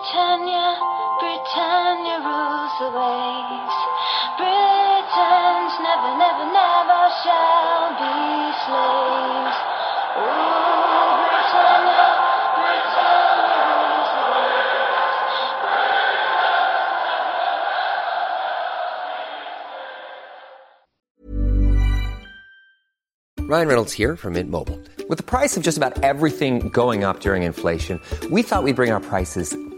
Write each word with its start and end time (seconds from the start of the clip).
Britannia, 0.00 0.80
Britannia 1.20 2.24
rules 2.24 2.72
the 2.80 2.88
waves. 2.88 3.76
Britons 4.40 5.76
never, 5.84 6.16
never, 6.16 6.46
never 6.56 7.00
shall 7.20 7.92
be 8.00 8.48
slaves. 8.64 9.60
Rules 10.16 10.80
the 14.16 14.24
waves. 14.32 14.80
Ryan 23.50 23.68
Reynolds 23.68 23.92
here 23.92 24.16
from 24.16 24.32
Mint 24.34 24.48
Mobile. 24.48 24.80
With 25.10 25.18
the 25.18 25.24
price 25.24 25.58
of 25.58 25.62
just 25.62 25.76
about 25.76 26.02
everything 26.02 26.70
going 26.70 27.04
up 27.04 27.20
during 27.20 27.42
inflation, 27.42 28.00
we 28.30 28.42
thought 28.42 28.62
we'd 28.62 28.76
bring 28.76 28.92
our 28.92 29.00
prices 29.00 29.54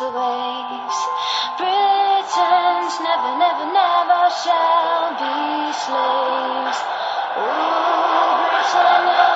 rules 0.00 0.12
the 0.12 0.18
waves. 0.18 0.98
Britons 1.58 3.00
never, 3.00 3.38
never, 3.38 3.66
never 3.72 4.30
shall 4.42 5.10
be 5.20 5.72
slaves. 5.72 6.78
Ooh, 7.36 7.42
Britannia, 8.50 9.26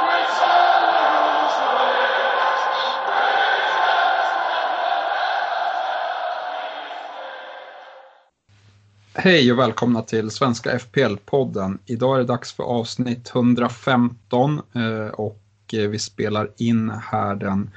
Britannia 0.00 1.06
rules 1.12 1.54
the 1.60 1.68
waves. 1.76 2.62
Hej 9.14 9.52
och 9.52 9.58
välkomna 9.58 10.02
till 10.02 10.30
Svenska 10.30 10.78
FPL-podden. 10.78 11.78
Idag 11.86 12.14
är 12.14 12.18
det 12.18 12.24
dags 12.24 12.52
för 12.52 12.64
avsnitt 12.64 13.30
115 13.34 14.62
eh, 14.74 15.06
och 15.06 15.40
eh, 15.72 15.88
vi 15.88 15.98
spelar 15.98 16.50
in 16.56 16.90
här 16.90 17.34
den 17.34 17.70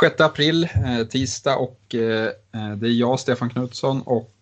6 0.00 0.20
april, 0.20 0.64
eh, 0.64 1.06
tisdag 1.06 1.56
och 1.56 1.94
eh, 1.94 2.26
eh, 2.26 2.76
det 2.76 2.86
är 2.86 3.00
jag, 3.00 3.20
Stefan 3.20 3.50
Knutsson 3.50 4.02
och 4.02 4.34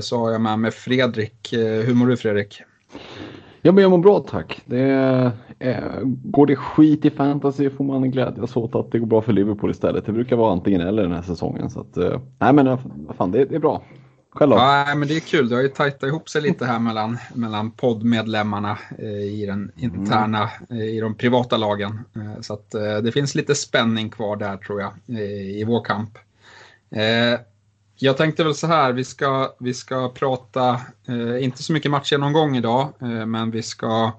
så 0.00 0.18
har 0.18 0.32
jag 0.32 0.40
med 0.40 0.58
mig 0.58 0.70
Fredrik. 0.70 1.52
Hur 1.52 1.94
mår 1.94 2.06
du 2.06 2.16
Fredrik? 2.16 2.62
Ja, 3.62 3.72
men 3.72 3.82
jag 3.82 3.90
mår 3.90 3.98
bra 3.98 4.18
tack. 4.18 4.62
Det 4.66 4.80
är, 5.58 6.00
går 6.04 6.46
det 6.46 6.56
skit 6.56 7.04
i 7.04 7.10
fantasy 7.10 7.70
får 7.70 7.84
man 7.84 8.10
glädjas 8.10 8.56
åt 8.56 8.74
att 8.74 8.92
det 8.92 8.98
går 8.98 9.06
bra 9.06 9.22
för 9.22 9.32
Liverpool 9.32 9.70
istället. 9.70 10.06
Det 10.06 10.12
brukar 10.12 10.36
vara 10.36 10.52
antingen 10.52 10.80
eller 10.80 11.02
den 11.02 11.12
här 11.12 11.22
säsongen. 11.22 11.70
Så 11.70 11.80
att, 11.80 11.96
nej 12.38 12.52
men 12.52 12.78
fan, 13.16 13.30
det 13.30 13.40
är 13.40 13.58
bra. 13.58 13.82
Då? 14.38 14.56
Ja, 14.56 14.94
men 14.94 15.08
det 15.08 15.16
är 15.16 15.20
kul. 15.20 15.48
Det 15.48 15.54
har 15.54 15.62
ju 15.62 15.68
tajtat 15.68 16.02
ihop 16.02 16.28
sig 16.28 16.42
lite 16.42 16.66
här 16.66 16.78
mellan, 16.78 17.18
mellan 17.34 17.70
poddmedlemmarna 17.70 18.78
eh, 18.98 19.08
i 19.08 19.46
den 19.46 19.72
interna, 19.76 20.50
eh, 20.70 20.76
i 20.76 21.00
de 21.00 21.14
privata 21.14 21.56
lagen. 21.56 22.04
Eh, 22.16 22.40
så 22.40 22.54
att 22.54 22.70
det 23.02 23.12
finns 23.12 23.34
lite 23.34 23.54
spänning 23.54 24.10
kvar 24.10 24.36
där 24.36 24.56
tror 24.56 24.80
jag 24.80 25.18
i 25.18 25.64
vår 25.64 25.84
kamp. 25.84 26.18
Jag 27.98 28.16
tänkte 28.16 28.44
väl 28.44 28.54
så 28.54 28.66
här, 28.66 28.92
vi 28.92 29.04
ska, 29.04 29.54
vi 29.58 29.74
ska 29.74 30.08
prata, 30.08 30.80
inte 31.40 31.62
så 31.62 31.72
mycket 31.72 31.90
matchgenomgång 31.90 32.56
idag, 32.56 32.92
men 33.26 33.50
vi 33.50 33.62
ska 33.62 34.12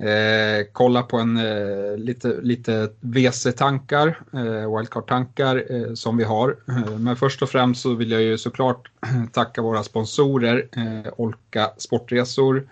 Eh, 0.00 0.66
kolla 0.72 1.02
på 1.02 1.16
en 1.16 1.36
eh, 1.36 1.96
lite, 1.96 2.40
lite 2.42 2.90
WC-tankar, 3.00 4.18
eh, 4.32 4.76
wildcard-tankar 4.76 5.64
eh, 5.70 5.94
som 5.94 6.16
vi 6.16 6.24
har. 6.24 6.56
Eh, 6.68 6.98
men 6.98 7.16
först 7.16 7.42
och 7.42 7.50
främst 7.50 7.82
så 7.82 7.94
vill 7.94 8.10
jag 8.10 8.22
ju 8.22 8.38
såklart 8.38 8.90
tacka 9.32 9.62
våra 9.62 9.82
sponsorer, 9.82 10.68
eh, 10.72 11.12
Olka 11.16 11.70
Sportresor 11.76 12.68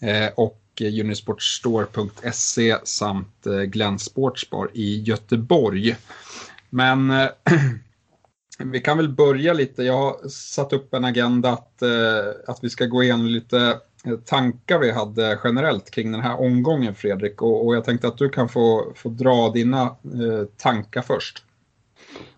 eh, 0.00 0.32
och 0.36 0.56
Unisportstore.se 0.80 2.76
samt 2.84 3.46
eh, 3.46 3.62
Glenn 3.62 3.98
Sportsbar 3.98 4.70
i 4.74 5.02
Göteborg. 5.02 5.96
Men 6.70 7.10
eh, 7.10 7.28
vi 8.64 8.80
kan 8.80 8.96
väl 8.96 9.08
börja 9.08 9.52
lite. 9.52 9.82
Jag 9.82 9.96
har 9.96 10.28
satt 10.28 10.72
upp 10.72 10.94
en 10.94 11.04
agenda 11.04 11.50
att, 11.50 11.82
eh, 11.82 12.32
att 12.46 12.64
vi 12.64 12.70
ska 12.70 12.86
gå 12.86 13.02
igenom 13.02 13.26
lite 13.26 13.78
tankar 14.24 14.78
vi 14.78 14.92
hade 14.92 15.38
generellt 15.44 15.90
kring 15.90 16.12
den 16.12 16.20
här 16.20 16.40
omgången 16.40 16.94
Fredrik. 16.94 17.42
Och, 17.42 17.66
och 17.66 17.76
jag 17.76 17.84
tänkte 17.84 18.08
att 18.08 18.18
du 18.18 18.28
kan 18.28 18.48
få, 18.48 18.92
få 18.94 19.08
dra 19.08 19.50
dina 19.50 19.82
eh, 19.82 20.46
tankar 20.56 21.02
först. 21.02 21.44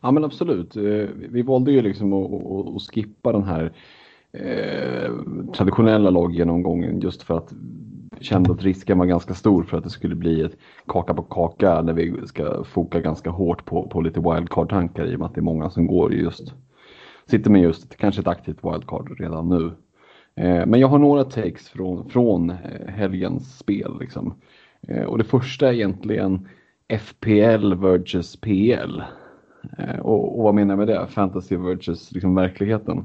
Ja 0.01 0.11
men 0.11 0.25
absolut. 0.25 0.77
Eh, 0.77 0.83
vi 1.15 1.43
valde 1.43 1.73
ju 1.73 1.83
liksom 1.83 2.13
att, 2.13 2.77
att, 2.77 2.83
skippa 2.83 3.33
den 3.33 3.45
här 3.45 3.73
eh, 4.33 5.13
traditionella 5.55 6.11
laggenomgången 6.11 7.01
just 7.01 7.23
för 7.23 7.39
att 7.39 7.53
vi 8.19 8.25
kände 8.25 8.53
att 8.53 8.63
risken 8.63 8.99
var 8.99 9.07
ganska 9.07 9.35
stor 9.35 9.63
för 9.63 9.77
att 9.77 9.85
det 9.85 9.91
skulle 9.91 10.15
bli 10.15 10.41
ett 10.41 10.57
kaka 10.87 11.15
på 11.15 11.23
kaka 11.23 11.83
när 11.83 11.93
vi 11.93 12.27
ska 12.27 12.65
foka 12.65 13.01
ganska 13.01 13.31
hårt 13.31 13.65
på, 13.65 13.89
på 13.89 14.01
lite 14.01 14.21
wildcard-tankar 14.21 15.05
i 15.05 15.15
och 15.15 15.19
med 15.19 15.27
att 15.27 15.35
det 15.35 15.41
är 15.41 15.43
många 15.43 15.71
som 15.71 15.87
går 15.87 16.15
just 16.15 16.55
sitter 17.27 17.51
med 17.51 17.63
just 17.63 17.97
kanske 17.97 18.21
ett 18.21 18.27
aktivt 18.27 18.65
wildcard 18.65 19.21
redan 19.21 19.49
nu. 19.49 19.73
Eh, 20.35 20.67
men 20.67 20.81
jag 20.81 20.89
har 20.89 20.99
några 20.99 21.25
takes 21.25 21.69
från, 21.69 22.11
från 22.11 22.51
eh, 22.51 22.87
helgens 22.87 23.59
spel. 23.59 23.97
Liksom. 24.01 24.35
Eh, 24.89 25.05
och 25.05 25.19
det 25.19 25.25
första 25.25 25.69
är 25.69 25.73
egentligen 25.73 26.49
FPL 26.89 27.75
versus 27.75 28.37
PL. 28.37 29.03
Eh, 29.79 29.99
och, 29.99 30.39
och 30.39 30.45
vad 30.45 30.55
menar 30.55 30.73
jag 30.73 30.79
med 30.79 30.89
det? 30.89 31.07
Fantasy 31.07 31.57
versus 31.57 32.13
liksom 32.13 32.35
verkligheten. 32.35 33.05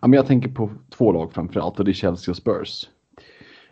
Ja, 0.00 0.08
men 0.08 0.12
jag 0.12 0.26
tänker 0.26 0.48
på 0.48 0.70
två 0.90 1.12
lag 1.12 1.32
framförallt 1.32 1.78
och 1.78 1.84
det 1.84 1.90
är 1.90 1.92
Chelsea 1.92 2.32
och 2.32 2.36
Spurs. 2.36 2.88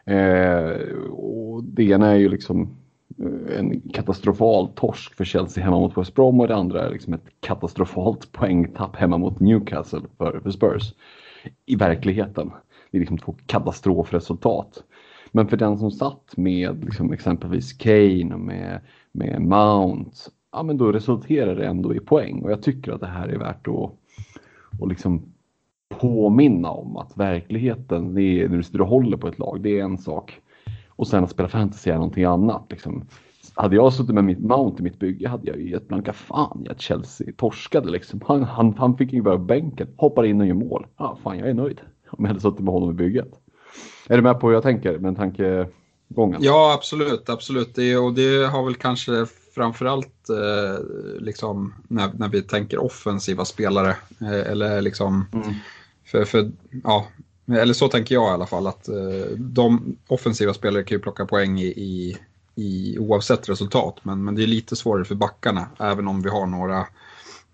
Eh, 0.06 0.94
och 1.09 1.64
det 1.64 1.84
ena 1.84 2.10
är 2.10 2.16
ju 2.16 2.28
liksom 2.28 2.76
eh, 3.19 3.59
en 3.59 3.81
katastrofal 3.81 4.69
torsk 4.69 5.14
för 5.14 5.25
Chelsea 5.25 5.64
hemma 5.64 5.78
mot 5.78 5.98
West 5.98 6.14
Brom 6.14 6.41
och 6.41 6.48
det 6.48 6.56
andra 6.56 6.87
är 6.87 6.91
liksom 6.91 7.14
ett 7.14 7.26
katastrofalt 7.41 8.32
poängtapp 8.32 8.97
hemma 8.97 9.19
mot 9.19 9.41
Newcastle 9.41 10.00
för, 10.19 10.41
för 10.41 10.50
Spurs. 10.50 10.94
I 11.66 11.76
verkligheten. 11.76 12.50
Det 12.94 12.99
är 12.99 13.00
liksom 13.00 13.19
två 13.19 13.34
katastrofresultat. 13.47 14.84
Men 15.32 15.49
för 15.49 15.56
den 15.56 15.78
som 15.78 15.91
satt 15.91 16.37
med 16.37 16.84
liksom 16.84 17.12
exempelvis 17.12 17.72
Kane 17.72 18.34
och 18.34 18.41
med, 18.41 18.81
med 19.12 19.43
Mount, 19.43 20.10
ja 20.53 20.62
men 20.62 20.78
då 20.78 20.93
resulterar 20.93 21.56
det 21.56 21.66
ändå 21.66 21.94
i 21.94 22.00
poäng. 22.00 22.43
Och 22.43 22.50
jag 22.50 22.62
tycker 22.62 22.93
att 22.93 23.00
det 23.00 23.06
här 23.06 23.28
är 23.28 23.38
värt 23.38 23.69
att, 23.69 23.91
att 24.82 24.88
liksom 24.88 25.22
påminna 25.88 26.71
om 26.71 26.97
att 26.97 27.16
verkligheten, 27.16 28.15
det 28.15 28.22
är, 28.22 28.49
när 28.49 28.56
du 28.56 28.62
sitter 28.62 28.81
och 28.81 28.88
håller 28.88 29.16
på 29.16 29.28
ett 29.28 29.38
lag, 29.38 29.61
det 29.61 29.78
är 29.78 29.84
en 29.84 29.99
sak. 29.99 30.41
Och 30.88 31.06
sen 31.06 31.25
att 31.25 31.31
spela 31.31 31.49
fantasy 31.49 31.91
är 31.91 31.94
någonting 31.94 32.25
annat. 32.25 32.66
Liksom. 32.71 33.05
Hade 33.55 33.76
jag 33.76 33.93
suttit 33.93 34.15
med 34.15 34.25
mitt 34.25 34.41
Mount 34.41 34.81
i 34.81 34.82
mitt 34.82 34.99
bygge 34.99 35.28
hade 35.28 35.47
jag 35.47 35.61
ju 35.61 35.71
gett 35.71 35.88
blanka 35.88 36.12
fan 36.12 36.65
i 36.66 36.69
att 36.69 36.81
Chelsea 36.81 37.32
torskade. 37.37 37.91
Liksom. 37.91 38.21
Han, 38.26 38.43
han, 38.43 38.75
han 38.78 38.97
fick 38.97 39.12
ju 39.12 39.22
bara 39.22 39.38
bänken, 39.38 39.88
hoppar 39.97 40.25
in 40.25 40.41
och 40.41 40.47
gör 40.47 40.55
mål. 40.55 40.87
Ja, 40.97 41.19
fan, 41.22 41.38
jag 41.38 41.49
är 41.49 41.55
nöjd 41.55 41.81
om 42.10 42.25
jag 42.25 42.28
hade 42.28 42.41
suttit 42.41 42.60
med 42.60 42.75
honom 42.75 42.91
i 42.91 42.94
bygget. 42.94 43.28
Är 44.09 44.16
du 44.16 44.22
med 44.22 44.41
på 44.41 44.47
hur 44.47 44.54
jag 44.54 44.62
tänker 44.62 44.98
med 44.98 45.16
tankegången? 45.16 46.42
Ja, 46.42 46.72
absolut. 46.75 47.28
absolut. 47.28 47.75
Det, 47.75 47.97
och 47.97 48.15
det 48.15 48.47
har 48.47 48.65
väl 48.65 48.75
kanske 48.75 49.26
framförallt 49.54 50.28
eh, 50.28 50.84
liksom, 51.19 51.75
när, 51.88 52.10
när 52.14 52.28
vi 52.28 52.43
tänker 52.43 52.78
offensiva 52.84 53.44
spelare. 53.44 53.96
Eh, 54.20 54.50
eller 54.50 54.82
liksom, 54.82 55.26
Mm. 55.32 55.55
för, 56.05 56.25
för, 56.25 56.50
ja, 56.84 57.06
eller 57.46 57.75
så 57.75 57.88
tänker 57.88 58.14
jag 58.14 58.28
i 58.31 58.32
alla 58.32 58.46
fall. 58.46 58.67
att 58.67 58.88
eh, 58.88 59.37
De 59.37 59.96
offensiva 60.08 60.55
spelare 60.55 60.82
kan 60.84 60.96
ju 60.96 61.02
plocka 61.02 61.26
poäng 61.26 61.58
i, 61.61 61.67
i, 61.67 62.17
i 62.55 62.99
oavsett 62.99 63.49
resultat. 63.49 63.96
Men, 64.02 64.25
men 64.25 64.34
det 64.34 64.43
är 64.43 64.46
lite 64.46 64.76
svårare 64.76 65.05
för 65.05 65.14
backarna. 65.14 65.67
Även 65.78 66.08
om 66.08 66.23
vi 66.23 66.28
har 66.28 66.46
några, 66.46 66.87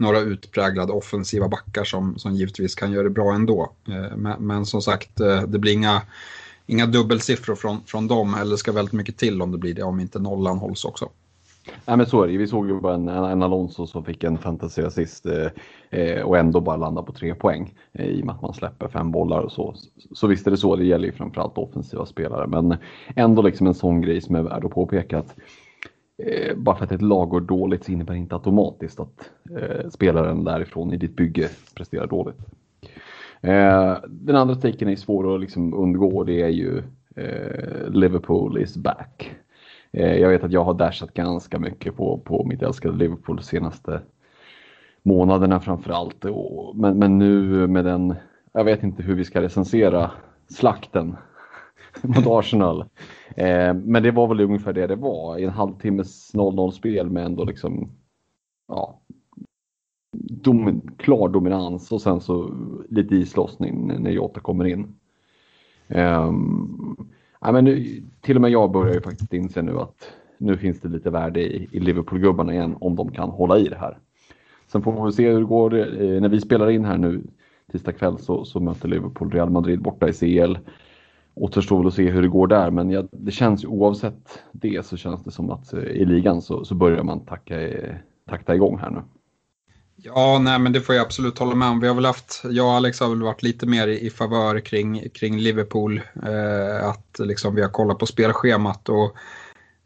några 0.00 0.20
utpräglade 0.20 0.92
offensiva 0.92 1.48
backar 1.48 1.84
som, 1.84 2.18
som 2.18 2.34
givetvis 2.34 2.74
kan 2.74 2.92
göra 2.92 3.02
det 3.02 3.10
bra 3.10 3.34
ändå. 3.34 3.72
Eh, 3.88 4.16
men, 4.16 4.46
men 4.46 4.66
som 4.66 4.82
sagt, 4.82 5.20
eh, 5.20 5.42
det 5.42 5.58
blir 5.58 5.72
inga 5.72 6.02
inga 6.66 6.86
dubbelsiffror 6.86 7.54
från, 7.54 7.80
från 7.86 8.08
dem, 8.08 8.34
eller 8.34 8.50
det 8.50 8.58
ska 8.58 8.72
väldigt 8.72 8.92
mycket 8.92 9.16
till 9.16 9.42
om 9.42 9.52
det 9.52 9.58
blir 9.58 9.74
det, 9.74 9.82
om 9.82 10.00
inte 10.00 10.18
nollan 10.18 10.58
hålls 10.58 10.84
också. 10.84 11.08
Nej 11.84 11.96
men 11.96 12.06
så 12.06 12.22
är 12.22 12.28
det 12.28 12.36
Vi 12.36 12.46
såg 12.46 12.68
ju 12.68 12.80
bara 12.80 12.94
en, 12.94 13.08
en 13.08 13.42
Alonso 13.42 13.86
som 13.86 14.04
fick 14.04 14.24
en 14.24 14.38
fantasyassist 14.38 15.26
eh, 15.26 15.46
eh, 16.00 16.22
och 16.22 16.38
ändå 16.38 16.60
bara 16.60 16.76
landa 16.76 17.02
på 17.02 17.12
tre 17.12 17.34
poäng 17.34 17.74
eh, 17.92 18.06
i 18.06 18.22
och 18.22 18.26
med 18.26 18.34
att 18.34 18.42
man 18.42 18.54
släpper 18.54 18.88
fem 18.88 19.10
bollar 19.10 19.40
och 19.40 19.52
så. 19.52 19.74
Så 20.14 20.26
visst 20.26 20.46
är 20.46 20.50
det 20.50 20.56
så, 20.56 20.76
det 20.76 20.84
gäller 20.84 21.06
ju 21.06 21.12
framförallt 21.12 21.58
offensiva 21.58 22.06
spelare 22.06 22.46
men 22.46 22.76
ändå 23.16 23.42
liksom 23.42 23.66
en 23.66 23.74
sån 23.74 24.00
grej 24.00 24.20
som 24.20 24.34
är 24.34 24.42
värd 24.42 24.64
att 24.64 24.70
påpeka 24.70 25.18
att 25.18 25.36
eh, 26.26 26.56
bara 26.56 26.76
för 26.76 26.84
att 26.84 26.92
ett 26.92 27.02
lag 27.02 27.28
går 27.28 27.40
dåligt 27.40 27.84
så 27.84 27.92
innebär 27.92 28.12
det 28.12 28.18
inte 28.18 28.34
automatiskt 28.34 29.00
att 29.00 29.30
eh, 29.56 29.88
spelaren 29.88 30.44
därifrån 30.44 30.92
i 30.92 30.96
ditt 30.96 31.16
bygge 31.16 31.48
presterar 31.74 32.06
dåligt. 32.06 32.38
Eh, 33.40 33.96
den 34.08 34.36
andra 34.36 34.54
taken 34.54 34.88
är 34.88 34.96
svår 34.96 35.34
att 35.34 35.40
liksom 35.40 35.74
undgå. 35.74 36.24
Det 36.24 36.42
är 36.42 36.48
ju 36.48 36.82
eh, 37.16 37.90
Liverpool 37.90 38.58
is 38.58 38.76
back. 38.76 39.36
Eh, 39.92 40.16
jag 40.16 40.28
vet 40.28 40.44
att 40.44 40.52
jag 40.52 40.64
har 40.64 40.74
dashat 40.74 41.14
ganska 41.14 41.58
mycket 41.58 41.96
på, 41.96 42.18
på 42.18 42.44
mitt 42.44 42.62
älskade 42.62 42.96
Liverpool 42.96 43.36
de 43.36 43.42
senaste 43.42 44.00
månaderna 45.02 45.60
framförallt. 45.60 46.24
Men, 46.74 46.98
men 46.98 47.18
nu 47.18 47.66
med 47.66 47.84
den, 47.84 48.14
jag 48.52 48.64
vet 48.64 48.82
inte 48.82 49.02
hur 49.02 49.14
vi 49.14 49.24
ska 49.24 49.42
recensera 49.42 50.10
slakten 50.48 51.16
mot 52.02 52.26
Arsenal. 52.26 52.80
Eh, 53.36 53.74
men 53.74 54.02
det 54.02 54.10
var 54.10 54.26
väl 54.26 54.40
ungefär 54.40 54.72
det 54.72 54.86
det 54.86 54.96
var. 54.96 55.38
I 55.38 55.44
en 55.44 55.50
halvtimmes 55.50 56.34
0-0 56.34 56.70
spel 56.70 57.10
med 57.10 57.24
ändå 57.24 57.44
liksom 57.44 57.90
ja, 58.68 59.00
dom, 60.12 60.80
klar 60.96 61.28
dominans 61.28 61.92
och 61.92 62.02
sen 62.02 62.20
så 62.20 62.54
lite 62.88 63.16
islossning 63.16 64.02
när 64.02 64.10
Jota 64.10 64.40
kommer 64.40 64.64
in. 64.64 64.94
Eh, 65.88 66.32
ja, 67.40 67.52
men 67.52 67.64
nu, 67.64 68.02
till 68.20 68.36
och 68.36 68.42
med 68.42 68.50
jag 68.50 68.72
börjar 68.72 68.94
ju 68.94 69.00
faktiskt 69.00 69.32
inse 69.32 69.62
nu 69.62 69.78
att 69.78 70.12
nu 70.38 70.56
finns 70.56 70.80
det 70.80 70.88
lite 70.88 71.10
värde 71.10 71.40
i, 71.40 71.68
i 71.72 71.80
Liverpool-gubbarna 71.80 72.52
igen 72.52 72.76
om 72.80 72.96
de 72.96 73.12
kan 73.12 73.30
hålla 73.30 73.58
i 73.58 73.68
det 73.68 73.76
här. 73.76 73.98
Sen 74.66 74.82
får 74.82 75.06
vi 75.06 75.12
se 75.12 75.30
hur 75.30 75.38
det 75.38 75.46
går. 75.46 75.78
Eh, 75.78 76.20
när 76.20 76.28
vi 76.28 76.40
spelar 76.40 76.70
in 76.70 76.84
här 76.84 76.98
nu 76.98 77.22
tisdag 77.72 77.92
kväll 77.92 78.18
så, 78.18 78.44
så 78.44 78.60
möter 78.60 78.88
Liverpool 78.88 79.30
Real 79.30 79.50
Madrid 79.50 79.82
borta 79.82 80.08
i 80.08 80.12
CL. 80.12 80.56
Återstår 81.40 81.78
väl 81.78 81.86
att 81.86 81.94
se 81.94 82.10
hur 82.10 82.22
det 82.22 82.28
går 82.28 82.46
där 82.46 82.70
men 82.70 82.90
jag, 82.90 83.08
det 83.12 83.30
känns 83.30 83.64
oavsett 83.64 84.42
det 84.52 84.86
så 84.86 84.96
känns 84.96 85.24
det 85.24 85.30
som 85.30 85.50
att 85.50 85.72
eh, 85.72 85.80
i 85.80 86.04
ligan 86.04 86.42
så, 86.42 86.64
så 86.64 86.74
börjar 86.74 87.02
man 87.02 87.24
tacka, 87.24 87.60
eh, 87.60 87.94
takta 88.28 88.54
igång 88.54 88.78
här 88.78 88.90
nu. 88.90 89.02
Ja, 89.96 90.38
nej 90.42 90.58
men 90.58 90.72
det 90.72 90.80
får 90.80 90.94
jag 90.94 91.02
absolut 91.02 91.38
hålla 91.38 91.54
med 91.54 91.68
om. 91.68 91.80
Vi 91.80 91.88
har 91.88 91.94
väl 91.94 92.04
haft, 92.04 92.42
jag 92.50 92.66
och 92.66 92.72
Alex 92.72 93.00
har 93.00 93.08
väl 93.08 93.22
varit 93.22 93.42
lite 93.42 93.66
mer 93.66 93.88
i, 93.88 94.06
i 94.06 94.10
favör 94.10 94.60
kring, 94.60 95.08
kring 95.14 95.38
Liverpool. 95.38 96.00
Eh, 96.22 96.88
att 96.88 97.18
liksom 97.18 97.54
vi 97.54 97.62
har 97.62 97.68
kollat 97.68 97.98
på 97.98 98.06
spelschemat 98.06 98.88
och 98.88 99.04
eh, 99.04 99.10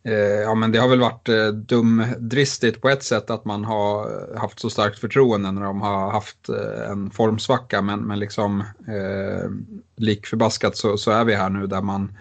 Eh, 0.08 0.14
ja 0.42 0.54
men 0.54 0.72
det 0.72 0.78
har 0.78 0.88
väl 0.88 1.00
varit 1.00 1.28
eh, 1.28 1.46
dumdristigt 1.46 2.80
på 2.80 2.88
ett 2.88 3.02
sätt 3.02 3.30
att 3.30 3.44
man 3.44 3.64
har 3.64 4.00
eh, 4.02 4.40
haft 4.40 4.60
så 4.60 4.70
starkt 4.70 4.98
förtroende 4.98 5.50
när 5.50 5.62
de 5.62 5.80
har 5.80 6.10
haft 6.10 6.48
eh, 6.48 6.90
en 6.90 7.10
formsvacka. 7.10 7.82
Men, 7.82 8.00
men 8.00 8.18
liksom 8.18 8.60
eh, 8.88 9.50
likförbaskat 9.96 10.76
så, 10.76 10.96
så 10.96 11.10
är 11.10 11.24
vi 11.24 11.34
här 11.34 11.50
nu 11.50 11.66
där 11.66 11.82
man 11.82 12.12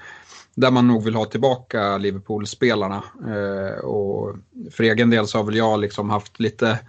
där 0.56 0.72
man 0.72 0.88
nog 0.88 1.04
vill 1.04 1.16
ha 1.16 1.26
tillbaka 1.26 1.98
Liverpool-spelarna. 1.98 3.04
Eh, 3.28 3.86
och 3.86 4.36
för 4.72 4.84
egen 4.84 5.10
del 5.10 5.28
så 5.28 5.38
har 5.38 5.46
väl 5.46 5.56
jag 5.56 5.80
liksom 5.80 6.10
haft 6.10 6.40
lite 6.40 6.80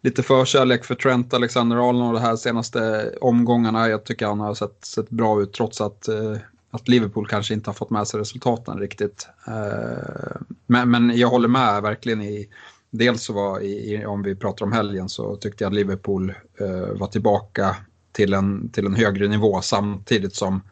lite 0.00 0.22
förkärlek 0.22 0.84
för 0.84 0.94
Trent 0.94 1.34
Alexander-Arnold 1.34 2.14
de 2.14 2.20
här 2.20 2.36
senaste 2.36 3.12
omgångarna. 3.20 3.88
Jag 3.88 4.04
tycker 4.04 4.26
han 4.26 4.40
har 4.40 4.54
sett, 4.54 4.84
sett 4.84 5.10
bra 5.10 5.42
ut 5.42 5.52
trots 5.52 5.80
att, 5.80 6.08
eh, 6.08 6.36
att 6.70 6.88
Liverpool 6.88 7.26
kanske 7.26 7.54
inte 7.54 7.70
har 7.70 7.74
fått 7.74 7.90
med 7.90 8.08
sig 8.08 8.20
resultaten 8.20 8.78
riktigt. 8.78 9.28
Eh, 9.46 10.40
men, 10.66 10.90
men 10.90 11.18
jag 11.18 11.28
håller 11.28 11.48
med 11.48 11.82
verkligen 11.82 12.22
i 12.22 12.48
Dels 12.90 13.22
så 13.22 13.32
var, 13.32 13.60
i, 13.60 14.06
om 14.06 14.22
vi 14.22 14.34
pratar 14.36 14.66
om 14.66 14.72
helgen, 14.72 15.08
så 15.08 15.36
tyckte 15.36 15.64
jag 15.64 15.70
att 15.70 15.74
Liverpool 15.74 16.34
eh, 16.60 16.98
var 16.98 17.06
tillbaka 17.06 17.76
till 18.12 18.34
en, 18.34 18.70
till 18.70 18.86
en 18.86 18.94
högre 18.94 19.28
nivå 19.28 19.60
samtidigt 19.60 20.34
som, 20.34 20.62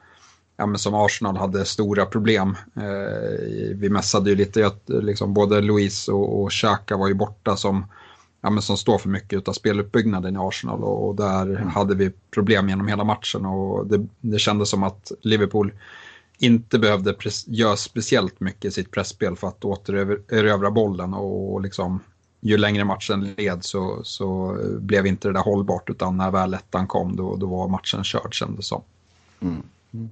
ja, 0.57 0.67
men 0.67 0.79
som 0.79 0.95
Arsenal 0.95 1.37
hade 1.37 1.65
stora 1.65 2.07
problem. 2.07 2.57
Eh, 2.77 3.75
vi 3.75 3.89
mässade 3.91 4.31
ju 4.31 4.37
lite 4.37 4.67
att 4.67 4.83
liksom, 4.87 5.35
både 5.35 5.61
Louise 5.61 6.13
och, 6.13 6.43
och 6.43 6.51
Xhaka 6.51 6.97
var 6.97 7.09
ju 7.09 7.15
borta 7.15 7.57
som 7.57 7.87
ja, 8.47 8.51
men 8.51 8.63
som 8.63 8.77
står 8.77 8.99
för 8.99 9.09
mycket 9.09 9.49
av 9.49 9.53
speluppbyggnaden 9.53 10.37
i 10.37 10.39
Arsenal 10.39 10.85
och, 10.85 11.09
och 11.09 11.15
där 11.15 11.47
mm. 11.47 11.69
hade 11.69 11.95
vi 11.95 12.13
problem 12.31 12.69
genom 12.69 12.89
hela 12.89 13.05
matchen 13.05 13.47
och 13.47 13.87
det, 13.87 14.07
det 14.21 14.39
kändes 14.39 14.69
som 14.69 14.83
att 14.83 15.13
Liverpool 15.21 15.73
inte 16.39 16.79
behövde 16.79 17.15
göra 17.47 17.77
speciellt 17.77 18.41
mycket 18.41 18.65
i 18.65 18.71
sitt 18.71 18.91
pressspel 18.91 19.37
för 19.37 19.49
att 19.49 19.65
återerövra 19.65 20.71
bollen 20.71 21.15
och, 21.15 21.55
och 21.55 21.61
liksom 21.61 22.01
ju 22.41 22.57
längre 22.57 22.85
matchen 22.85 23.35
led 23.37 23.65
så, 23.65 24.01
så 24.03 24.59
blev 24.81 25.07
inte 25.07 25.29
det 25.29 25.35
där 25.35 25.43
hållbart 25.43 25.91
utan 25.91 26.17
när 26.17 26.31
väl 26.31 26.55
ettan 26.55 26.87
kom 26.87 27.17
då, 27.17 27.37
då 27.37 27.47
var 27.47 27.69
matchen 27.69 28.05
körd 28.05 28.35
kändes 28.35 28.67
som. 28.67 28.83
Mm. 29.41 29.63
Mm. 29.93 30.11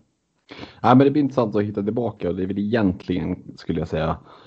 Ja, 0.80 0.94
men 0.94 0.98
det 0.98 1.10
blir 1.10 1.22
intressant 1.22 1.56
att 1.56 1.62
hitta 1.62 1.82
tillbaka 1.82 2.28
och 2.28 2.34
det 2.36 2.42
är 2.42 2.46
väl 2.46 2.58
egentligen 2.58 3.38
skulle 3.56 3.78
jag 3.78 3.88
säga 3.88 4.08
Eh, 4.08 4.43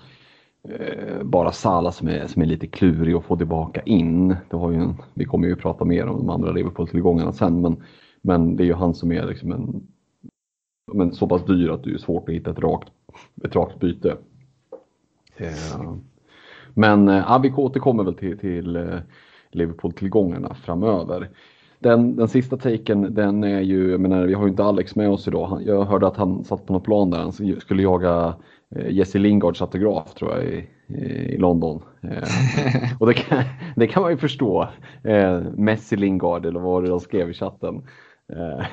Eh, 0.63 1.24
bara 1.24 1.51
Salah 1.51 1.92
som 1.92 2.07
är, 2.07 2.27
som 2.27 2.42
är 2.42 2.45
lite 2.45 2.68
klurig 2.68 3.13
att 3.13 3.25
få 3.25 3.38
tillbaka 3.38 3.81
in. 3.81 4.36
Det 4.50 4.57
har 4.57 4.71
ju 4.71 4.77
en, 4.77 4.95
vi 5.13 5.25
kommer 5.25 5.48
ju 5.48 5.56
prata 5.56 5.86
mer 5.86 6.07
om 6.07 6.18
de 6.18 6.30
andra 6.30 6.51
Liverpool-tillgångarna 6.51 7.31
sen 7.31 7.62
men, 7.62 7.83
men 8.21 8.56
det 8.56 8.63
är 8.63 8.65
ju 8.65 8.74
han 8.74 8.94
som 8.94 9.12
är 9.12 9.25
liksom 9.25 9.51
en, 9.51 9.88
men 10.94 11.13
så 11.13 11.27
pass 11.27 11.45
dyr 11.45 11.69
att 11.69 11.83
det 11.83 11.92
är 11.92 11.98
svårt 11.98 12.30
att 12.30 12.36
hitta 12.36 12.51
ett 12.51 12.59
rakt, 12.59 12.89
ett 13.44 13.56
rakt 13.56 13.80
byte. 13.80 14.18
Eh, 15.38 15.94
men 16.74 17.09
eh, 17.09 17.15
ja, 17.15 17.39
vi 17.44 17.51
återkommer 17.51 18.04
väl 18.04 18.15
till, 18.15 18.38
till 18.38 18.75
eh, 18.75 19.00
Liverpool-tillgångarna 19.51 20.54
framöver. 20.54 21.30
Den, 21.80 22.15
den 22.15 22.27
sista 22.27 22.57
taken, 22.57 23.13
den 23.13 23.44
är 23.44 23.62
ju, 23.62 23.92
jag 23.92 24.00
menar, 24.00 24.25
vi 24.25 24.33
har 24.33 24.44
ju 24.44 24.50
inte 24.50 24.63
Alex 24.63 24.95
med 24.95 25.09
oss 25.09 25.27
idag. 25.27 25.62
Jag 25.65 25.86
hörde 25.86 26.07
att 26.07 26.18
han 26.18 26.44
satt 26.44 26.65
på 26.65 26.74
något 26.74 26.83
plan 26.83 27.09
där 27.09 27.19
han 27.19 27.59
skulle 27.59 27.83
jaga 27.83 28.36
Eh, 28.75 28.90
Jesse 28.92 29.19
Lingards 29.19 29.62
autograf 29.62 30.14
tror 30.14 30.31
jag 30.31 30.44
i, 30.44 30.68
i 31.34 31.38
London. 31.38 31.84
Eh, 32.04 33.00
och 33.00 33.08
det 33.08 33.14
kan, 33.14 33.44
det 33.75 33.88
kan 33.88 34.02
man 34.02 34.12
ju 34.12 34.18
förstå. 34.18 34.68
Eh, 35.04 35.42
Messi 35.56 35.96
Lingard 35.96 36.46
eller 36.46 36.60
vad 36.60 36.84
det 36.84 36.90
de 36.90 37.00
skrev 37.00 37.30
i 37.30 37.34
chatten. 37.34 37.81
Eh, 38.34 38.66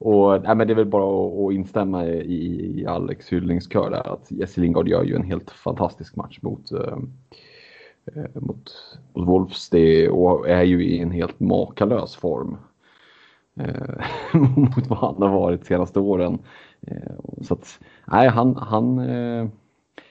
och, 0.00 0.42
nej, 0.42 0.56
men 0.56 0.66
det 0.66 0.72
är 0.72 0.76
väl 0.76 0.86
bara 0.86 1.26
att, 1.26 1.38
att 1.38 1.52
instämma 1.52 2.06
i, 2.06 2.80
i 2.80 2.86
Alex 2.86 3.32
hyllningskör 3.32 3.90
där 3.90 4.12
att 4.12 4.30
Jesse 4.30 4.60
Lingard 4.60 4.88
gör 4.88 5.04
ju 5.04 5.16
en 5.16 5.22
helt 5.22 5.50
fantastisk 5.50 6.16
match 6.16 6.38
mot, 6.42 6.72
eh, 6.72 6.98
eh 8.16 8.24
mot, 8.34 8.70
mot 9.14 9.28
Wolves 9.28 9.70
det, 9.70 10.08
och 10.08 10.48
är 10.48 10.62
ju 10.62 10.84
i 10.84 10.98
en 10.98 11.10
helt 11.10 11.40
makalös 11.40 12.16
form 12.16 12.56
eh, 13.60 14.04
mot 14.56 14.86
vad 14.86 14.98
han 14.98 15.22
har 15.22 15.40
varit 15.40 15.60
de 15.60 15.66
senaste 15.66 16.00
åren. 16.00 16.38
Eh, 16.90 17.42
så 17.42 17.54
att, 17.54 17.78
nej, 18.04 18.28
han, 18.28 18.56
han, 18.56 18.98
eh, 18.98 19.48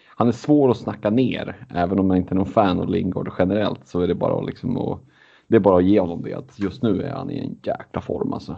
han 0.08 0.28
är 0.28 0.32
svår 0.32 0.72
att 0.72 0.78
snacka 0.78 1.10
ner. 1.10 1.68
Även 1.76 2.00
om 2.00 2.08
man 2.08 2.18
inte 2.18 2.34
är 2.34 2.36
någon 2.36 2.46
fan 2.46 2.80
av 2.80 2.90
Lingard 2.90 3.32
generellt 3.40 3.88
så 3.88 4.02
är 4.02 4.08
det 4.08 4.16
bara, 4.16 4.42
liksom 4.42 4.78
att, 4.78 5.00
det 5.48 5.56
är 5.56 5.60
bara 5.60 5.78
att 5.78 5.86
ge 5.86 6.00
honom 6.00 6.22
det. 6.22 6.34
Att 6.34 6.60
just 6.60 6.84
nu 6.84 7.02
är 7.02 7.12
han 7.12 7.32
i 7.32 7.40
en 7.40 7.58
jäkla 7.64 8.02
form 8.02 8.34
alltså. 8.34 8.56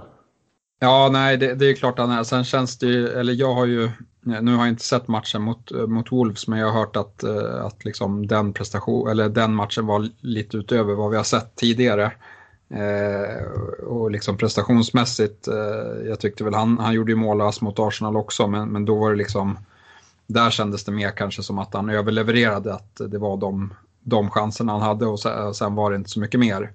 Ja, 0.80 1.10
nej, 1.12 1.38
det, 1.38 1.56
det 1.56 1.66
är 1.66 1.74
klart 1.74 2.00
han 2.00 2.12
är. 2.12 2.24
Sen 2.24 2.44
känns 2.44 2.78
det 2.78 2.86
ju, 2.86 3.08
eller 3.08 3.34
jag 3.34 3.54
har 3.54 3.66
ju, 3.66 3.90
nu 4.22 4.52
har 4.52 4.60
jag 4.60 4.70
inte 4.70 4.84
sett 4.84 5.08
matchen 5.08 5.42
mot, 5.42 5.72
mot 5.88 6.12
Wolves, 6.12 6.48
men 6.48 6.60
jag 6.60 6.68
har 6.72 6.80
hört 6.80 6.96
att, 6.96 7.24
eh, 7.24 7.66
att 7.66 7.86
liksom 7.86 8.28
den 8.28 8.54
prestation, 8.54 9.10
eller 9.10 9.30
den 9.30 9.56
matchen 9.56 9.86
var 9.86 10.08
lite 10.20 10.58
utöver 10.58 10.94
vad 10.94 11.12
vi 11.12 11.18
har 11.18 11.24
sett 11.24 11.56
tidigare. 11.56 12.12
Eh, 12.74 13.44
och 13.88 14.12
liksom 14.12 14.38
prestationsmässigt, 14.38 15.48
eh, 15.48 16.08
jag 16.08 16.20
tyckte 16.20 16.44
väl 16.44 16.54
han, 16.54 16.78
han 16.78 16.94
gjorde 16.94 17.12
ju 17.12 17.16
mål 17.16 17.52
mot 17.62 17.80
Arsenal 17.80 18.18
också, 18.18 18.48
men, 18.48 18.70
men 18.70 18.86
då 18.86 18.96
var 18.96 19.12
det 19.12 19.18
liksom, 19.18 19.60
där 20.28 20.50
kändes 20.50 20.84
det 20.84 20.92
mer 20.92 21.12
kanske 21.12 21.44
som 21.44 21.60
att 21.60 21.74
han 21.74 21.90
överlevererade, 21.90 22.74
att 22.74 23.02
det 23.08 23.18
var 23.18 23.38
de, 23.38 23.74
de 24.04 24.30
chanserna 24.30 24.72
han 24.72 24.82
hade 24.82 25.06
och 25.06 25.20
sen, 25.20 25.54
sen 25.54 25.76
var 25.76 25.92
det 25.92 25.96
inte 25.96 26.10
så 26.10 26.20
mycket 26.20 26.40
mer. 26.40 26.72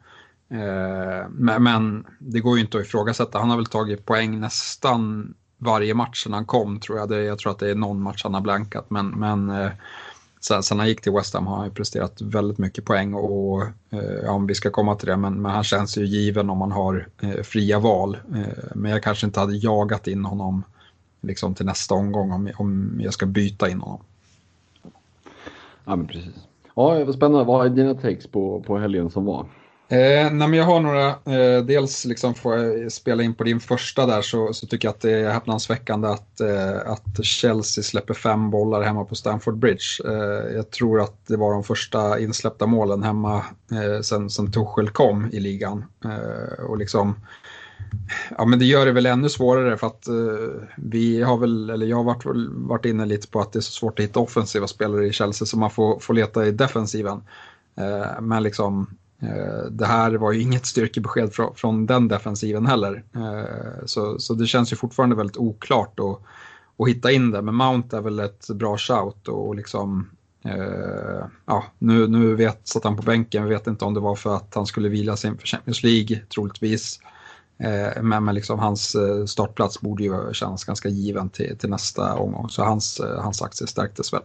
Eh, 0.51 1.29
men, 1.31 1.63
men, 1.63 2.07
det 2.19 2.41
går 2.41 2.57
ju 2.57 2.63
inte 2.63 2.79
att 2.79 2.85
ifrågasätta, 2.85 3.39
han 3.39 3.51
har 3.51 3.57
väl 3.57 3.67
tagit 3.67 4.07
poäng 4.07 4.41
nästan 4.41 5.35
varje 5.59 5.95
match 5.95 6.23
sedan 6.23 6.33
han 6.33 6.47
kom 6.47 6.81
tror 6.81 6.99
jag. 6.99 7.09
Det, 7.09 7.23
jag 7.23 7.39
tror 7.39 7.53
att 7.53 7.59
det 7.59 7.71
är 7.71 7.75
någon 7.75 8.03
match 8.03 8.23
han 8.23 8.35
har 8.35 8.41
blankat, 8.41 8.91
men, 8.91 9.09
men 9.09 9.51
eh, 9.51 9.71
Sen, 10.41 10.63
sen 10.63 10.79
han 10.79 10.89
gick 10.89 11.01
till 11.01 11.13
West 11.13 11.35
Ham 11.35 11.47
har 11.47 11.57
han 11.57 11.71
presterat 11.71 12.21
väldigt 12.21 12.59
mycket 12.59 12.85
poäng 12.85 13.15
och 13.15 13.63
eh, 13.91 14.35
om 14.35 14.47
vi 14.47 14.55
ska 14.55 14.71
komma 14.71 14.95
till 14.95 15.09
det, 15.09 15.17
men, 15.17 15.43
men, 15.43 15.53
han 15.53 15.65
känns 15.65 15.99
ju 15.99 16.07
given 16.07 16.51
om 16.51 16.59
man 16.59 16.73
har 16.73 17.09
eh, 17.23 17.43
fria 17.43 17.79
val. 17.79 18.17
Eh, 18.35 18.65
men 18.75 18.91
jag 18.91 19.03
kanske 19.03 19.27
inte 19.27 19.41
hade 19.41 19.57
jagat 19.57 20.07
in 20.07 20.25
honom 20.25 20.65
liksom 21.21 21.55
till 21.55 21.67
nästa 21.67 21.95
omgång 21.95 22.33
om, 22.33 22.51
om 22.57 23.01
jag 23.01 23.13
ska 23.13 23.27
byta 23.27 23.69
in 23.69 23.81
honom. 23.81 24.01
Ja 25.85 25.97
men 25.97 26.07
precis. 26.07 26.35
Ja, 26.75 27.05
vad 27.05 27.15
spännande. 27.15 27.45
Vad 27.45 27.67
är 27.67 27.71
dina 27.71 27.95
takes 27.95 28.27
på, 28.27 28.63
på 28.67 28.79
helgen 28.79 29.11
som 29.11 29.25
var? 29.25 29.47
Eh, 29.89 30.33
nej, 30.33 30.49
men 30.49 30.55
jag 30.55 30.65
har 30.65 30.81
några, 30.81 31.09
eh, 31.09 31.65
dels 31.65 32.05
liksom 32.05 32.35
får 32.35 32.57
jag 32.57 32.93
spela 32.93 33.23
in 33.23 33.35
på 33.35 33.45
din 33.45 33.61
första 33.61 34.07
där 34.07 34.23
så, 34.23 34.53
så 34.53 34.67
tycker 34.67 34.89
jag 34.89 34.93
att 34.93 35.01
det 35.01 35.13
är 35.13 35.31
häpnadsväckande 35.31 36.09
att, 36.09 36.41
eh, 36.41 36.93
att 36.93 37.25
Chelsea 37.25 37.85
släpper 37.85 38.15
fem 38.15 38.51
bollar 38.51 38.83
hemma 38.83 39.05
på 39.05 39.15
Stamford 39.15 39.59
Bridge. 39.59 39.85
Eh, 40.05 40.55
jag 40.57 40.71
tror 40.71 41.01
att 41.01 41.27
det 41.27 41.37
var 41.37 41.53
de 41.53 41.65
första 41.65 42.21
insläppta 42.21 42.67
målen 42.67 43.03
hemma 43.03 43.37
eh, 43.73 44.01
sen, 44.03 44.31
sen 44.31 44.53
Tuchel 44.53 44.91
kom 44.91 45.31
i 45.33 45.41
ligan. 45.41 45.85
Eh, 46.05 46.65
och 46.65 46.79
liksom, 46.79 47.15
Ja, 48.39 48.45
men 48.45 48.59
det 48.59 48.65
gör 48.65 48.87
det 48.87 48.93
väl 48.93 49.07
ännu 49.07 49.29
svårare 49.29 49.77
för 49.77 49.87
att 49.87 50.09
eh, 50.09 50.69
vi 50.77 51.23
har 51.23 51.37
väl, 51.37 51.71
eller 51.71 51.87
jag 51.87 51.97
har 51.97 52.05
varit, 52.05 52.23
varit 52.53 52.85
inne 52.85 53.07
lite 53.07 53.29
på 53.29 53.41
att 53.41 53.53
det 53.53 53.59
är 53.59 53.61
så 53.61 53.73
svårt 53.73 53.99
att 53.99 54.05
hitta 54.05 54.21
offensiva 54.21 54.67
spelare 54.67 55.07
i 55.07 55.13
Chelsea 55.13 55.47
så 55.47 55.59
man 55.59 55.71
får, 55.71 56.01
får 56.01 56.15
leta 56.15 56.47
i 56.47 56.51
defensiven. 56.51 57.23
Eh, 57.77 58.21
men 58.21 58.43
liksom, 58.43 58.97
Eh, 59.21 59.71
det 59.71 59.87
här 59.87 60.13
var 60.15 60.33
ju 60.33 60.41
inget 60.41 60.67
styrkebesked 60.67 61.33
från, 61.55 61.87
den 61.87 62.09
defensiven 62.09 62.67
heller. 62.67 63.05
Eh, 63.15 63.85
så, 63.87 64.19
så 64.19 64.35
det 64.35 64.47
känns 64.47 64.73
ju 64.73 64.77
fortfarande 64.77 65.17
väldigt 65.17 65.37
oklart 65.37 66.01
att, 66.01 66.21
att 66.79 66.89
hitta 66.89 67.13
in 67.13 67.31
det. 67.31 67.43
Men 67.43 67.55
Mount 67.55 67.97
är 67.97 68.01
väl 68.01 68.19
ett 68.19 68.49
bra 68.49 68.79
shout 68.79 69.29
och 69.29 69.55
liksom 69.55 70.11
eh, 70.45 71.27
ja, 71.47 71.65
nu, 71.79 72.07
nu 72.07 72.35
vet, 72.35 72.69
satt 72.69 72.85
han 72.85 72.97
på 72.97 73.03
bänken, 73.03 73.45
vi 73.45 73.51
vet 73.51 73.67
inte 73.67 73.85
om 73.85 73.95
det 73.95 74.01
var 74.01 74.17
för 74.17 74.37
att 74.37 74.55
han 74.55 74.67
skulle 74.67 74.89
vila 74.89 75.17
sig 75.17 75.31
inför 75.31 75.47
Champions 75.47 75.83
League, 75.83 76.21
troligtvis. 76.35 77.01
Men, 78.03 78.25
men 78.25 78.35
liksom 78.35 78.59
hans 78.59 78.97
startplats 79.27 79.81
borde 79.81 80.05
ju 80.05 80.33
kännas 80.33 80.65
ganska 80.65 80.89
given 80.89 81.29
till, 81.29 81.59
till 81.59 81.71
nästa 81.71 82.15
omgång. 82.15 82.49
Så 82.49 82.65
hans, 82.65 83.01
hans 83.19 83.43
aktie 83.43 83.67
stärktes 83.67 84.13
väl. 84.13 84.23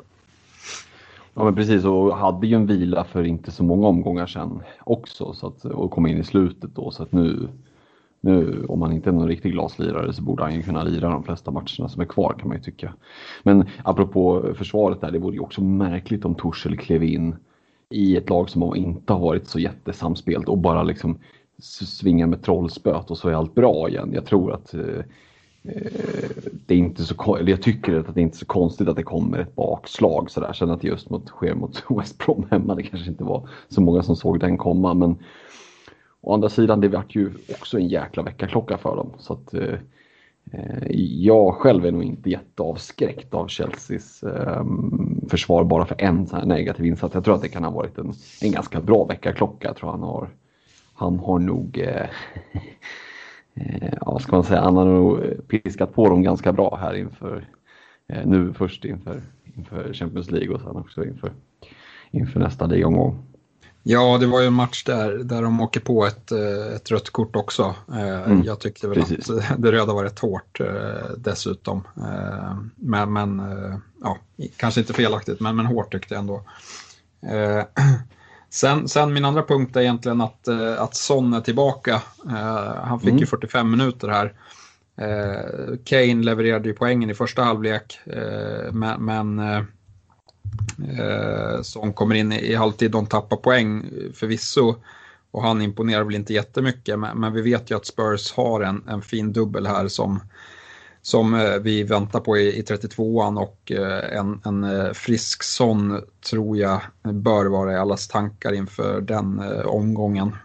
Ja 1.33 1.43
men 1.43 1.55
precis 1.55 1.85
och 1.85 2.17
hade 2.17 2.47
ju 2.47 2.55
en 2.55 2.65
vila 2.65 3.03
för 3.03 3.23
inte 3.23 3.51
så 3.51 3.63
många 3.63 3.87
omgångar 3.87 4.27
sedan 4.27 4.63
också 4.79 5.33
så 5.33 5.47
att, 5.47 5.65
och 5.65 5.91
kom 5.91 6.07
in 6.07 6.17
i 6.17 6.23
slutet 6.23 6.75
då 6.75 6.91
så 6.91 7.03
att 7.03 7.11
nu, 7.11 7.47
nu 8.21 8.65
om 8.65 8.81
han 8.81 8.91
inte 8.91 9.09
är 9.09 9.13
någon 9.13 9.27
riktig 9.27 9.51
glaslirare 9.51 10.13
så 10.13 10.21
borde 10.21 10.43
han 10.43 10.55
ju 10.55 10.61
kunna 10.61 10.83
lira 10.83 11.09
de 11.09 11.23
flesta 11.23 11.51
matcherna 11.51 11.89
som 11.89 12.01
är 12.01 12.05
kvar 12.05 12.35
kan 12.39 12.47
man 12.47 12.57
ju 12.57 12.63
tycka. 12.63 12.93
Men 13.43 13.65
apropå 13.83 14.53
försvaret 14.55 15.01
där, 15.01 15.11
det 15.11 15.19
vore 15.19 15.35
ju 15.35 15.39
också 15.39 15.61
märkligt 15.61 16.25
om 16.25 16.35
Torshäll 16.35 16.77
klev 16.77 17.03
in 17.03 17.35
i 17.89 18.17
ett 18.17 18.29
lag 18.29 18.49
som 18.49 18.75
inte 18.75 19.13
har 19.13 19.19
varit 19.19 19.47
så 19.47 19.59
jättesamspelt 19.59 20.49
och 20.49 20.57
bara 20.57 20.83
liksom 20.83 21.17
svingar 21.61 22.27
med 22.27 22.43
trollspöt 22.43 23.11
och 23.11 23.17
så 23.17 23.29
är 23.29 23.33
allt 23.33 23.55
bra 23.55 23.89
igen. 23.89 24.11
Jag 24.13 24.25
tror 24.25 24.53
att 24.53 24.73
eh 24.73 25.03
det 25.61 26.73
är 26.73 26.77
inte 26.77 27.03
så, 27.03 27.35
eller 27.35 27.51
jag 27.51 27.61
tycker 27.61 27.99
att 27.99 28.15
det 28.15 28.21
är 28.21 28.23
inte 28.23 28.35
är 28.35 28.39
så 28.39 28.45
konstigt 28.45 28.87
att 28.87 28.95
det 28.95 29.03
kommer 29.03 29.37
ett 29.37 29.55
bakslag 29.55 30.31
sådär. 30.31 30.53
Sen 30.53 30.69
att 30.69 30.81
det 30.81 30.87
just 30.87 31.09
mot, 31.09 31.27
sker 31.27 31.53
mot 31.53 31.83
West 31.89 32.17
Brom 32.17 32.47
hemma, 32.51 32.75
det 32.75 32.83
kanske 32.83 33.09
inte 33.09 33.23
var 33.23 33.49
så 33.69 33.81
många 33.81 34.03
som 34.03 34.15
såg 34.15 34.39
den 34.39 34.57
komma. 34.57 34.93
Men 34.93 35.15
å 36.21 36.33
andra 36.33 36.49
sidan, 36.49 36.81
det 36.81 36.87
vart 36.87 37.15
ju 37.15 37.31
också 37.51 37.77
en 37.77 37.87
jäkla 37.87 38.23
väckarklocka 38.23 38.77
för 38.77 38.95
dem. 38.95 39.09
Så 39.17 39.33
att, 39.33 39.53
eh, 39.53 39.73
eh 40.51 40.91
jag 41.23 41.55
själv 41.55 41.85
är 41.85 41.91
nog 41.91 42.03
inte 42.03 42.29
jätteavskräckt 42.29 43.33
av 43.33 43.47
Chelseas 43.47 44.23
eh, 44.23 44.65
försvar 45.29 45.63
bara 45.63 45.85
för 45.85 46.01
en 46.01 46.27
sån 46.27 46.39
här 46.39 46.45
negativ 46.45 46.85
insats. 46.85 47.13
Jag 47.13 47.23
tror 47.23 47.35
att 47.35 47.41
det 47.41 47.49
kan 47.49 47.63
ha 47.63 47.71
varit 47.71 47.97
en, 47.97 48.13
en 48.41 48.51
ganska 48.51 48.81
bra 48.81 49.05
väckarklocka. 49.05 49.67
Jag 49.67 49.75
tror 49.75 49.91
han 49.91 50.03
har 50.03 50.29
han 51.01 51.19
har 51.19 51.39
nog, 51.39 51.77
eh, 51.77 52.07
eh, 53.55 53.93
ja, 54.01 54.19
ska 54.19 54.35
man 54.35 54.43
säga, 54.43 54.61
han 54.61 54.75
har 54.75 54.85
nog 54.85 55.47
piskat 55.47 55.93
på 55.93 56.09
dem 56.09 56.23
ganska 56.23 56.53
bra 56.53 56.77
här 56.81 56.93
inför, 56.93 57.47
eh, 58.07 58.25
nu 58.25 58.53
först 58.53 58.85
inför, 58.85 59.21
inför 59.55 59.93
Champions 59.93 60.31
League 60.31 60.55
och 60.55 60.61
sen 60.61 60.75
också 60.75 61.05
inför, 61.05 61.33
inför 62.11 62.39
nästa 62.39 62.65
ligomgång. 62.65 63.25
Ja, 63.83 64.17
det 64.17 64.27
var 64.27 64.41
ju 64.41 64.47
en 64.47 64.53
match 64.53 64.83
där, 64.83 65.17
där 65.17 65.41
de 65.41 65.61
åker 65.61 65.79
på 65.79 66.05
ett, 66.05 66.31
eh, 66.31 66.75
ett 66.75 66.91
rött 66.91 67.09
kort 67.09 67.35
också. 67.35 67.75
Eh, 67.89 68.23
mm, 68.23 68.43
jag 68.43 68.59
tyckte 68.59 68.87
väl 68.87 68.97
precis. 68.97 69.29
att 69.29 69.61
det 69.61 69.71
röda 69.71 69.93
var 69.93 70.03
rätt 70.03 70.19
hårt 70.19 70.61
dessutom. 71.17 71.87
Men, 72.75 73.13
men 73.13 73.41
ja, 74.01 74.17
kanske 74.57 74.81
inte 74.81 74.93
felaktigt, 74.93 75.39
men, 75.39 75.55
men 75.55 75.65
hårt 75.65 75.91
tyckte 75.91 76.13
jag 76.13 76.19
ändå. 76.19 76.43
Sen, 78.53 78.87
sen 78.87 79.13
min 79.13 79.25
andra 79.25 79.43
punkt 79.43 79.75
är 79.75 79.81
egentligen 79.81 80.21
att, 80.21 80.47
eh, 80.47 80.81
att 80.81 80.95
Son 80.95 81.33
är 81.33 81.41
tillbaka. 81.41 82.01
Eh, 82.29 82.75
han 82.83 82.99
fick 82.99 83.09
mm. 83.09 83.19
ju 83.19 83.25
45 83.25 83.71
minuter 83.71 84.07
här. 84.07 84.33
Eh, 84.97 85.77
Kane 85.85 86.23
levererade 86.23 86.67
ju 86.67 86.73
poängen 86.73 87.09
i 87.09 87.13
första 87.13 87.43
halvlek, 87.43 87.99
men, 88.71 89.05
men 89.05 89.41
Son 91.63 91.93
kommer 91.93 92.15
in 92.15 92.31
i, 92.31 92.55
halvtid, 92.55 92.91
de 92.91 93.05
tappar 93.05 93.37
poäng 93.37 93.85
förvisso. 94.13 94.75
Och 95.31 95.43
han 95.43 95.61
imponerar 95.61 96.03
väl 96.03 96.15
inte 96.15 96.33
jättemycket, 96.33 96.99
men, 96.99 97.19
men 97.19 97.33
vi 97.33 97.41
vet 97.41 97.71
ju 97.71 97.77
att 97.77 97.85
Spurs 97.85 98.33
har 98.33 98.61
en, 98.61 98.83
en 98.87 99.01
fin 99.01 99.33
dubbel 99.33 99.67
här 99.67 99.87
som 99.87 100.19
som 101.01 101.33
eh, 101.33 101.55
vi 101.61 101.83
väntar 101.83 102.19
på 102.19 102.37
i, 102.37 102.61
32an 102.61 103.41
och 103.41 103.71
eh, 103.71 104.17
en, 104.17 104.41
en 104.45 104.63
eh, 104.63 104.91
frisk 104.93 105.43
sån 105.43 106.01
tror 106.29 106.57
jag 106.57 106.81
bör 107.01 107.45
vara 107.45 107.73
i 107.73 107.75
allas 107.75 108.07
tankar 108.07 108.53
inför 108.53 109.01
den 109.01 109.41
omgången. 109.65 110.35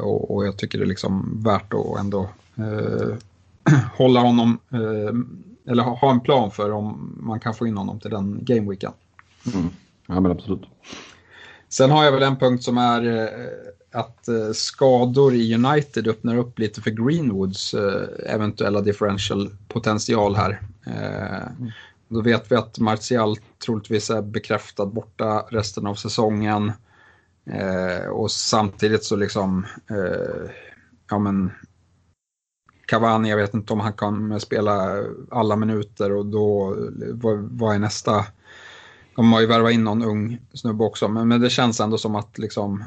Och, 0.00 0.34
och 0.34 0.46
jag 0.46 0.56
tycker 0.56 0.78
det 0.78 0.84
är 0.84 0.86
liksom 0.86 1.42
värt 1.44 1.74
att 1.74 2.00
ändå 2.00 2.28
hålla 3.96 4.20
honom, 4.20 4.58
eller 5.66 5.82
ha, 5.82 6.10
en 6.10 6.20
plan 6.20 6.50
för 6.50 6.72
om 6.72 7.16
man 7.20 7.40
kan 7.40 7.54
få 7.54 7.66
in 7.66 7.76
honom 7.76 8.00
till 8.00 8.10
den 8.10 8.38
gameweeken. 8.42 8.92
Mm. 9.54 9.68
Ja 10.06 10.20
men 10.20 10.32
absolut. 10.32 10.62
Sen 11.68 11.90
har 11.90 12.04
jag 12.04 12.12
väl 12.12 12.22
en 12.22 12.36
punkt 12.36 12.62
som 12.62 12.78
är 12.78 13.02
att 13.92 14.28
eh, 14.28 14.52
skador 14.52 15.34
i 15.34 15.54
United 15.54 16.08
öppnar 16.08 16.36
upp 16.36 16.58
lite 16.58 16.80
för 16.80 16.90
Greenwoods 16.90 17.74
eh, 17.74 18.34
eventuella 18.34 18.80
differential 18.80 19.50
potential 19.68 20.36
här. 20.36 20.60
Eh, 20.86 21.66
då 22.08 22.20
vet 22.22 22.52
vi 22.52 22.56
att 22.56 22.78
Martial 22.78 23.36
troligtvis 23.64 24.10
är 24.10 24.22
bekräftad 24.22 24.86
borta 24.86 25.46
resten 25.50 25.86
av 25.86 25.94
säsongen. 25.94 26.72
och 28.12 28.30
samtidigt 28.30 29.04
så 29.04 29.16
liksom, 29.16 29.66
ja 31.10 31.18
men 31.18 31.50
Cavani, 32.86 33.30
jag 33.30 33.36
vet 33.36 33.54
inte 33.54 33.72
om 33.72 33.80
han 33.80 33.92
kan 33.92 34.40
spela 34.40 35.04
alla 35.30 35.56
minuter 35.56 36.12
och 36.12 36.26
då, 36.26 36.76
vad, 37.50 37.74
är 37.74 37.78
nästa? 37.78 38.24
De 39.16 39.32
har 39.32 39.40
ju 39.40 39.46
värvat 39.46 39.72
in 39.72 39.84
någon 39.84 40.04
ung 40.04 40.40
snubbe 40.52 40.84
också, 40.84 41.08
men, 41.08 41.28
men 41.28 41.40
det 41.40 41.50
känns 41.50 41.80
ändå 41.80 41.98
som 41.98 42.14
att 42.14 42.38
liksom 42.38 42.84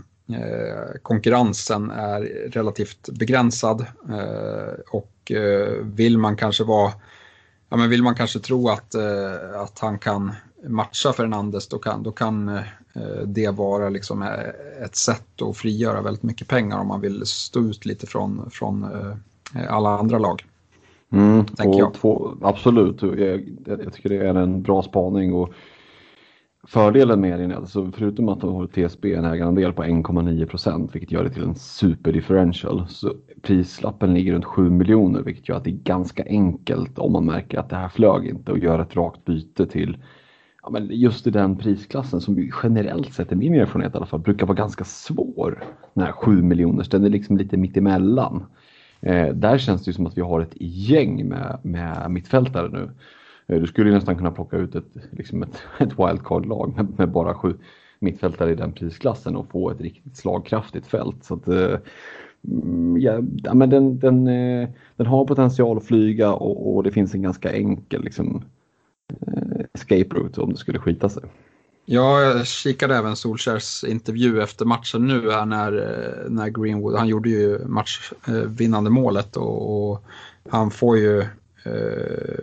konkurrensen 1.02 1.90
är 1.90 2.22
relativt 2.52 3.10
begränsad 3.10 3.86
eh, 4.10 4.74
och 4.92 5.32
eh, 5.32 5.74
vill 5.84 6.18
man 6.18 6.36
kanske 6.36 6.64
vara 6.64 6.92
Ja, 7.70 7.78
men 7.78 7.90
vill 7.90 8.04
man 8.04 8.16
kanske 8.16 8.40
tro 8.40 8.70
att, 8.70 8.96
att 9.56 9.80
han 9.80 10.00
kan 10.00 10.32
matcha 10.68 11.14
Fernandes 11.14 11.68
då 11.68 11.80
kan, 11.80 12.04
då 12.04 12.12
kan 12.12 12.60
det 13.26 13.50
vara 13.50 13.90
liksom 13.90 14.22
ett 14.84 14.96
sätt 14.96 15.42
att 15.42 15.58
frigöra 15.58 16.02
väldigt 16.02 16.24
mycket 16.24 16.48
pengar 16.48 16.80
om 16.80 16.88
man 16.88 17.02
vill 17.02 17.26
stå 17.26 17.60
ut 17.60 17.86
lite 17.86 18.08
från, 18.08 18.50
från 18.52 18.88
alla 19.70 19.90
andra 19.90 20.20
lag. 20.20 20.46
Mm, 21.12 21.46
jag. 21.58 21.94
Två, 21.94 22.34
absolut, 22.42 23.02
jag, 23.02 23.50
jag, 23.66 23.94
tycker 23.94 24.10
det 24.10 24.28
är 24.28 24.36
en 24.36 24.62
bra 24.62 24.84
spaning. 24.84 25.34
Och 25.34 25.54
Fördelen 26.68 27.22
med 27.22 27.40
den 27.40 27.52
är 27.52 27.56
alltså 27.56 27.92
förutom 27.92 28.30
att 28.30 28.42
de 28.42 28.54
har 28.54 28.68
TSB 28.68 29.14
en 29.14 29.26
ägarandel 29.26 29.74
på 29.74 29.84
1,9 29.84 30.46
procent 30.46 30.96
vilket 30.96 31.12
gör 31.12 31.24
det 31.24 31.30
till 31.30 31.44
en 31.44 31.56
superdifferential 31.56 32.88
så 32.88 33.14
prislappen 33.42 34.14
ligger 34.14 34.34
runt 34.34 34.46
7 34.46 34.70
miljoner 34.70 35.22
vilket 35.22 35.50
gör 35.50 35.56
att 35.56 35.64
det 35.64 35.70
är 35.70 35.84
ganska 35.84 36.24
enkelt 36.26 37.00
om 37.00 37.12
man 37.12 37.26
märker 37.26 37.60
att 37.60 37.70
det 37.70 37.76
här 37.76 37.90
flög 37.90 38.28
inte 38.28 38.52
och 38.52 38.60
gör 38.60 38.80
ett 38.80 38.96
rakt 38.96 39.26
byte 39.26 39.66
till 39.66 39.98
ja, 40.64 40.70
men 40.70 40.88
just 40.92 41.28
i 41.28 41.30
den 41.30 41.58
prisklassen 41.58 42.22
som 42.22 42.52
generellt 42.64 43.14
sett 43.14 43.32
i 43.32 43.36
min 43.36 43.54
erfarenhet 43.54 43.94
i 43.94 43.98
alla 43.98 44.06
fall 44.06 44.20
brukar 44.20 44.46
vara 44.46 44.58
ganska 44.58 44.84
svår. 44.84 45.64
Den 45.94 46.04
här 46.04 46.12
7 46.12 46.42
miljoners, 46.42 46.90
den 46.90 47.06
är 47.06 47.10
liksom 47.10 47.38
lite 47.38 47.58
mittemellan. 47.58 48.46
Eh, 49.00 49.28
där 49.28 49.58
känns 49.58 49.84
det 49.84 49.90
ju 49.90 49.94
som 49.94 50.08
att 50.08 50.18
vi 50.18 50.22
har 50.22 50.42
ett 50.42 50.56
gäng 50.60 51.28
med, 51.30 51.60
med 51.64 52.12
mittfältare 52.12 52.70
nu 52.70 52.90
Eh, 53.52 53.62
du 53.62 53.68
skulle 53.68 53.92
nästan 53.92 54.18
kunna 54.18 54.32
plocka 54.32 54.58
ut 54.58 54.76
ett, 54.76 54.98
liksom 55.12 55.44
ett, 55.44 55.62
ett 55.80 56.00
wildcard-lag 56.00 56.74
med, 56.76 57.00
med, 57.00 57.12
bara 57.12 57.34
sju 57.34 57.54
mittfältare 58.00 58.52
i 58.52 58.56
den 58.56 58.74
prisklassen 58.74 59.36
och 59.36 59.52
få 59.52 59.70
ett 59.70 59.82
riktigt 59.82 60.18
slagkraftigt 60.18 60.88
fält. 60.88 61.24
Så 61.24 61.34
att, 61.34 61.48
eh, 61.48 61.78
mm, 62.48 63.02
ja, 63.02 63.22
men 63.54 63.70
den, 63.70 64.00
den, 64.00 64.28
eh, 64.28 64.70
den 64.96 65.08
har 65.08 65.26
potential 65.26 65.78
att 65.78 65.86
flyga 65.86 66.34
och, 66.34 66.76
och 66.76 66.84
det 66.84 66.92
finns 66.92 67.14
en 67.14 67.22
ganska 67.22 67.52
enkel 67.52 68.04
liksom, 68.04 68.44
escape 69.74 70.16
route 70.16 70.42
om 70.42 70.52
det 70.52 70.58
skulle 70.58 70.80
skita 70.80 71.10
sig. 71.10 71.24
Ja, 71.86 72.22
jag 72.22 72.48
kikade 72.48 72.96
även 72.96 73.16
Solskjers 73.16 73.84
intervju 73.84 74.42
efter 74.42 74.66
matchen 74.66 75.08
nu 75.08 75.32
här 75.32 75.46
när, 75.46 75.72
när 76.30 76.50
Greenwood, 76.50 76.96
han 76.96 77.08
gjorde 77.08 77.30
ju 77.30 77.66
matchvinnande 77.66 78.90
målet 78.90 79.38
och, 79.38 79.92
och 79.92 80.04
han 80.50 80.72
får 80.72 80.98
ju 80.98 81.26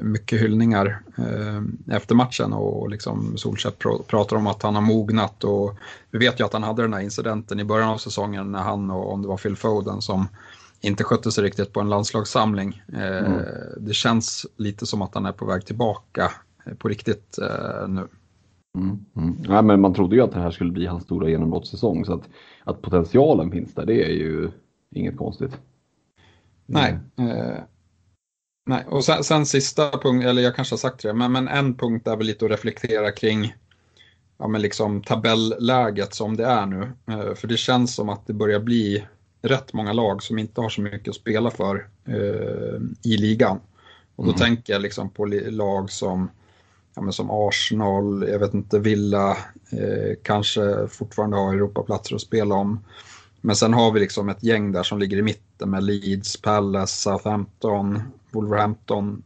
mycket 0.00 0.40
hyllningar 0.40 1.00
eh, 1.18 1.96
efter 1.96 2.14
matchen 2.14 2.52
och 2.52 2.90
liksom 2.90 3.36
Solskjaer 3.36 3.74
pr 3.78 4.02
pratar 4.06 4.36
om 4.36 4.46
att 4.46 4.62
han 4.62 4.74
har 4.74 4.82
mognat 4.82 5.44
och 5.44 5.78
vi 6.10 6.18
vet 6.18 6.40
ju 6.40 6.44
att 6.44 6.52
han 6.52 6.62
hade 6.62 6.82
den 6.82 6.92
här 6.92 7.00
incidenten 7.00 7.60
i 7.60 7.64
början 7.64 7.88
av 7.88 7.98
säsongen 7.98 8.52
när 8.52 8.62
han 8.62 8.90
och 8.90 9.12
om 9.12 9.22
det 9.22 9.28
var 9.28 9.36
Phil 9.36 9.56
Foden 9.56 10.02
som 10.02 10.28
inte 10.80 11.04
skötte 11.04 11.32
sig 11.32 11.44
riktigt 11.44 11.72
på 11.72 11.80
en 11.80 11.88
landslagssamling. 11.88 12.82
Eh, 12.92 13.18
mm. 13.18 13.40
Det 13.76 13.94
känns 13.94 14.46
lite 14.56 14.86
som 14.86 15.02
att 15.02 15.14
han 15.14 15.26
är 15.26 15.32
på 15.32 15.46
väg 15.46 15.66
tillbaka 15.66 16.30
på 16.78 16.88
riktigt 16.88 17.38
nu. 17.88 18.06
Mm, 18.76 19.04
mm. 19.16 19.36
Ja, 19.48 19.62
men 19.62 19.80
man 19.80 19.94
trodde 19.94 20.16
ju 20.16 20.22
att 20.22 20.32
det 20.32 20.40
här 20.40 20.50
skulle 20.50 20.72
bli 20.72 20.86
hans 20.86 21.04
stora 21.04 21.28
genombrottssäsong 21.28 22.04
så 22.04 22.14
att, 22.14 22.28
att 22.64 22.82
potentialen 22.82 23.50
finns 23.50 23.74
där 23.74 23.86
det 23.86 24.04
är 24.04 24.12
ju 24.12 24.50
inget 24.94 25.16
konstigt. 25.16 25.58
Nej. 26.66 26.98
Eh, 27.16 27.58
nej. 28.68 28.84
Och 28.88 29.04
sen, 29.04 29.24
sen 29.24 29.46
sista 29.46 29.90
punkt, 29.90 30.24
eller 30.24 30.42
jag 30.42 30.56
kanske 30.56 30.72
har 30.72 30.78
sagt 30.78 31.02
det, 31.02 31.12
men, 31.12 31.32
men 31.32 31.48
en 31.48 31.74
punkt 31.74 32.06
är 32.06 32.16
väl 32.16 32.26
lite 32.26 32.44
att 32.44 32.50
reflektera 32.50 33.12
kring 33.12 33.54
ja, 34.38 34.48
men 34.48 34.62
liksom 34.62 35.02
tabelläget 35.02 36.14
som 36.14 36.36
det 36.36 36.44
är 36.44 36.66
nu. 36.66 36.92
Eh, 37.06 37.34
för 37.34 37.48
det 37.48 37.56
känns 37.56 37.94
som 37.94 38.08
att 38.08 38.26
det 38.26 38.32
börjar 38.32 38.60
bli 38.60 39.04
rätt 39.42 39.72
många 39.72 39.92
lag 39.92 40.22
som 40.22 40.38
inte 40.38 40.60
har 40.60 40.68
så 40.68 40.80
mycket 40.80 41.08
att 41.08 41.14
spela 41.14 41.50
för 41.50 41.88
eh, 42.04 42.80
i 43.02 43.16
ligan. 43.16 43.60
Och 44.16 44.24
då 44.24 44.30
mm. 44.30 44.38
tänker 44.38 44.72
jag 44.72 44.82
liksom 44.82 45.10
på 45.10 45.24
lag 45.50 45.90
som, 45.90 46.30
ja, 46.94 47.02
men 47.02 47.12
som 47.12 47.30
Arsenal, 47.30 48.28
jag 48.28 48.38
vet 48.38 48.54
inte, 48.54 48.78
Villa, 48.78 49.30
eh, 49.70 50.16
kanske 50.22 50.88
fortfarande 50.88 51.36
har 51.36 51.54
Europaplatser 51.54 52.14
att 52.14 52.20
spela 52.20 52.54
om. 52.54 52.84
Men 53.40 53.56
sen 53.56 53.74
har 53.74 53.92
vi 53.92 54.00
liksom 54.00 54.28
ett 54.28 54.42
gäng 54.42 54.72
där 54.72 54.82
som 54.82 54.98
ligger 54.98 55.16
i 55.16 55.22
mitten 55.22 55.70
med 55.70 55.84
Leeds, 55.84 56.42
Palace, 56.42 56.96
Southampton, 56.96 58.02
Wolverhampton. 58.30 59.22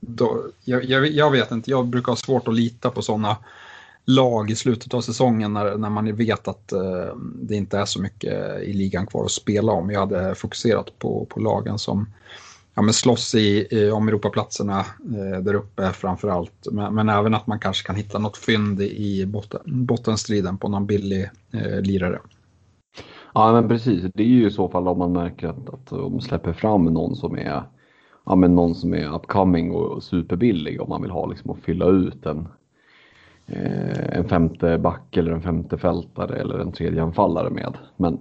Då, 0.00 0.46
jag, 0.64 0.84
jag, 0.84 1.06
jag, 1.06 1.30
vet 1.30 1.50
inte, 1.50 1.70
jag 1.70 1.86
brukar 1.86 2.12
ha 2.12 2.16
svårt 2.16 2.48
att 2.48 2.54
lita 2.54 2.90
på 2.90 3.02
sådana 3.02 3.36
lag 4.04 4.50
i 4.50 4.54
slutet 4.54 4.94
av 4.94 5.00
säsongen 5.00 5.52
när, 5.52 5.76
när 5.76 5.90
man 5.90 6.16
vet 6.16 6.48
att 6.48 6.72
eh, 6.72 7.16
det 7.42 7.56
inte 7.56 7.78
är 7.78 7.84
så 7.84 8.00
mycket 8.02 8.62
i 8.62 8.72
ligan 8.72 9.06
kvar 9.06 9.24
att 9.24 9.30
spela 9.30 9.72
om. 9.72 9.90
Jag 9.90 10.00
hade 10.00 10.34
fokuserat 10.34 10.98
på, 10.98 11.26
på 11.30 11.40
lagen 11.40 11.78
som 11.78 12.06
ja, 12.74 12.82
men 12.82 12.94
slåss 12.94 13.34
i, 13.34 13.66
i, 13.70 13.90
om 13.90 14.08
Europaplatserna 14.08 14.78
eh, 14.78 15.42
där 15.42 15.54
uppe 15.54 15.92
framför 15.92 16.28
allt. 16.28 16.68
Men, 16.72 16.94
men, 16.94 17.08
även 17.08 17.34
att 17.34 17.46
man 17.46 17.58
kanske 17.58 17.86
kan 17.86 17.96
hitta 17.96 18.18
något 18.18 18.36
fynd 18.36 18.80
i 18.80 19.26
botten, 19.26 19.60
bottenstriden 19.64 20.58
på 20.58 20.68
någon 20.68 20.86
billig 20.86 21.30
eh, 21.52 21.80
lirare. 21.80 22.20
Ja 23.34 23.52
men 23.52 23.68
precis, 23.68 24.04
det 24.14 24.22
är 24.22 24.26
ju 24.26 24.46
i 24.46 24.50
så 24.50 24.68
fall 24.68 24.88
om 24.88 24.98
man 24.98 25.12
märker 25.12 25.48
att, 25.48 25.68
att 25.68 25.86
de 25.86 26.20
släpper 26.20 26.52
fram 26.52 26.84
någon 26.84 27.16
som 27.16 27.38
är 27.38 27.62
ja, 28.26 28.34
men 28.34 28.54
någon 28.54 28.74
som 28.74 28.94
är 28.94 29.14
upcoming 29.14 29.70
och 29.70 30.02
superbillig 30.02 30.80
om 30.80 30.88
man 30.88 31.02
vill 31.02 31.10
ha 31.10 31.26
liksom 31.26 31.50
att 31.50 31.60
fylla 31.60 31.86
ut 31.86 32.26
en, 32.26 32.48
eh, 33.46 34.18
en 34.18 34.28
femte 34.28 34.78
back 34.78 35.16
eller 35.16 35.32
en 35.32 35.42
femte 35.42 35.78
fältare 35.78 36.36
eller 36.36 36.58
en 36.58 36.72
tredje 36.72 37.02
anfallare 37.02 37.50
med. 37.50 37.78
Men 37.96 38.18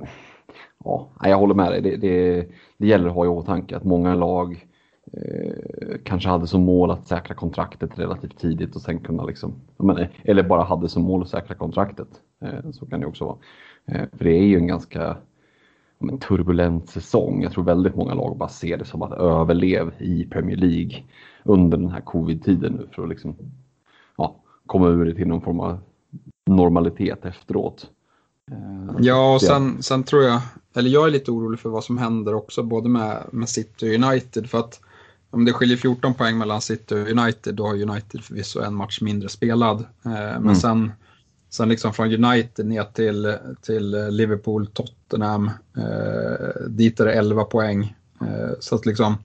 ja, 0.83 1.09
jag 1.23 1.37
håller 1.37 1.55
med 1.55 1.71
dig. 1.71 1.81
Det, 1.81 1.95
det, 1.95 2.47
det 2.77 2.87
gäller 2.87 3.07
att 3.07 3.15
ha 3.15 3.25
i 3.25 3.27
åtanke 3.27 3.77
att 3.77 3.83
många 3.83 4.15
lag 4.15 4.67
eh, 5.13 5.95
kanske 6.03 6.29
hade 6.29 6.47
som 6.47 6.61
mål 6.61 6.91
att 6.91 7.07
säkra 7.07 7.35
kontraktet 7.35 7.99
relativt 7.99 8.39
tidigt 8.39 8.75
och 8.75 8.81
sen 8.81 8.99
kunna 8.99 9.23
liksom, 9.23 9.55
menar, 9.77 10.09
eller 10.23 10.43
bara 10.43 10.63
hade 10.63 10.89
som 10.89 11.03
mål 11.03 11.21
att 11.21 11.29
säkra 11.29 11.55
kontraktet. 11.55 12.07
Eh, 12.41 12.71
så 12.71 12.85
kan 12.85 12.99
det 12.99 13.07
också 13.07 13.25
vara. 13.25 13.37
Eh, 13.85 14.07
för 14.17 14.25
det 14.25 14.31
är 14.31 14.45
ju 14.45 14.57
en 14.57 14.67
ganska 14.67 15.17
en 16.09 16.19
turbulent 16.19 16.89
säsong. 16.89 17.43
Jag 17.43 17.51
tror 17.51 17.63
väldigt 17.63 17.95
många 17.95 18.13
lag 18.13 18.37
bara 18.37 18.49
ser 18.49 18.77
det 18.77 18.85
som 18.85 19.01
att 19.01 19.11
överlev 19.11 19.91
i 19.99 20.25
Premier 20.25 20.57
League 20.57 21.03
under 21.43 21.77
den 21.77 21.91
här 21.91 22.01
covid-tiden 22.01 22.73
nu 22.73 22.87
för 22.95 23.03
att 23.03 23.09
liksom, 23.09 23.35
ja, 24.17 24.35
komma 24.65 24.87
ur 24.87 25.05
det 25.05 25.15
till 25.15 25.27
någon 25.27 25.41
form 25.41 25.59
av 25.59 25.79
normalitet 26.45 27.25
efteråt. 27.25 27.89
Eh, 28.51 28.95
ja, 28.99 29.33
och 29.33 29.41
sen, 29.41 29.83
sen 29.83 30.03
tror 30.03 30.23
jag, 30.23 30.41
eller 30.75 30.89
jag 30.89 31.07
är 31.07 31.11
lite 31.11 31.31
orolig 31.31 31.59
för 31.59 31.69
vad 31.69 31.83
som 31.83 31.97
händer 31.97 32.33
också, 32.33 32.63
både 32.63 32.89
med, 32.89 33.23
med 33.31 33.49
City 33.49 33.89
och 33.89 34.03
United. 34.03 34.49
För 34.49 34.59
att 34.59 34.79
om 35.29 35.45
det 35.45 35.53
skiljer 35.53 35.77
14 35.77 36.13
poäng 36.13 36.37
mellan 36.37 36.61
City 36.61 36.95
och 36.95 37.09
United, 37.09 37.55
då 37.55 37.67
har 37.67 37.81
United 37.81 38.23
förvisso 38.23 38.61
en 38.61 38.75
match 38.75 39.01
mindre 39.01 39.29
spelad. 39.29 39.79
Eh, 39.79 40.11
men 40.11 40.37
mm. 40.37 40.55
sen 40.55 40.91
Sen 41.53 41.69
liksom 41.69 41.93
från 41.93 42.25
United 42.25 42.65
ner 42.65 42.83
till, 42.83 43.37
till 43.61 44.07
Liverpool, 44.09 44.67
Tottenham, 44.67 45.51
eh, 45.77 46.61
dit 46.69 46.99
är 46.99 47.05
det 47.05 47.13
11 47.13 47.43
poäng. 47.43 47.95
Eh, 48.21 48.51
så 48.59 48.75
att 48.75 48.85
liksom 48.85 49.17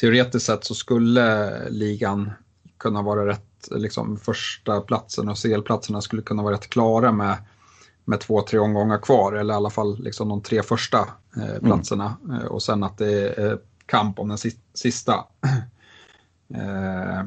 teoretiskt 0.00 0.46
sett 0.46 0.64
så 0.64 0.74
skulle 0.74 1.52
ligan 1.68 2.30
kunna 2.78 3.02
vara 3.02 3.26
rätt, 3.26 3.68
liksom 3.70 4.16
första 4.16 4.80
platsen 4.80 5.28
och 5.28 5.36
CL-platserna 5.36 6.00
skulle 6.00 6.22
kunna 6.22 6.42
vara 6.42 6.54
rätt 6.54 6.70
klara 6.70 7.12
med, 7.12 7.36
med 8.04 8.20
två, 8.20 8.42
tre 8.42 8.58
omgångar 8.58 8.98
kvar 8.98 9.32
eller 9.32 9.54
i 9.54 9.56
alla 9.56 9.70
fall 9.70 10.02
liksom 10.02 10.28
de 10.28 10.40
tre 10.42 10.62
första 10.62 10.98
eh, 11.36 11.50
mm. 11.50 11.60
platserna 11.60 12.16
mm. 12.24 12.46
och 12.46 12.62
sen 12.62 12.82
att 12.82 12.98
det 12.98 13.38
är 13.38 13.58
kamp 13.86 14.18
om 14.18 14.28
den 14.28 14.38
sista. 14.74 15.24
eh, 16.54 17.24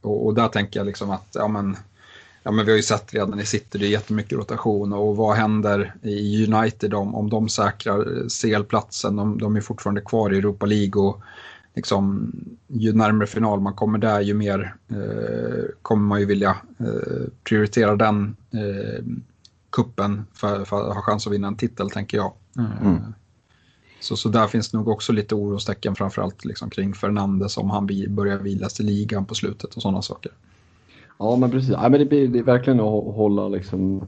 och, 0.00 0.26
och, 0.26 0.34
där 0.34 0.48
tänker 0.48 0.80
jag 0.80 0.86
liksom 0.86 1.10
att 1.10 1.28
ja, 1.32 1.48
men, 1.48 1.76
ja, 2.48 2.52
men 2.52 2.64
vi 2.64 2.72
har 2.72 2.76
ju 2.76 2.82
sett 2.82 3.14
redan 3.14 3.40
i 3.40 3.46
City, 3.46 3.78
det 3.78 3.86
är 3.86 3.90
jättemycket 3.90 4.38
rotation 4.38 4.92
och 4.92 5.16
vad 5.16 5.36
händer 5.36 5.94
i 6.02 6.46
United 6.46 6.94
om, 6.94 7.14
om 7.14 7.30
de 7.30 7.48
säkrar 7.48 8.28
CL-platsen? 8.28 9.16
De, 9.16 9.38
de 9.38 9.56
är 9.56 9.60
fortfarande 9.60 10.00
kvar 10.00 10.34
i 10.34 10.38
Europa 10.38 10.66
League 10.66 11.02
och 11.02 11.20
liksom, 11.74 12.32
ju 12.66 12.92
närmare 12.92 13.26
final 13.26 13.60
man 13.60 13.74
kommer 13.74 13.98
där 13.98 14.20
ju 14.20 14.34
mer 14.34 14.74
eh, 14.90 15.64
kommer 15.82 16.02
man 16.02 16.20
ju 16.20 16.26
vilja 16.26 16.56
eh, 16.78 17.28
prioritera 17.44 17.96
den 17.96 18.36
eh, 18.50 19.04
kuppen 19.70 20.26
för, 20.34 20.64
för, 20.64 20.88
att 20.88 20.94
ha 20.94 21.02
chans 21.02 21.26
att 21.26 21.32
vinna 21.32 21.48
en 21.48 21.56
titel 21.56 21.90
tänker 21.90 22.16
jag. 22.16 22.32
Mm. 22.56 22.98
Så, 24.00 24.16
så 24.16 24.28
där 24.28 24.46
finns 24.46 24.72
nog 24.72 24.88
också 24.88 25.12
lite 25.12 25.34
orostecken 25.34 25.94
framförallt 25.94 26.44
liksom 26.44 26.70
kring 26.70 26.94
Fernandes 26.94 27.56
om 27.56 27.70
han 27.70 27.86
börjar 28.08 28.38
vilas 28.38 28.80
i 28.80 28.82
ligan 28.82 29.24
på 29.24 29.34
slutet 29.34 29.74
och 29.74 29.82
sådana 29.82 30.02
saker. 30.02 30.32
Ja 31.18 31.36
men 31.36 31.50
precis, 31.50 31.70
ja, 31.70 31.88
men 31.88 32.00
det, 32.00 32.06
blir, 32.06 32.28
det 32.28 32.38
är 32.38 32.42
verkligen 32.42 32.80
att 32.80 33.14
hålla, 33.14 33.48
liksom, 33.48 34.06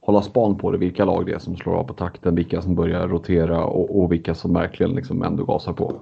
hålla 0.00 0.22
span 0.22 0.58
på 0.58 0.70
det. 0.70 0.78
Vilka 0.78 1.04
lag 1.04 1.26
det 1.26 1.32
är 1.32 1.38
som 1.38 1.56
slår 1.56 1.74
av 1.74 1.84
på 1.84 1.94
takten, 1.94 2.34
vilka 2.34 2.62
som 2.62 2.74
börjar 2.74 3.08
rotera 3.08 3.64
och, 3.64 4.02
och 4.02 4.12
vilka 4.12 4.34
som 4.34 4.54
verkligen 4.54 4.92
liksom 4.92 5.22
ändå 5.22 5.44
gasar 5.44 5.72
på. 5.72 6.00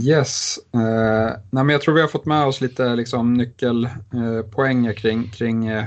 Yes, 0.00 0.58
eh, 0.74 1.36
nej, 1.50 1.64
men 1.64 1.68
jag 1.68 1.80
tror 1.80 1.94
vi 1.94 2.00
har 2.00 2.08
fått 2.08 2.26
med 2.26 2.46
oss 2.46 2.60
lite 2.60 2.96
liksom, 2.96 3.34
nyckelpoänger 3.34 4.90
eh, 4.90 4.96
kring, 4.96 5.30
kring 5.30 5.66
eh, 5.66 5.84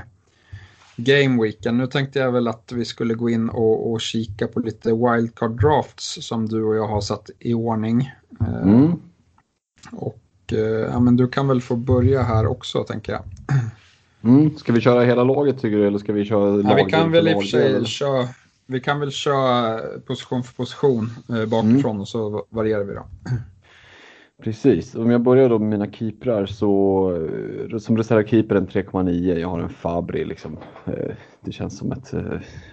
Gameweeken. 0.96 1.78
Nu 1.78 1.86
tänkte 1.86 2.18
jag 2.18 2.32
väl 2.32 2.48
att 2.48 2.72
vi 2.72 2.84
skulle 2.84 3.14
gå 3.14 3.30
in 3.30 3.48
och, 3.48 3.92
och 3.92 4.00
kika 4.00 4.46
på 4.46 4.60
lite 4.60 4.92
wildcard 4.92 5.60
drafts 5.60 6.26
som 6.26 6.48
du 6.48 6.64
och 6.64 6.76
jag 6.76 6.88
har 6.88 7.00
satt 7.00 7.30
i 7.38 7.54
ordning. 7.54 8.10
Eh, 8.40 8.62
mm. 8.62 8.92
Och 9.92 10.18
ja, 10.58 11.00
men 11.00 11.16
du 11.16 11.28
kan 11.28 11.48
väl 11.48 11.60
få 11.60 11.76
börja 11.76 12.22
här 12.22 12.46
också 12.46 12.84
tänker 12.84 13.12
jag. 13.12 13.22
Mm. 14.24 14.56
Ska 14.56 14.72
vi 14.72 14.80
köra 14.80 15.04
hela 15.04 15.24
laget 15.24 15.60
tycker 15.60 15.76
du 15.76 15.86
eller 15.86 15.98
ska 15.98 16.12
vi 16.12 16.24
köra 16.24 16.62
ja, 16.62 16.84
Vi 16.84 16.90
kan 16.90 17.12
väl 17.12 17.28
i 17.28 17.34
och 17.34 17.42
för 17.42 17.48
sig 17.48 17.84
köra, 17.84 18.28
vi 18.66 18.80
kan 18.80 19.00
väl 19.00 19.10
köra 19.10 19.78
position 20.06 20.42
för 20.42 20.54
position 20.54 21.10
eh, 21.28 21.46
bakifrån 21.46 21.90
mm. 21.90 22.00
och 22.00 22.08
så 22.08 22.46
varierar 22.48 22.84
vi 22.84 22.94
då. 22.94 23.06
Precis, 24.42 24.94
om 24.94 25.10
jag 25.10 25.22
börjar 25.22 25.48
då 25.48 25.58
med 25.58 25.68
mina 25.68 25.92
keeprar 25.92 26.46
så 26.46 27.10
eh, 27.70 27.78
som 27.78 27.96
reservkeeper 27.96 28.54
en 28.54 28.68
3,9. 28.68 29.38
Jag 29.38 29.48
har 29.48 29.60
en 29.60 29.68
Fabri 29.68 30.24
liksom. 30.24 30.58
Eh, 30.86 31.14
det 31.40 31.52
känns 31.52 31.78
som 31.78 31.92
ett 31.92 32.12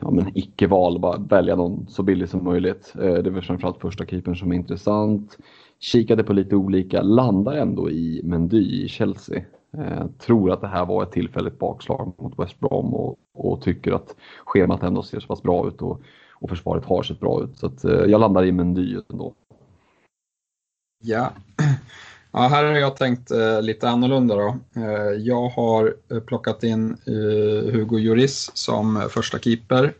ja, 0.01 0.11
men 0.11 0.37
icke-val, 0.37 0.99
bara 0.99 1.17
välja 1.17 1.55
någon 1.55 1.87
så 1.87 2.03
billig 2.03 2.29
som 2.29 2.43
möjligt. 2.43 2.93
Det 2.95 3.27
är 3.27 3.41
framförallt 3.41 3.81
första 3.81 4.05
keepern 4.05 4.35
som 4.35 4.51
är 4.51 4.55
intressant 4.55 5.37
kikade 5.79 6.23
på 6.23 6.33
lite 6.33 6.55
olika, 6.55 7.01
landar 7.01 7.53
ändå 7.53 7.89
i 7.89 8.21
Mendy 8.23 8.83
i 8.83 8.87
Chelsea. 8.87 9.43
Eh, 9.77 10.07
tror 10.07 10.51
att 10.51 10.61
det 10.61 10.67
här 10.67 10.85
var 10.85 11.03
ett 11.03 11.11
tillfälligt 11.11 11.59
bakslag 11.59 12.13
mot 12.17 12.39
West 12.39 12.59
Brom 12.59 12.93
och, 12.93 13.17
och 13.33 13.61
tycker 13.61 13.91
att 13.91 14.15
schemat 14.45 14.83
ändå 14.83 15.03
ser 15.03 15.19
så 15.19 15.27
pass 15.27 15.43
bra 15.43 15.67
ut 15.67 15.81
och, 15.81 16.01
och 16.33 16.49
försvaret 16.49 16.85
har 16.85 17.03
sett 17.03 17.19
bra 17.19 17.43
ut. 17.43 17.57
Så 17.57 17.65
att, 17.65 17.83
eh, 17.83 17.91
jag 17.91 18.21
landar 18.21 18.45
i 18.45 18.51
Mendy 18.51 18.97
ändå. 19.09 19.33
Ja. 21.03 21.31
ja, 22.31 22.39
här 22.39 22.63
har 22.65 22.71
jag 22.71 22.95
tänkt 22.95 23.31
eh, 23.31 23.61
lite 23.61 23.89
annorlunda 23.89 24.35
då. 24.35 24.57
Eh, 24.75 25.13
jag 25.17 25.49
har 25.49 25.95
eh, 26.11 26.19
plockat 26.19 26.63
in 26.63 26.97
eh, 27.07 27.73
Hugo 27.73 27.97
Lloris 27.97 28.51
som 28.53 28.97
eh, 28.97 29.07
första 29.07 29.39
keeper 29.39 29.93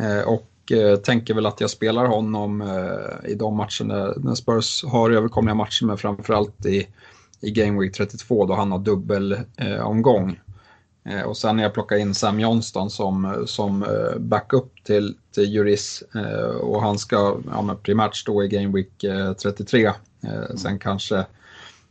eh, 0.00 0.28
och 0.28 0.50
eh, 0.72 0.96
tänker 0.96 1.34
väl 1.34 1.46
att 1.46 1.60
jag 1.60 1.70
spelar 1.70 2.06
honom 2.06 2.60
eh, 2.60 3.30
i 3.30 3.34
de 3.34 3.56
matcherna 3.56 4.14
när 4.16 4.34
Spurs 4.34 4.84
har 4.84 5.10
överkomliga 5.10 5.54
matcher, 5.54 5.84
men 5.84 5.98
framförallt 5.98 6.66
i, 6.66 6.86
i 7.40 7.50
Game 7.50 7.80
Week 7.80 7.94
32 7.94 8.46
då 8.46 8.54
han 8.54 8.72
har 8.72 8.78
dubbelomgång. 8.78 10.40
Eh, 11.04 11.20
eh, 11.20 11.22
och 11.22 11.36
sen 11.36 11.56
när 11.56 11.62
jag 11.62 11.74
plockar 11.74 11.96
in 11.96 12.14
Sam 12.14 12.40
Johnston 12.40 12.90
som, 12.90 13.44
som 13.46 13.82
eh, 13.82 14.18
backup 14.18 14.84
till, 14.84 15.14
till 15.34 15.54
Juris 15.54 16.02
eh, 16.14 16.56
och 16.56 16.82
han 16.82 16.98
ska 16.98 17.38
ja, 17.50 17.76
primärt 17.82 18.16
stå 18.16 18.42
i 18.42 18.48
Game 18.48 18.72
Week 18.72 19.04
eh, 19.04 19.32
33. 19.32 19.92
Mm. 20.22 20.36
Eh, 20.36 20.56
sen 20.56 20.78
kanske 20.78 21.26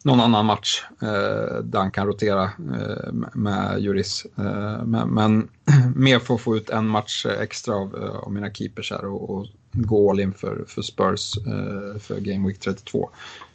någon 0.05 0.19
annan 0.19 0.45
match 0.45 0.83
eh, 1.01 1.57
där 1.63 1.79
han 1.79 1.91
kan 1.91 2.07
rotera 2.07 2.43
eh, 2.43 3.13
med 3.33 3.79
Juris. 3.79 4.25
Eh, 4.37 4.85
men, 4.85 5.09
men 5.09 5.49
mer 5.95 6.19
för 6.19 6.35
att 6.35 6.41
få 6.41 6.57
ut 6.57 6.69
en 6.69 6.87
match 6.87 7.25
eh, 7.25 7.41
extra 7.41 7.75
av, 7.75 7.95
eh, 7.95 8.15
av 8.15 8.31
mina 8.31 8.53
keepers 8.53 8.91
här 8.91 9.05
och, 9.05 9.29
och, 9.29 9.47
gå 9.71 10.09
all 10.09 10.19
in 10.19 10.33
för, 10.33 10.65
för 10.67 10.81
Spurs 10.81 11.37
eh, 11.37 11.99
för 11.99 12.19
Game 12.19 12.47
Week 12.47 12.59
32. 12.59 13.09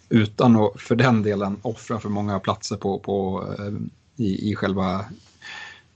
Utan 0.09 0.57
att 0.57 0.81
för 0.81 0.97
den 0.97 1.23
delen 1.23 1.57
offra 1.63 1.99
för 2.01 2.09
många 2.09 2.39
platser 2.39 2.77
på, 2.77 2.99
på, 2.99 3.47
eh, 3.59 3.73
i, 4.17 4.51
i 4.51 4.55
själva, 4.57 5.05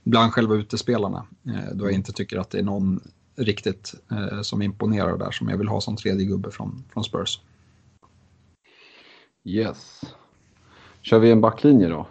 bland 0.03 0.33
själva 0.33 0.55
utespelarna. 0.55 1.25
Eh, 1.47 1.73
då 1.73 1.85
jag 1.85 1.93
inte 1.93 2.13
tycker 2.13 2.37
att 2.37 2.49
det 2.49 2.59
är 2.59 2.63
någon 2.63 2.99
riktigt 3.35 3.93
eh, 4.11 4.41
som 4.41 4.61
imponerar 4.61 5.17
där 5.17 5.31
som 5.31 5.49
jag 5.49 5.57
vill 5.57 5.67
ha 5.67 5.81
som 5.81 5.95
tredje 5.95 6.25
gubbe 6.25 6.51
från, 6.51 6.83
från 6.93 7.03
Spurs. 7.03 7.39
Yes. 9.43 10.01
Kör 11.05 11.19
vi 11.19 11.31
en 11.31 11.41
backlinje 11.41 11.87
då? 11.87 12.07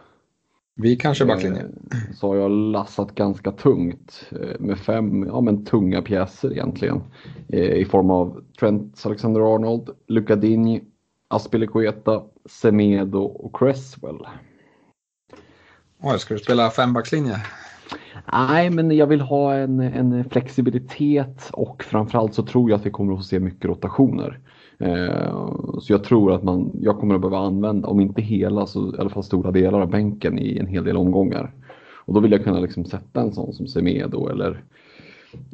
Vi 0.75 0.97
kanske 0.97 1.25
backlinje. 1.25 1.61
Eh, 1.61 2.15
så 2.15 2.29
har 2.29 2.37
jag 2.37 2.51
lassat 2.51 3.15
ganska 3.15 3.51
tungt 3.51 4.27
eh, 4.31 4.61
med 4.61 4.79
fem 4.79 5.27
ja, 5.27 5.41
men 5.41 5.65
tunga 5.65 6.03
pjäser 6.03 6.53
egentligen. 6.53 7.03
Eh, 7.49 7.73
I 7.73 7.85
form 7.85 8.11
av 8.11 8.45
Trent 8.61 9.07
Alexander-Arnold, 9.07 9.91
Luca 10.07 10.37
Digny, 10.37 10.81
Aspilicueta, 11.29 12.23
Semedo 12.45 13.23
och 13.23 13.57
Cresswell. 13.59 14.19
Oj, 16.01 16.19
ska 16.19 16.35
du 16.35 16.41
spela 16.41 16.71
fembackslinje? 16.71 17.37
Nej, 18.33 18.71
men 18.71 18.91
jag 18.91 19.07
vill 19.07 19.21
ha 19.21 19.55
en, 19.55 19.81
en 19.81 20.25
flexibilitet 20.31 21.51
och 21.53 21.85
framförallt 21.85 22.35
så 22.35 22.43
tror 22.43 22.71
jag 22.71 22.81
att 22.81 22.87
vi 22.87 22.91
kommer 22.91 23.13
att 23.13 23.19
få 23.19 23.25
se 23.25 23.41
mycket 23.41 23.65
rotationer. 23.65 24.41
Eh, 24.79 25.53
så 25.81 25.93
jag 25.93 26.05
tror 26.05 26.33
att 26.33 26.43
man, 26.43 26.71
jag 26.81 26.99
kommer 26.99 27.15
att 27.15 27.21
behöva 27.21 27.39
använda, 27.39 27.89
om 27.89 28.01
inte 28.01 28.23
hela 28.23 28.67
så 28.67 28.95
i 28.95 28.99
alla 28.99 29.11
fall 29.11 29.25
stora 29.25 29.51
delar 29.51 29.81
av 29.81 29.91
bänken 29.91 30.39
i 30.39 30.59
en 30.59 30.67
hel 30.67 30.85
del 30.85 30.97
omgångar. 30.97 31.53
Och 32.07 32.15
då 32.15 32.21
vill 32.21 32.33
jag 32.33 32.45
kunna 32.45 32.61
liksom 32.61 32.85
sätta 32.85 33.21
en 33.21 33.33
sån 33.33 33.53
som 33.53 33.67
Semedo 33.67 34.29
eller 34.29 34.63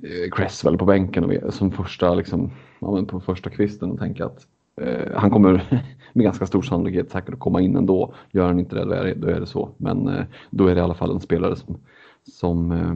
eh, 0.03 0.31
Cresswell 0.31 0.79
på 0.79 0.85
bänken 0.85 1.25
och, 1.25 1.55
som 1.55 1.71
första, 1.71 2.15
liksom, 2.15 2.51
ja, 2.79 3.05
på 3.09 3.21
första 3.21 3.51
kvisten 3.51 3.91
och 3.91 3.99
tänka 3.99 4.25
att 4.25 4.47
eh, 4.81 5.13
han 5.15 5.31
kommer 5.31 5.83
med 6.13 6.25
ganska 6.25 6.47
stor 6.47 6.63
sannolikhet 6.63 7.11
säkert 7.11 7.35
att 7.35 7.41
komma 7.41 7.61
in 7.61 7.77
ändå. 7.77 8.15
Gör 8.31 8.47
han 8.47 8.59
inte 8.59 8.77
det, 8.77 8.85
då 8.85 8.93
är 8.93 9.05
det, 9.05 9.15
då 9.15 9.29
är 9.29 9.41
det 9.41 9.47
så. 9.47 9.69
Men 9.77 10.09
eh, 10.09 10.25
då 10.51 10.67
är 10.67 10.75
det 10.75 10.81
i 10.81 10.85
alla 10.85 10.95
fall 10.95 11.11
en 11.11 11.21
spelare 11.21 11.57
som, 11.57 11.77
som 12.25 12.73
eh, 12.73 12.95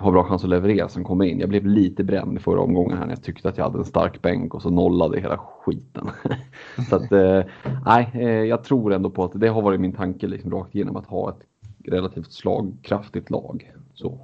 har 0.00 0.12
bra 0.12 0.24
chans 0.24 0.44
att 0.44 0.50
leverera 0.50 0.88
som 0.88 1.04
kommer 1.04 1.24
in. 1.24 1.40
Jag 1.40 1.48
blev 1.48 1.66
lite 1.66 2.04
bränd 2.04 2.38
i 2.38 2.40
förra 2.40 2.60
omgången 2.60 2.98
här 2.98 3.06
när 3.06 3.12
jag 3.12 3.22
tyckte 3.22 3.48
att 3.48 3.56
jag 3.56 3.64
hade 3.64 3.78
en 3.78 3.84
stark 3.84 4.22
bänk 4.22 4.54
och 4.54 4.62
så 4.62 4.70
nollade 4.70 5.20
hela 5.20 5.38
skiten. 5.38 6.10
så 6.88 6.96
att, 6.96 7.12
eh, 7.12 7.42
nej, 7.86 8.10
eh, 8.14 8.28
jag 8.28 8.64
tror 8.64 8.92
ändå 8.92 9.10
på 9.10 9.24
att 9.24 9.32
det 9.34 9.48
har 9.48 9.62
varit 9.62 9.80
min 9.80 9.92
tanke 9.92 10.26
liksom 10.26 10.50
rakt 10.50 10.74
igenom 10.74 10.96
att 10.96 11.06
ha 11.06 11.30
ett 11.30 11.40
relativt 11.84 12.32
slagkraftigt 12.32 13.30
lag. 13.30 13.72
Så. 13.94 14.20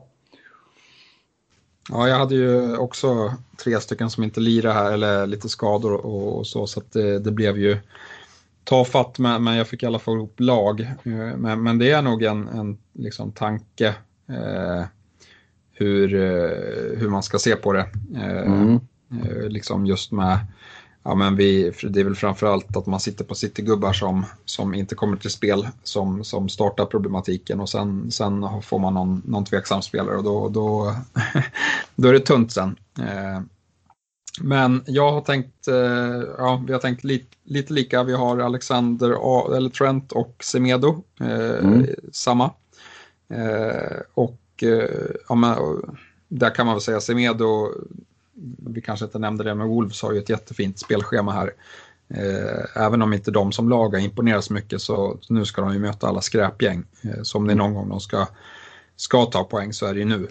Ja, 1.90 2.09
jag 2.09 2.19
hade 2.19 2.35
ju 2.35 2.77
också 2.77 3.35
tre 3.64 3.81
stycken 3.81 4.11
som 4.11 4.25
inte 4.25 4.40
lirade 4.40 4.75
här 4.75 4.93
eller 4.93 5.27
lite 5.27 5.49
skador 5.49 6.07
och, 6.07 6.38
och 6.38 6.47
så, 6.47 6.67
så 6.67 6.81
att 6.81 6.93
det, 6.93 7.19
det, 7.19 7.31
blev 7.31 7.59
ju 7.59 7.79
tafatt, 8.64 9.19
men, 9.19 9.45
men 9.45 9.57
jag 9.57 9.69
fick 9.69 9.83
i 9.83 9.87
alla 9.87 9.99
fall 9.99 10.17
ihop 10.17 10.40
lag. 10.40 10.81
Eh, 10.81 11.37
men, 11.37 11.62
men 11.62 11.79
det 11.79 11.90
är 11.90 12.03
nog 12.03 12.23
en, 12.23 12.49
en 12.49 12.79
liksom, 12.93 13.33
tanke 13.33 13.95
eh, 14.29 14.85
hur, 15.75 16.15
eh, 16.15 16.99
hur 16.99 17.09
man 17.09 17.23
ska 17.23 17.39
se 17.39 17.57
på 17.57 17.73
det. 17.73 17.87
Eh, 18.15 18.47
mm. 18.47 18.81
Eh, 19.11 19.49
liksom 19.49 19.87
just 19.87 20.13
med, 20.13 20.39
ja 21.03 21.15
men 21.15 21.37
vi, 21.37 21.73
det 21.83 22.01
är 22.01 22.05
väl 22.05 22.15
framförallt 22.15 22.77
att 22.77 22.87
man 22.87 23.01
sitter 23.01 23.25
på 23.25 23.35
citygubbar 23.35 23.93
som, 23.93 24.25
som 24.45 24.75
inte 24.75 24.95
kommer 24.95 25.17
till 25.17 25.31
spel 25.31 25.69
som, 25.83 26.25
som 26.25 26.49
startar 26.49 26.87
problematiken 26.87 27.61
och 27.61 27.69
sen, 27.69 28.11
sen 28.11 28.63
får 28.63 28.79
man 28.79 28.95
någon, 28.95 29.23
någon 29.25 29.45
tveksam 29.45 29.83
spelare 29.83 30.17
och 30.17 30.25
då, 30.25 30.49
då, 30.49 30.95
då 31.97 32.09
är 32.09 32.13
det 32.13 32.21
tunt 32.21 32.53
sen. 32.53 32.77
Men 34.41 34.83
jag 34.87 35.13
har 35.13 35.21
tänkt, 35.21 35.69
ja, 36.39 36.63
vi 36.67 36.73
har 36.73 36.81
tänkt 36.81 37.05
lite, 37.05 37.37
lite 37.45 37.73
lika. 37.73 38.03
Vi 38.03 38.13
har 38.13 38.39
Alexander, 38.39 39.09
eller 39.57 39.69
Trent 39.69 40.13
och 40.13 40.37
Semedo, 40.45 41.03
mm. 41.21 41.87
samma. 42.13 42.51
och 44.15 44.43
ja, 45.29 45.35
men, 45.35 45.57
där 46.29 46.55
kan 46.55 46.67
man 46.67 46.75
väl 46.75 46.83
säga 46.83 47.01
Semedo, 47.01 47.73
vi 48.67 48.81
kanske 48.81 49.05
inte 49.05 49.19
nämnde 49.19 49.45
det, 49.45 49.55
men 49.55 49.69
Wolves 49.69 50.03
har 50.03 50.12
ju 50.12 50.19
ett 50.19 50.29
jättefint 50.29 50.79
spelschema 50.79 51.33
här. 51.33 51.53
Eh, 52.09 52.83
även 52.85 53.03
om 53.03 53.12
inte 53.12 53.31
de 53.31 53.53
som 53.53 53.69
lag 53.69 53.88
har 53.88 53.99
imponerat 53.99 54.45
så 54.45 54.53
mycket 54.53 54.81
så 54.81 55.19
nu 55.29 55.45
ska 55.45 55.62
de 55.62 55.73
ju 55.73 55.79
möta 55.79 56.07
alla 56.07 56.21
skräpgäng. 56.21 56.85
Eh, 57.03 57.23
så 57.23 57.38
om 57.38 57.47
det 57.47 57.53
är 57.53 57.57
någon 57.57 57.75
gång 57.75 57.88
de 57.88 58.01
ska, 58.01 58.27
ska 58.97 59.25
ta 59.25 59.45
poäng 59.45 59.73
så 59.73 59.87
är 59.87 59.95
det 59.95 60.01
ju 60.01 60.07
nu. 60.07 60.29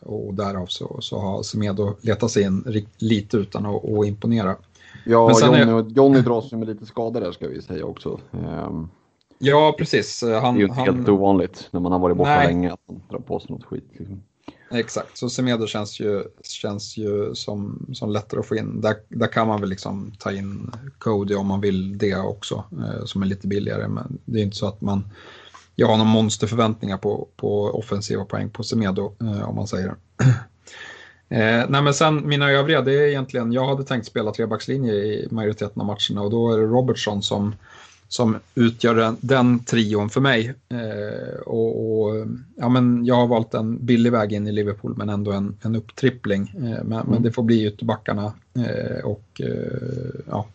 Och 0.00 0.34
därav 0.34 0.66
så, 0.66 0.98
så 1.00 1.18
har 1.18 1.42
Semedo 1.42 1.96
letat 2.00 2.30
sig 2.30 2.42
in 2.42 2.84
lite 2.98 3.36
utan 3.36 3.66
att, 3.66 3.84
att 3.84 4.06
imponera. 4.06 4.56
Ja, 5.04 5.40
Johnny, 5.40 5.58
är... 5.58 5.90
Johnny 5.90 6.20
dras 6.20 6.52
ju 6.52 6.56
med 6.56 6.68
lite 6.68 6.86
skador 6.86 7.20
där 7.20 7.32
ska 7.32 7.48
vi 7.48 7.62
säga 7.62 7.84
också. 7.84 8.20
Um... 8.30 8.90
Ja, 9.38 9.74
precis. 9.78 10.22
Han, 10.22 10.30
det 10.30 10.38
är 10.38 10.54
ju 10.54 10.64
inte 10.64 10.74
han... 10.74 10.96
helt 10.96 11.08
ovanligt 11.08 11.68
när 11.70 11.80
man 11.80 11.92
har 11.92 11.98
varit 11.98 12.16
borta 12.16 12.30
Nej. 12.36 12.46
länge 12.46 12.72
att 12.72 12.80
man 12.88 13.02
drar 13.10 13.18
på 13.18 13.40
sig 13.40 13.50
något 13.50 13.64
skit. 13.64 13.88
Liksom. 13.92 14.22
Exakt, 14.70 15.18
så 15.18 15.30
Semedo 15.30 15.66
känns 15.66 16.00
ju, 16.00 16.22
känns 16.42 16.96
ju 16.96 17.34
som, 17.34 17.86
som 17.92 18.10
lättare 18.10 18.40
att 18.40 18.46
få 18.46 18.56
in. 18.56 18.80
Där, 18.80 18.96
där 19.08 19.26
kan 19.26 19.48
man 19.48 19.60
väl 19.60 19.70
liksom 19.70 20.12
ta 20.18 20.32
in 20.32 20.70
Cody 20.98 21.34
om 21.34 21.46
man 21.46 21.60
vill 21.60 21.98
det 21.98 22.16
också, 22.16 22.64
eh, 22.72 23.04
som 23.04 23.22
är 23.22 23.26
lite 23.26 23.46
billigare. 23.46 23.88
Men 23.88 24.18
det 24.24 24.40
är 24.40 24.42
inte 24.42 24.56
så 24.56 24.68
att 24.68 24.80
man, 24.80 25.04
jag 25.74 25.86
har 25.86 25.96
någon 25.96 26.06
monsterförväntningar 26.06 26.96
på, 26.96 27.28
på 27.36 27.64
offensiva 27.64 28.24
poäng 28.24 28.50
på 28.50 28.62
Semedo, 28.62 29.14
eh, 29.20 29.48
om 29.48 29.56
man 29.56 29.66
säger. 29.66 29.94
Eh, 31.28 31.64
nej 31.68 31.82
men 31.82 31.94
sen 31.94 32.28
mina 32.28 32.50
övriga, 32.50 32.80
det 32.80 32.92
är 32.92 33.06
egentligen, 33.06 33.52
jag 33.52 33.66
hade 33.66 33.84
tänkt 33.84 34.06
spela 34.06 34.32
trebackslinje 34.32 34.92
i 34.92 35.28
majoriteten 35.30 35.80
av 35.80 35.86
matcherna 35.86 36.22
och 36.22 36.30
då 36.30 36.52
är 36.52 36.58
det 36.58 36.64
Robertson 36.64 37.22
som 37.22 37.54
som 38.08 38.36
utgör 38.54 38.94
den, 38.94 39.16
den 39.20 39.64
trion 39.64 40.10
för 40.10 40.20
mig. 40.20 40.54
Eh, 40.68 41.40
och, 41.40 42.00
och, 42.00 42.26
ja, 42.56 42.68
men 42.68 43.06
jag 43.06 43.14
har 43.14 43.26
valt 43.26 43.54
en 43.54 43.86
billig 43.86 44.12
väg 44.12 44.32
in 44.32 44.46
i 44.46 44.52
Liverpool 44.52 44.94
men 44.96 45.08
ändå 45.08 45.32
en, 45.32 45.56
en 45.62 45.76
upptrippling. 45.76 46.52
Eh, 46.56 46.62
men, 46.62 46.92
mm. 46.92 47.06
men, 47.06 47.22
det 47.22 47.32
får 47.32 47.42
bli 47.42 47.66
ytterbackarna 47.66 48.32
eh, 48.54 49.04
och 49.04 49.40
eh, 49.40 50.20
ja, 50.30 50.46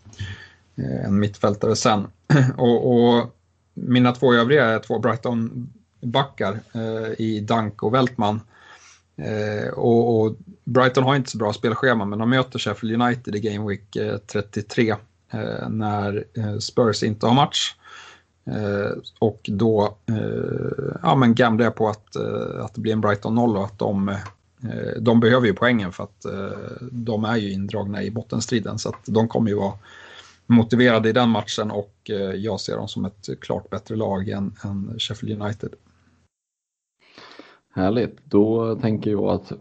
eh, 0.75 1.05
en 1.05 1.19
mittfältare 1.19 1.75
sen. 1.75 2.07
och, 2.57 2.93
och, 2.93 3.35
mina 3.73 4.11
två 4.11 4.33
övriga 4.33 4.65
är 4.65 4.79
två 4.79 4.99
Brighton-backar 4.99 6.59
eh, 6.73 7.21
i 7.21 7.39
Dunk 7.39 7.83
och 7.83 7.93
Weltman. 7.93 8.41
Och, 9.73 10.21
och, 10.21 10.35
Brighton 10.63 11.03
har 11.03 11.15
inte 11.15 11.31
så 11.31 11.37
bra 11.37 11.53
spelschema 11.53 12.05
men 12.05 12.19
de 12.19 12.29
möter 12.29 12.59
Sheffield 12.59 13.01
United 13.01 13.35
i 13.35 13.39
Game 13.39 13.67
Week 13.69 13.97
33 14.27 14.89
eh, 14.89 14.97
Eh, 15.31 15.69
när 15.69 16.25
eh, 16.33 16.57
Spurs 16.57 17.03
inte 17.03 17.25
har 17.25 17.33
match. 17.33 17.75
Eh, 18.45 18.97
och 19.19 19.41
då 19.43 19.97
ja, 21.03 21.15
men 21.15 21.35
gamblar 21.35 21.65
jag 21.65 21.75
på 21.75 21.89
att, 21.89 22.15
att 22.59 22.73
det 22.73 22.81
blir 22.81 22.93
en 22.93 23.01
Brighton 23.01 23.35
0 23.35 23.57
och 23.57 23.65
att 23.65 23.79
de, 23.79 24.15
de 24.99 25.19
behöver 25.19 25.47
ju 25.47 25.53
poängen 25.53 25.91
för 25.91 26.03
att 26.03 26.25
de 26.91 27.25
är 27.25 27.37
ju 27.37 27.51
indragna 27.51 28.03
i 28.03 28.11
bottenstriden 28.11 28.79
så 28.79 28.89
att 28.89 29.05
de 29.05 29.27
kommer 29.27 29.49
ju 29.49 29.55
vara 29.55 29.73
motiverade 30.45 31.09
i 31.09 31.13
den 31.13 31.29
matchen 31.29 31.71
och 31.71 31.93
jag 32.35 32.59
ser 32.59 32.75
dem 32.75 32.87
som 32.87 33.05
ett 33.05 33.29
klart 33.41 33.69
bättre 33.69 33.95
lag 33.95 34.29
än, 34.29 34.55
än 34.63 34.95
Sheffield 34.99 35.41
United. 35.41 35.73
Härligt, 37.73 38.17
då 38.23 38.75
tänker 38.75 39.11
jag 39.11 39.29
att 39.29 39.51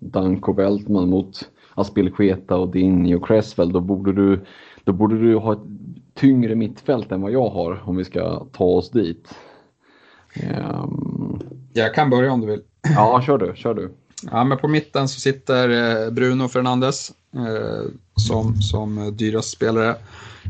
Danko 0.00 0.52
Veltman 0.52 1.08
mot 1.08 1.48
Aspilicueta 1.74 2.56
och 2.56 2.68
Dinje 2.68 3.16
och 3.16 3.26
Cresswell, 3.26 3.72
då 3.72 3.80
borde 3.80 4.12
du 4.12 4.40
då 4.84 4.92
borde 4.92 5.18
du 5.18 5.36
ha 5.36 5.52
ett 5.52 5.62
tyngre 6.14 6.54
mittfält 6.54 7.12
än 7.12 7.20
vad 7.20 7.32
jag 7.32 7.50
har 7.50 7.82
om 7.84 7.96
vi 7.96 8.04
ska 8.04 8.46
ta 8.52 8.64
oss 8.64 8.90
dit. 8.90 9.28
Um... 10.58 11.40
Jag 11.72 11.94
kan 11.94 12.10
börja 12.10 12.32
om 12.32 12.40
du 12.40 12.46
vill. 12.46 12.62
Ja, 12.94 13.22
kör 13.26 13.38
du. 13.38 13.52
Kör 13.56 13.74
du. 13.74 13.92
Ja, 14.30 14.44
men 14.44 14.58
på 14.58 14.68
mitten 14.68 15.08
så 15.08 15.20
sitter 15.20 15.68
eh, 15.68 16.10
Bruno 16.10 16.48
Fernandes 16.48 17.12
eh, 17.34 17.90
som, 18.16 18.62
som 18.62 19.16
dyrast 19.16 19.50
spelare. 19.50 19.96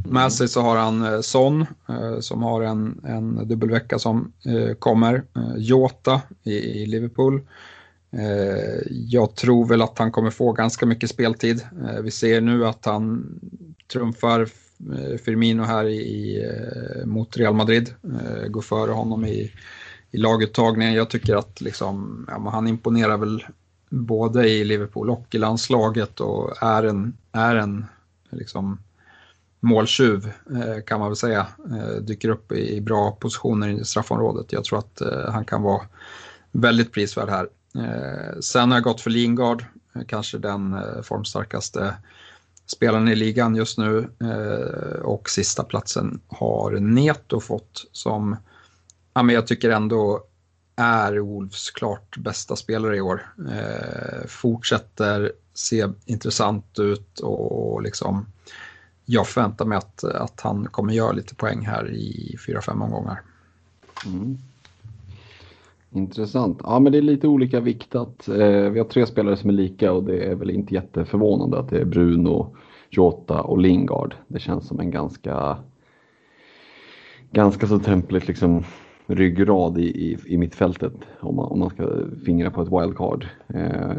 Med 0.09 0.33
sig 0.33 0.49
så 0.49 0.61
har 0.61 0.77
han 0.77 1.05
eh, 1.05 1.21
Son 1.21 1.66
som 2.21 2.42
har 2.42 2.62
en, 2.62 3.01
en 3.05 3.49
dubbelvecka 3.49 3.99
som 3.99 4.33
kommer. 4.79 5.23
Jota 5.57 6.21
i, 6.42 6.53
i 6.53 6.87
Liverpool. 6.87 7.40
Jag 8.88 9.35
tror 9.35 9.66
väl 9.66 9.83
att 9.83 9.99
han 9.99 10.12
kommer 10.12 10.31
få 10.31 10.53
ganska 10.53 10.87
mycket 10.87 11.11
speltid. 11.11 11.61
Vi 12.03 12.11
ser 12.11 12.40
nu 12.40 12.66
att 12.66 12.85
han 12.85 13.25
trumfar 13.92 14.40
eh, 14.92 15.18
Firmino 15.24 15.62
här 15.62 15.85
i, 15.85 15.96
i, 15.96 16.44
eh, 16.44 17.07
mot 17.07 17.37
Real 17.37 17.55
Madrid. 17.55 17.94
Eh, 18.05 18.48
går 18.48 18.62
före 18.62 18.92
honom 18.92 19.24
i, 19.24 19.52
i 20.11 20.16
laguttagningen. 20.16 20.94
Jag 20.94 21.11
tycker 21.11 21.37
att 21.37 21.61
liksom, 21.61 22.26
ja, 22.31 22.50
han 22.50 22.68
imponerar 22.68 23.16
väl 23.16 23.44
både 23.88 24.48
i 24.48 24.64
Liverpool 24.64 25.11
och 25.11 25.26
i 25.31 25.38
landslaget 25.38 26.20
och 26.20 26.62
är 26.62 26.83
en, 26.83 27.16
är 27.33 27.57
en 27.57 27.87
liksom, 28.31 28.78
måltjuv 29.61 30.33
kan 30.87 31.00
man 31.00 31.09
väl 31.09 31.16
säga. 31.16 31.46
Dyker 32.00 32.28
upp 32.28 32.52
i 32.52 32.81
bra 32.81 33.11
positioner 33.11 33.68
i 33.68 33.85
straffområdet. 33.85 34.52
Jag 34.52 34.64
tror 34.64 34.78
att 34.78 35.02
han 35.28 35.44
kan 35.44 35.62
vara 35.62 35.83
väldigt 36.52 36.92
prisvärd 36.92 37.28
här. 37.28 37.48
Sen 38.40 38.70
har 38.70 38.76
jag 38.76 38.85
gått 38.85 39.00
för 39.00 39.11
Lingard, 39.11 39.64
kanske 40.07 40.38
den 40.38 40.76
formstarkaste 41.02 41.94
spelaren 42.72 43.08
i 43.08 43.16
ligan 43.16 43.56
just 43.56 43.78
nu 43.78 44.08
eh, 44.20 45.00
och 45.00 45.30
sista 45.30 45.64
platsen 45.64 46.20
har 46.28 46.70
Neto 46.70 47.40
fått 47.40 47.88
som, 47.92 48.37
ja 49.14 49.22
men 49.22 49.35
jag 49.35 49.46
tycker 49.46 49.70
ändå 49.70 50.22
är 50.76 51.18
Wolves 51.18 51.70
klart 51.70 52.16
bästa 52.16 52.56
spelare 52.56 52.96
i 52.96 53.00
år. 53.00 53.35
Eh, 53.50 54.26
fortsätter 54.26 55.32
se 55.54 55.88
intressant 56.04 56.78
ut 56.78 57.20
och 57.20 57.82
liksom 57.82 58.26
jag 59.04 59.26
förväntar 59.26 59.64
mig 59.64 59.78
att, 59.78 60.04
att 60.04 60.40
han 60.40 60.68
kommer 60.70 60.92
göra 60.92 61.12
lite 61.12 61.35
poäng 61.35 61.66
här 61.66 61.90
i 61.90 62.37
4-5 62.48 62.85
omgångar. 62.85 63.22
Mm. 64.06 64.38
Intressant. 65.94 66.61
Ja, 66.62 66.78
men 66.78 66.92
det 66.92 66.98
är 66.98 67.02
lite 67.02 67.28
olika 67.28 67.61
viktat. 67.61 68.28
Eh, 68.28 68.70
vi 68.70 68.78
har 68.78 68.85
tre 68.85 69.06
spelare 69.06 69.37
som 69.37 69.50
är 69.50 69.54
lika 69.54 69.92
och 69.92 70.04
det 70.04 70.24
är 70.24 70.35
väl 70.35 70.50
inte 70.50 70.74
jätteförvånande 70.74 71.58
att 71.58 71.68
det 71.68 71.80
är 71.80 71.85
Bruno, 71.85 72.56
Jota 72.92 73.42
och 73.42 73.59
Lingard. 73.59 74.14
Det 74.28 74.38
känns 74.38 74.66
som 74.66 74.81
en 74.81 74.90
ganska 74.90 75.57
ganska 77.31 77.66
så 77.66 77.78
templigt 77.78 78.28
liksom 78.28 78.64
ryggrad 79.07 79.78
i, 79.78 79.83
i, 79.83 80.18
i 80.26 80.38
mittfältet 80.38 80.92
om 81.20 81.37
man, 81.37 81.44
om 81.44 81.59
man 81.59 81.70
ska 81.70 81.88
fingra 82.24 82.50
på 82.50 82.62
ett 82.62 82.72
wildcard 82.72 83.26
eh, 83.46 83.96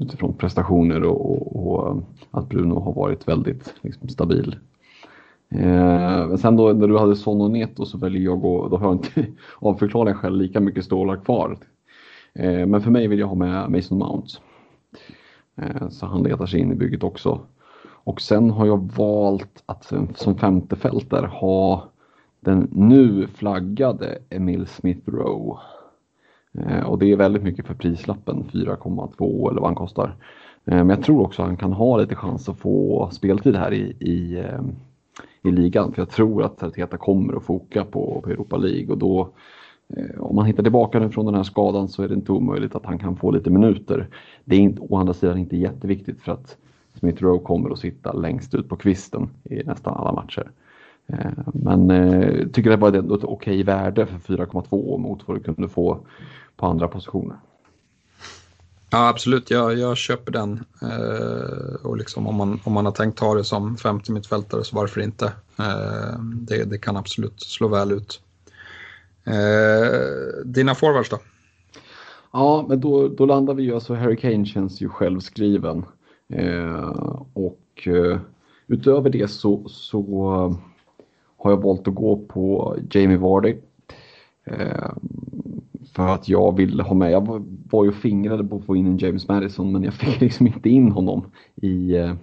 utifrån 0.00 0.36
prestationer 0.36 1.04
och, 1.04 1.30
och, 1.30 1.66
och, 1.66 1.88
eh, 1.88 2.02
att 2.30 2.48
Bruno 2.48 2.80
har 2.80 2.92
varit 2.92 3.28
väldigt 3.28 3.74
liksom, 3.82 4.08
stabil. 4.08 4.56
Eh, 5.48 6.26
men 6.28 6.38
sen 6.38 6.56
då 6.56 6.72
när 6.72 6.88
du 6.88 6.98
hade 6.98 7.16
Son 7.16 7.40
och 7.40 7.50
Neto 7.50 7.84
så 7.84 7.98
väljer 7.98 8.22
jag 8.22 8.46
att 8.46 8.70
då 8.70 8.76
har 8.76 8.86
jag 8.86 8.94
inte 8.94 9.26
av 9.58 9.74
förklarliga 9.74 10.14
skäl 10.14 10.38
lika 10.38 10.60
mycket 10.60 10.84
stålar 10.84 11.16
kvar. 11.16 11.58
Eh, 12.34 12.66
men 12.66 12.80
för 12.80 12.90
mig 12.90 13.08
vill 13.08 13.18
jag 13.18 13.26
ha 13.26 13.34
med 13.34 13.70
Mason 13.70 13.98
Mount. 13.98 14.28
Eh, 15.56 15.88
så 15.88 16.06
han 16.06 16.22
letar 16.22 16.46
sig 16.46 16.60
in 16.60 16.72
i 16.72 16.74
bygget 16.74 17.02
också. 17.02 17.40
Och 18.04 18.20
sen 18.20 18.50
har 18.50 18.66
jag 18.66 18.92
valt 18.92 19.62
att 19.66 19.92
som 20.14 20.38
femte 20.38 20.76
fältare 20.76 21.26
ha 21.26 21.88
den 22.40 22.68
nu 22.72 23.26
flaggade 23.26 24.18
Emil 24.30 24.66
Smith 24.66 25.10
Rowe. 25.10 25.60
Eh, 26.58 26.84
och 26.84 26.98
det 26.98 27.12
är 27.12 27.16
väldigt 27.16 27.42
mycket 27.42 27.66
för 27.66 27.74
prislappen, 27.74 28.44
4,2 28.52 29.50
eller 29.50 29.60
vad 29.60 29.68
han 29.68 29.74
kostar. 29.74 30.16
Eh, 30.64 30.76
men 30.76 30.88
jag 30.88 31.02
tror 31.02 31.22
också 31.22 31.42
att 31.42 31.48
han 31.48 31.56
kan 31.56 31.72
ha 31.72 31.96
lite 31.96 32.14
chans 32.14 32.48
att 32.48 32.58
få 32.58 33.08
speltid 33.12 33.56
här 33.56 33.72
i, 33.72 33.96
i, 34.00 34.38
eh, 34.38 34.60
i 35.42 35.50
ligan. 35.50 35.92
För 35.92 36.02
jag 36.02 36.10
tror 36.10 36.42
att 36.42 36.62
Arteta 36.62 36.96
kommer 36.96 37.36
att 37.36 37.44
foka 37.44 37.84
på, 37.84 38.20
på 38.24 38.30
Europa 38.30 38.56
League 38.56 38.92
och 38.92 38.98
då 38.98 39.28
eh, 39.96 40.20
om 40.20 40.36
man 40.36 40.46
hittar 40.46 40.62
tillbaka 40.62 40.98
nu 40.98 41.10
från 41.10 41.26
den 41.26 41.34
här 41.34 41.42
skadan 41.42 41.88
så 41.88 42.02
är 42.02 42.08
det 42.08 42.14
inte 42.14 42.32
omöjligt 42.32 42.74
att 42.74 42.86
han 42.86 42.98
kan 42.98 43.16
få 43.16 43.30
lite 43.30 43.50
minuter. 43.50 44.08
Det 44.44 44.56
är 44.56 44.60
inte, 44.60 44.80
å 44.80 44.96
andra 44.96 45.14
sidan 45.14 45.38
inte 45.38 45.56
jätteviktigt 45.56 46.20
för 46.20 46.32
att 46.32 46.56
Smith 46.98 47.22
Rowe 47.22 47.44
kommer 47.44 47.70
att 47.70 47.78
sitta 47.78 48.12
längst 48.12 48.54
ut 48.54 48.68
på 48.68 48.76
kvisten 48.76 49.30
i 49.44 49.62
nästan 49.64 49.94
alla 49.94 50.12
matcher. 50.12 50.50
Eh, 51.06 51.30
men 51.46 51.90
eh, 51.90 52.46
tycker 52.48 52.70
det 52.70 52.76
var 52.76 53.16
ett 53.16 53.24
okej 53.24 53.62
värde 53.62 54.06
för 54.06 54.36
4,2 54.36 54.98
mot 54.98 55.28
vad 55.28 55.36
du 55.36 55.42
kunde 55.42 55.68
få 55.68 56.06
på 56.56 56.66
andra 56.66 56.88
positioner. 56.88 57.36
Ja 58.90 59.08
absolut, 59.08 59.50
jag, 59.50 59.78
jag 59.78 59.96
köper 59.96 60.32
den. 60.32 60.64
Eh, 60.82 61.86
och 61.86 61.96
liksom 61.96 62.26
om, 62.26 62.34
man, 62.34 62.60
om 62.64 62.72
man 62.72 62.84
har 62.84 62.92
tänkt 62.92 63.20
ha 63.20 63.34
det 63.34 63.44
som 63.44 63.76
50 63.76 64.12
mittfältare 64.12 64.64
så 64.64 64.76
varför 64.76 65.00
inte? 65.00 65.26
Eh, 65.58 66.18
det, 66.20 66.64
det 66.64 66.78
kan 66.78 66.96
absolut 66.96 67.40
slå 67.40 67.68
väl 67.68 67.92
ut. 67.92 68.20
Eh, 69.24 70.44
dina 70.44 70.74
forwards 70.74 71.10
då? 71.10 71.18
Ja, 72.32 72.64
men 72.68 72.80
då, 72.80 73.08
då 73.08 73.26
landar 73.26 73.54
vi 73.54 73.62
ju, 73.62 73.74
alltså 73.74 73.94
Harry 73.94 74.16
Kane 74.16 74.46
känns 74.46 74.80
ju 74.80 74.88
självskriven. 74.88 75.84
Eh, 76.32 77.22
och 77.32 77.86
eh, 77.86 78.18
utöver 78.66 79.10
det 79.10 79.30
så, 79.30 79.68
så 79.68 80.00
eh, 80.34 80.56
har 81.36 81.50
jag 81.50 81.62
valt 81.62 81.88
att 81.88 81.94
gå 81.94 82.16
på 82.16 82.76
Jamie 82.90 83.16
Vardy. 83.16 83.56
Eh, 84.44 84.92
för 85.94 86.08
att 86.08 86.28
jag 86.28 86.56
ville 86.56 86.82
ha 86.82 86.94
med, 86.94 87.10
jag 87.12 87.44
var 87.70 87.84
ju 87.84 87.92
fingrade 87.92 88.44
på 88.44 88.56
att 88.56 88.64
få 88.64 88.76
in 88.76 88.86
en 88.86 88.98
James 88.98 89.28
Madison 89.28 89.72
men 89.72 89.82
jag 89.82 89.94
fick 89.94 90.20
liksom 90.20 90.46
inte 90.46 90.68
in 90.68 90.92
honom 90.92 91.30
i, 91.54 91.96
eh, 91.96 92.14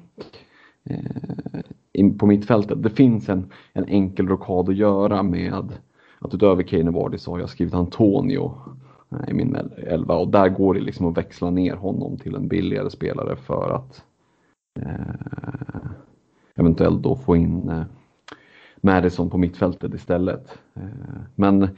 eh, 0.84 1.62
in 1.94 2.18
på 2.18 2.26
mittfältet. 2.26 2.84
Det 2.84 2.90
finns 2.90 3.30
en, 3.30 3.52
en 3.74 3.86
enkel 3.86 4.28
rokad 4.28 4.70
att 4.70 4.76
göra 4.76 5.24
med 5.24 5.54
att 6.22 6.34
utöver 6.34 6.64
Kane 6.64 6.88
och 6.88 6.94
Vardy 6.94 7.18
så 7.18 7.32
har 7.32 7.40
jag 7.40 7.50
skrivit 7.50 7.74
Antonio 7.74 8.54
i 9.28 9.34
min 9.34 9.56
elva 9.78 10.16
och 10.16 10.28
där 10.28 10.50
går 10.50 10.74
det 10.74 10.80
liksom 10.80 11.06
att 11.06 11.18
växla 11.18 11.50
ner 11.50 11.76
honom 11.76 12.18
till 12.18 12.36
en 12.36 12.48
billigare 12.48 12.90
spelare 12.90 13.36
för 13.36 13.76
att 13.76 14.04
eh, 14.80 15.92
eventuellt 16.56 17.04
då 17.04 17.16
få 17.16 17.36
in 17.36 17.70
eh, 17.70 17.84
Madison 18.82 19.30
på 19.30 19.38
mittfältet 19.38 19.94
istället. 19.94 20.60
Eh, 20.76 21.22
men 21.36 21.70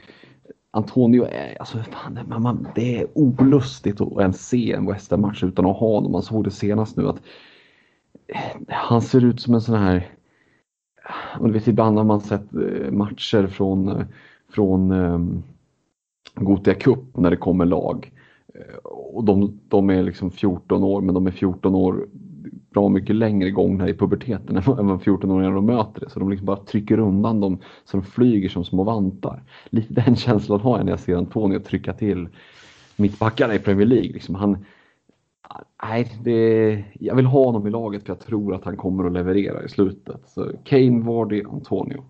Antonio 0.70 1.24
är, 1.24 1.56
alltså 1.60 1.78
fan, 1.78 2.18
man, 2.26 2.42
man, 2.42 2.68
det 2.74 2.98
är 3.00 3.06
olustigt 3.14 4.00
att 4.00 4.20
ens 4.20 4.48
se 4.48 4.72
en 4.72 4.86
West 4.86 5.10
match 5.10 5.44
utan 5.44 5.66
att 5.66 5.76
ha 5.76 5.94
honom. 5.94 6.12
Man 6.12 6.22
såg 6.22 6.44
det 6.44 6.50
senast 6.50 6.96
nu 6.96 7.08
att 7.08 7.22
eh, 8.26 8.60
han 8.68 9.02
ser 9.02 9.24
ut 9.24 9.40
som 9.40 9.54
en 9.54 9.60
sån 9.60 9.78
här, 9.78 10.10
och 11.38 11.46
du 11.46 11.52
vet 11.52 11.68
ibland 11.68 11.96
har 11.96 12.04
man 12.04 12.20
sett 12.20 12.54
eh, 12.54 12.90
matcher 12.90 13.46
från, 13.46 13.88
eh, 13.88 14.06
från 14.48 14.90
um, 14.90 15.42
Gotia 16.34 16.74
Cup 16.74 17.16
när 17.16 17.30
det 17.30 17.36
kommer 17.36 17.66
lag. 17.66 18.12
Eh, 18.54 18.76
och 18.84 19.24
de, 19.24 19.60
de 19.68 19.90
är 19.90 20.02
liksom 20.02 20.30
14 20.30 20.82
år 20.82 21.00
men 21.00 21.14
de 21.14 21.26
är 21.26 21.30
14 21.30 21.74
år 21.74 22.06
bra 22.70 22.88
mycket 22.88 23.16
längre 23.16 23.50
gångna 23.50 23.88
i 23.88 23.94
puberteten 23.94 24.56
än 24.78 24.86
vad 24.86 25.02
14-åringar 25.02 25.54
de 25.54 25.66
möter 25.66 26.00
det. 26.00 26.10
Så 26.10 26.20
de 26.20 26.30
liksom 26.30 26.46
bara 26.46 26.56
trycker 26.56 26.98
undan 26.98 27.40
dem 27.40 27.58
så 27.84 27.96
de 27.96 28.02
flyger 28.06 28.48
som 28.48 28.64
små 28.64 28.84
vantar. 28.84 29.42
Lite 29.70 29.94
den 29.94 30.16
känslan 30.16 30.60
har 30.60 30.76
jag 30.76 30.84
när 30.84 30.92
jag 30.92 31.00
ser 31.00 31.16
Antonio 31.16 31.58
trycka 31.58 31.92
till 31.92 32.28
mittbackarna 32.96 33.54
i 33.54 33.58
Premier 33.58 33.86
League. 33.86 34.12
Liksom 34.12 34.34
han, 34.34 34.64
nej, 35.82 36.18
det, 36.24 36.84
jag 37.00 37.14
vill 37.16 37.26
ha 37.26 37.44
honom 37.44 37.66
i 37.66 37.70
laget 37.70 38.02
för 38.02 38.10
jag 38.10 38.20
tror 38.20 38.54
att 38.54 38.64
han 38.64 38.76
kommer 38.76 39.04
att 39.04 39.12
leverera 39.12 39.64
i 39.64 39.68
slutet. 39.68 40.20
Så 40.26 40.50
Kane, 40.64 41.04
Vardy, 41.04 41.42
Antonio. 41.44 42.04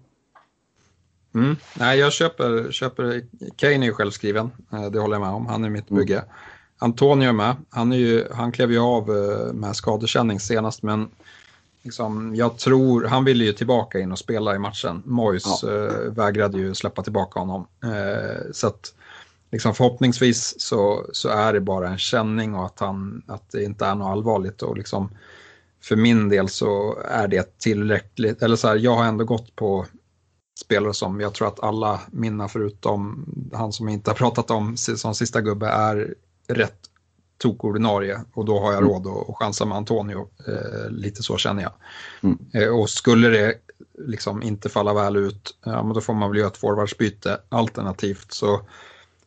Mm. 1.34 1.56
Nej, 1.74 1.98
jag 1.98 2.12
köper, 2.12 2.72
köper, 2.72 3.22
Kane 3.56 3.74
är 3.74 3.82
ju 3.82 3.92
självskriven, 3.92 4.50
eh, 4.72 4.90
det 4.90 4.98
håller 4.98 5.14
jag 5.14 5.20
med 5.20 5.30
om, 5.30 5.46
han 5.46 5.64
är 5.64 5.70
mitt 5.70 5.88
bygge. 5.88 6.18
Mm. 6.18 6.28
Antonio 6.78 7.28
är 7.28 7.32
med. 7.32 7.56
Han, 7.70 7.92
är 7.92 7.96
ju, 7.96 8.28
han 8.32 8.52
klev 8.52 8.72
ju 8.72 8.78
av 8.78 9.10
eh, 9.10 9.52
med 9.52 9.76
skadekänning 9.76 10.40
senast 10.40 10.82
men 10.82 11.10
liksom, 11.82 12.36
jag 12.36 12.58
tror, 12.58 13.04
han 13.04 13.24
ville 13.24 13.44
ju 13.44 13.52
tillbaka 13.52 13.98
in 13.98 14.12
och 14.12 14.18
spela 14.18 14.54
i 14.54 14.58
matchen. 14.58 15.02
Mois 15.06 15.62
ja. 15.62 15.68
äh, 15.68 16.12
vägrade 16.12 16.58
ju 16.58 16.74
släppa 16.74 17.02
tillbaka 17.02 17.40
honom. 17.40 17.66
Äh, 17.84 18.52
så 18.52 18.66
att 18.66 18.94
liksom, 19.52 19.74
förhoppningsvis 19.74 20.60
så, 20.60 21.06
så 21.12 21.28
är 21.28 21.52
det 21.52 21.60
bara 21.60 21.88
en 21.88 21.98
känning 21.98 22.54
och 22.54 22.66
att, 22.66 22.80
han, 22.80 23.22
att 23.26 23.50
det 23.50 23.64
inte 23.64 23.86
är 23.86 23.94
något 23.94 24.12
allvarligt. 24.12 24.62
Och 24.62 24.76
liksom, 24.76 25.10
för 25.82 25.96
min 25.96 26.28
del 26.28 26.48
så 26.48 26.98
är 27.08 27.28
det 27.28 27.58
tillräckligt, 27.58 28.42
eller 28.42 28.56
så 28.56 28.68
här, 28.68 28.76
jag 28.76 28.94
har 28.96 29.04
ändå 29.04 29.24
gått 29.24 29.56
på 29.56 29.86
spelare 30.62 30.94
som 30.94 31.20
jag 31.20 31.34
tror 31.34 31.48
att 31.48 31.62
alla 31.62 32.00
mina 32.10 32.48
förutom 32.48 33.26
han 33.52 33.72
som 33.72 33.88
jag 33.88 33.94
inte 33.94 34.10
har 34.10 34.14
pratat 34.24 34.50
om 34.50 34.76
som 34.76 35.14
sista 35.14 35.40
gubbe 35.40 35.66
är 35.66 36.14
rätt 36.48 36.78
tokordinarie 37.38 38.20
och 38.34 38.44
då 38.44 38.60
har 38.60 38.72
jag 38.72 38.82
mm. 38.82 38.90
råd 38.90 39.06
att 39.06 39.36
chansa 39.36 39.64
med 39.64 39.76
Antonio. 39.76 40.28
Eh, 40.48 40.90
lite 40.90 41.22
så 41.22 41.36
känner 41.36 41.62
jag. 41.62 41.72
Mm. 42.22 42.38
Eh, 42.52 42.68
och 42.68 42.90
skulle 42.90 43.28
det 43.28 43.54
liksom 43.98 44.42
inte 44.42 44.68
falla 44.68 44.94
väl 44.94 45.16
ut, 45.16 45.56
ja, 45.64 45.82
men 45.82 45.94
då 45.94 46.00
får 46.00 46.14
man 46.14 46.30
väl 46.30 46.38
göra 46.38 46.48
ett 46.48 46.56
forwardsbyte. 46.56 47.40
Alternativt 47.48 48.32
så, 48.32 48.60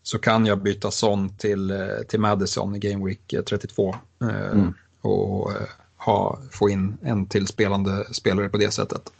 så 0.04 0.19
kan 0.19 0.45
jag 0.45 0.62
byta 0.62 0.91
Son 0.91 1.38
till, 1.38 1.71
eh, 1.71 1.78
till 2.08 2.19
Madison 2.19 2.76
i 2.76 2.80
Game 2.80 3.06
Week 3.06 3.36
32 3.48 3.95
eh, 4.21 4.30
eh, 4.30 4.52
mm. 4.52 4.74
och 5.02 5.52
eh, 5.52 5.67
ha, 5.98 6.39
få 6.52 6.69
in 6.69 6.98
en 7.02 7.26
till 7.26 7.48
spelande 7.48 8.06
spelare 8.12 8.50
på 8.50 8.58
det 8.58 8.71
sättet. 8.71 9.12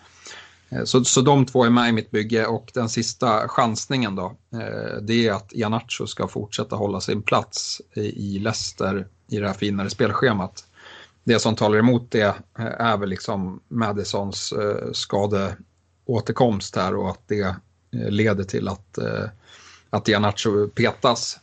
Eh, 0.70 0.84
så, 0.84 1.04
så 1.04 1.22
de 1.22 1.46
två 1.46 1.64
är 1.64 1.70
med 1.70 1.90
i 1.90 1.92
mitt 1.92 2.12
bygge 2.12 2.46
och 2.46 2.72
den 2.74 2.90
sista 2.90 3.48
chansningen 3.48 4.16
då, 4.16 4.36
eh, 4.54 5.02
det 5.02 5.28
är 5.28 5.34
att 5.34 5.54
Ianacho 5.54 6.08
ska 6.08 6.28
fortsätta 6.28 6.76
hålla 6.76 7.02
sin 7.02 7.22
plats 7.22 7.82
i 7.96 8.40
Leicester 8.40 9.08
i 9.28 9.38
det 9.38 9.48
här 9.48 9.54
finare 9.54 9.90
spelschemat. 9.90 10.66
Det 11.24 11.40
som 11.40 11.56
talar 11.56 11.78
emot 11.78 12.12
det 12.12 12.36
eh, 12.60 12.66
är 12.66 12.98
väl 12.98 13.10
liksom 13.10 13.60
Madisons 13.68 14.54
skadeåterkomst 14.94 16.76
här 16.76 16.96
och 16.96 17.10
att 17.10 17.22
det 17.28 17.56
leder 17.92 18.44
till 18.44 18.68
att, 18.68 19.00
att 19.90 20.08
Ianacho 20.08 20.68
petas. 20.68 21.40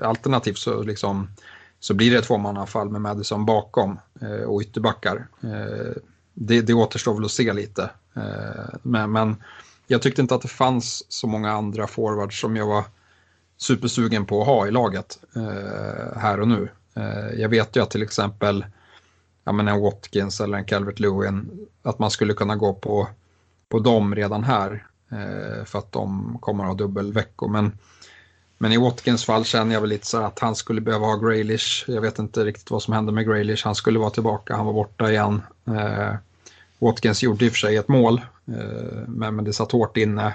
Alternativt 0.00 0.58
så, 0.58 0.82
liksom, 0.82 1.28
så 1.80 1.94
blir 1.94 2.10
det 2.10 2.18
ett 2.18 2.24
tvåmannafall 2.24 2.90
med 2.90 3.00
Madison 3.00 3.44
bakom 3.46 3.98
och 4.46 4.62
ytterbackar. 4.62 5.26
Det, 6.40 6.60
det 6.60 6.74
återstår 6.74 7.14
väl 7.14 7.24
att 7.24 7.30
se 7.30 7.52
lite. 7.52 7.90
Eh, 8.16 8.74
men, 8.82 9.12
men 9.12 9.36
jag 9.86 10.02
tyckte 10.02 10.22
inte 10.22 10.34
att 10.34 10.42
det 10.42 10.48
fanns 10.48 11.04
så 11.08 11.26
många 11.26 11.52
andra 11.52 11.86
forwards 11.86 12.40
som 12.40 12.56
jag 12.56 12.66
var 12.66 12.84
supersugen 13.56 14.26
på 14.26 14.40
att 14.40 14.46
ha 14.46 14.66
i 14.66 14.70
laget 14.70 15.18
eh, 15.36 16.18
här 16.20 16.40
och 16.40 16.48
nu. 16.48 16.68
Eh, 16.94 17.40
jag 17.40 17.48
vet 17.48 17.76
ju 17.76 17.82
att 17.82 17.90
till 17.90 18.02
exempel 18.02 18.66
ja, 19.44 19.52
men 19.52 19.68
en 19.68 19.80
Watkins 19.80 20.40
eller 20.40 20.58
en 20.58 20.64
Calvert 20.64 20.98
Lewin, 20.98 21.66
att 21.82 21.98
man 21.98 22.10
skulle 22.10 22.34
kunna 22.34 22.56
gå 22.56 22.74
på, 22.74 23.08
på 23.68 23.78
dem 23.78 24.14
redan 24.14 24.44
här 24.44 24.84
för 25.64 25.78
att 25.78 25.92
de 25.92 26.38
kommer 26.40 26.64
att 26.64 26.70
ha 26.70 26.76
dubbelveckor. 26.76 27.48
Men 27.48 27.78
men 28.58 28.72
i 28.72 28.76
Watkins 28.76 29.24
fall 29.24 29.44
känner 29.44 29.74
jag 29.74 29.80
väl 29.80 29.90
lite 29.90 30.06
så 30.06 30.18
att 30.18 30.38
han 30.38 30.54
skulle 30.54 30.80
behöva 30.80 31.06
ha 31.06 31.16
Graylish. 31.16 31.84
Jag 31.86 32.00
vet 32.00 32.18
inte 32.18 32.44
riktigt 32.44 32.70
vad 32.70 32.82
som 32.82 32.94
hände 32.94 33.12
med 33.12 33.26
Graylish. 33.26 33.64
Han 33.64 33.74
skulle 33.74 33.98
vara 33.98 34.10
tillbaka, 34.10 34.56
han 34.56 34.66
var 34.66 34.72
borta 34.72 35.10
igen. 35.10 35.42
Watkins 36.78 37.22
gjorde 37.22 37.44
i 37.44 37.48
och 37.48 37.52
för 37.52 37.58
sig 37.58 37.76
ett 37.76 37.88
mål, 37.88 38.20
eh, 38.46 39.08
men, 39.08 39.36
men 39.36 39.44
det 39.44 39.52
satt 39.52 39.72
hårt 39.72 39.96
inne. 39.96 40.34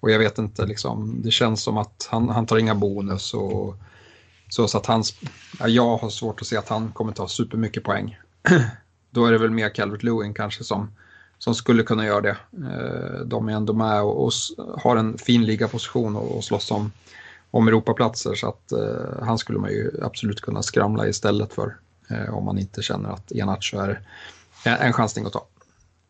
Och 0.00 0.10
jag 0.10 0.18
vet 0.18 0.38
inte, 0.38 0.66
liksom, 0.66 1.22
det 1.22 1.30
känns 1.30 1.62
som 1.62 1.76
att 1.76 2.08
han, 2.10 2.28
han 2.28 2.46
tar 2.46 2.58
inga 2.58 2.74
bonus. 2.74 3.34
Och, 3.34 3.76
så, 4.48 4.68
så 4.68 4.78
att 4.78 4.86
hans, 4.86 5.14
ja, 5.58 5.68
jag 5.68 5.96
har 5.96 6.10
svårt 6.10 6.40
att 6.40 6.46
se 6.46 6.56
att 6.56 6.68
han 6.68 6.92
kommer 6.92 7.12
ta 7.12 7.28
supermycket 7.28 7.84
poäng. 7.84 8.18
Då 9.10 9.26
är 9.26 9.32
det 9.32 9.38
väl 9.38 9.50
mer 9.50 9.74
Calvert 9.74 10.02
Lewin 10.02 10.34
kanske 10.34 10.64
som, 10.64 10.90
som 11.38 11.54
skulle 11.54 11.82
kunna 11.82 12.06
göra 12.06 12.20
det. 12.20 12.36
Eh, 12.52 13.20
de 13.26 13.48
är 13.48 13.52
ändå 13.52 13.72
med 13.72 14.02
och, 14.02 14.26
och 14.26 14.32
har 14.78 14.96
en 14.96 15.18
fin 15.18 15.46
ligaposition 15.46 16.16
och, 16.16 16.36
och 16.36 16.44
slåss 16.44 16.70
om, 16.70 16.92
om 17.50 17.68
Europaplatser 17.68 18.34
så 18.34 18.48
att 18.48 18.72
eh, 18.72 19.22
han 19.22 19.38
skulle 19.38 19.58
man 19.58 19.70
ju 19.70 19.90
absolut 20.02 20.40
kunna 20.40 20.62
skramla 20.62 21.08
istället 21.08 21.52
för 21.52 21.76
eh, 22.10 22.34
om 22.34 22.44
man 22.44 22.58
inte 22.58 22.82
känner 22.82 23.10
att 23.10 23.32
Ianacho 23.32 23.76
är 23.76 24.00
en 24.64 24.92
chansning 24.92 25.26
att 25.26 25.32
ta. 25.32 25.46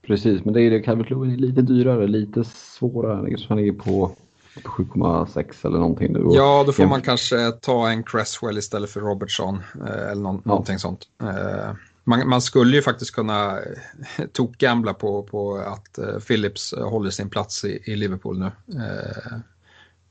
Precis, 0.03 0.45
men 0.45 0.55
det 0.55 0.63
är 0.63 0.71
det. 0.71 0.81
Calvert 0.81 1.11
Lewin 1.11 1.33
är 1.33 1.37
lite 1.37 1.63
dyrare, 1.63 2.07
lite 2.07 2.45
svårare. 2.45 3.37
Han 3.49 3.59
är 3.59 3.73
på 3.73 4.17
7,6 4.55 5.67
eller 5.67 5.79
någonting 5.79 6.13
nu. 6.13 6.27
Ja, 6.31 6.65
då 6.67 6.73
får 6.73 6.87
man 6.87 7.03
kanske 7.03 7.51
ta 7.51 7.91
en 7.91 8.03
Cresswell 8.03 8.59
istället 8.59 8.91
för 8.91 9.01
Robertson 9.01 9.63
eh, 9.87 10.11
eller 10.11 10.23
någon, 10.23 10.43
ja. 10.45 10.49
någonting 10.49 10.79
sånt. 10.79 11.05
Eh, 11.23 11.75
man, 12.05 12.29
man, 12.29 12.43
skulle 12.43 12.77
ju 12.77 12.83
faktiskt 12.83 13.15
kunna 13.15 13.59
eh, 13.59 14.27
tokgambla 14.33 14.95
på, 14.95 15.23
på 15.23 15.57
att 15.57 15.99
Phillips 16.27 16.75
håller 16.79 17.11
sin 17.11 17.31
plats 17.31 17.65
i, 17.65 17.83
i 17.85 17.97
Liverpool 17.97 18.39
nu. 18.39 18.51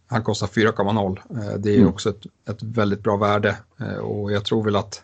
Han 0.08 0.24
kostar 0.24 0.48
4,0. 0.48 1.58
Det 1.58 1.70
är 1.70 1.78
mm. 1.78 1.90
också 1.90 2.10
ett, 2.10 2.26
ett, 2.50 2.64
väldigt 2.64 3.04
bra 3.04 3.18
värde 3.18 3.58
och 4.02 4.32
jag 4.32 4.46
tror 4.46 4.64
väl 4.64 4.76
att 4.76 5.04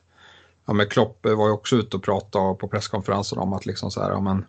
ja, 0.66 0.74
men 0.74 0.88
Klopp 0.88 1.20
var 1.24 1.48
ju 1.48 1.54
också 1.54 1.76
ute 1.76 1.98
och 1.98 2.04
pratade 2.04 2.56
på 2.56 2.68
presskonferensen 2.68 3.38
om 3.38 3.54
att 3.54 3.66
liksom 3.66 3.92
så 3.92 4.02
här, 4.02 4.10
ja, 4.10 4.20
men, 4.20 4.46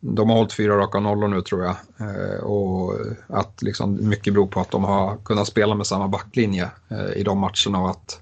de 0.00 0.28
har 0.28 0.36
hållit 0.36 0.52
fyra 0.52 0.78
raka 0.78 1.00
nollor 1.00 1.28
nu 1.28 1.42
tror 1.42 1.64
jag. 1.64 1.76
Eh, 2.00 2.40
och 2.40 2.94
att 3.26 3.62
liksom 3.62 4.08
mycket 4.08 4.34
beror 4.34 4.46
på 4.46 4.60
att 4.60 4.70
de 4.70 4.84
har 4.84 5.16
kunnat 5.16 5.46
spela 5.46 5.74
med 5.74 5.86
samma 5.86 6.08
backlinje 6.08 6.70
eh, 6.88 7.10
i 7.16 7.22
de 7.22 7.38
matcherna. 7.38 7.80
Och 7.80 7.90
att 7.90 8.20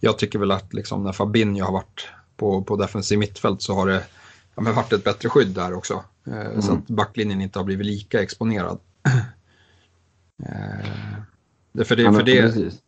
jag 0.00 0.18
tycker 0.18 0.38
väl 0.38 0.50
att 0.50 0.74
liksom 0.74 1.04
när 1.04 1.12
Fabinho 1.12 1.64
har 1.64 1.72
varit 1.72 2.08
på, 2.36 2.62
på 2.62 2.76
defensiv 2.76 3.18
mittfält 3.18 3.62
så 3.62 3.74
har 3.74 3.86
det 3.86 4.02
ja, 4.54 4.62
men 4.62 4.74
varit 4.74 4.92
ett 4.92 5.04
bättre 5.04 5.28
skydd 5.28 5.48
där 5.48 5.74
också. 5.74 6.04
Eh, 6.26 6.46
mm. 6.46 6.62
Så 6.62 6.72
att 6.72 6.86
backlinjen 6.86 7.40
inte 7.40 7.58
har 7.58 7.64
blivit 7.64 7.86
lika 7.86 8.22
exponerad. 8.22 8.78
Det, 11.72 11.84
för 11.84 11.96
det, 11.96 12.02
ja, 12.02 12.12
för 12.12 12.22
det, 12.22 12.32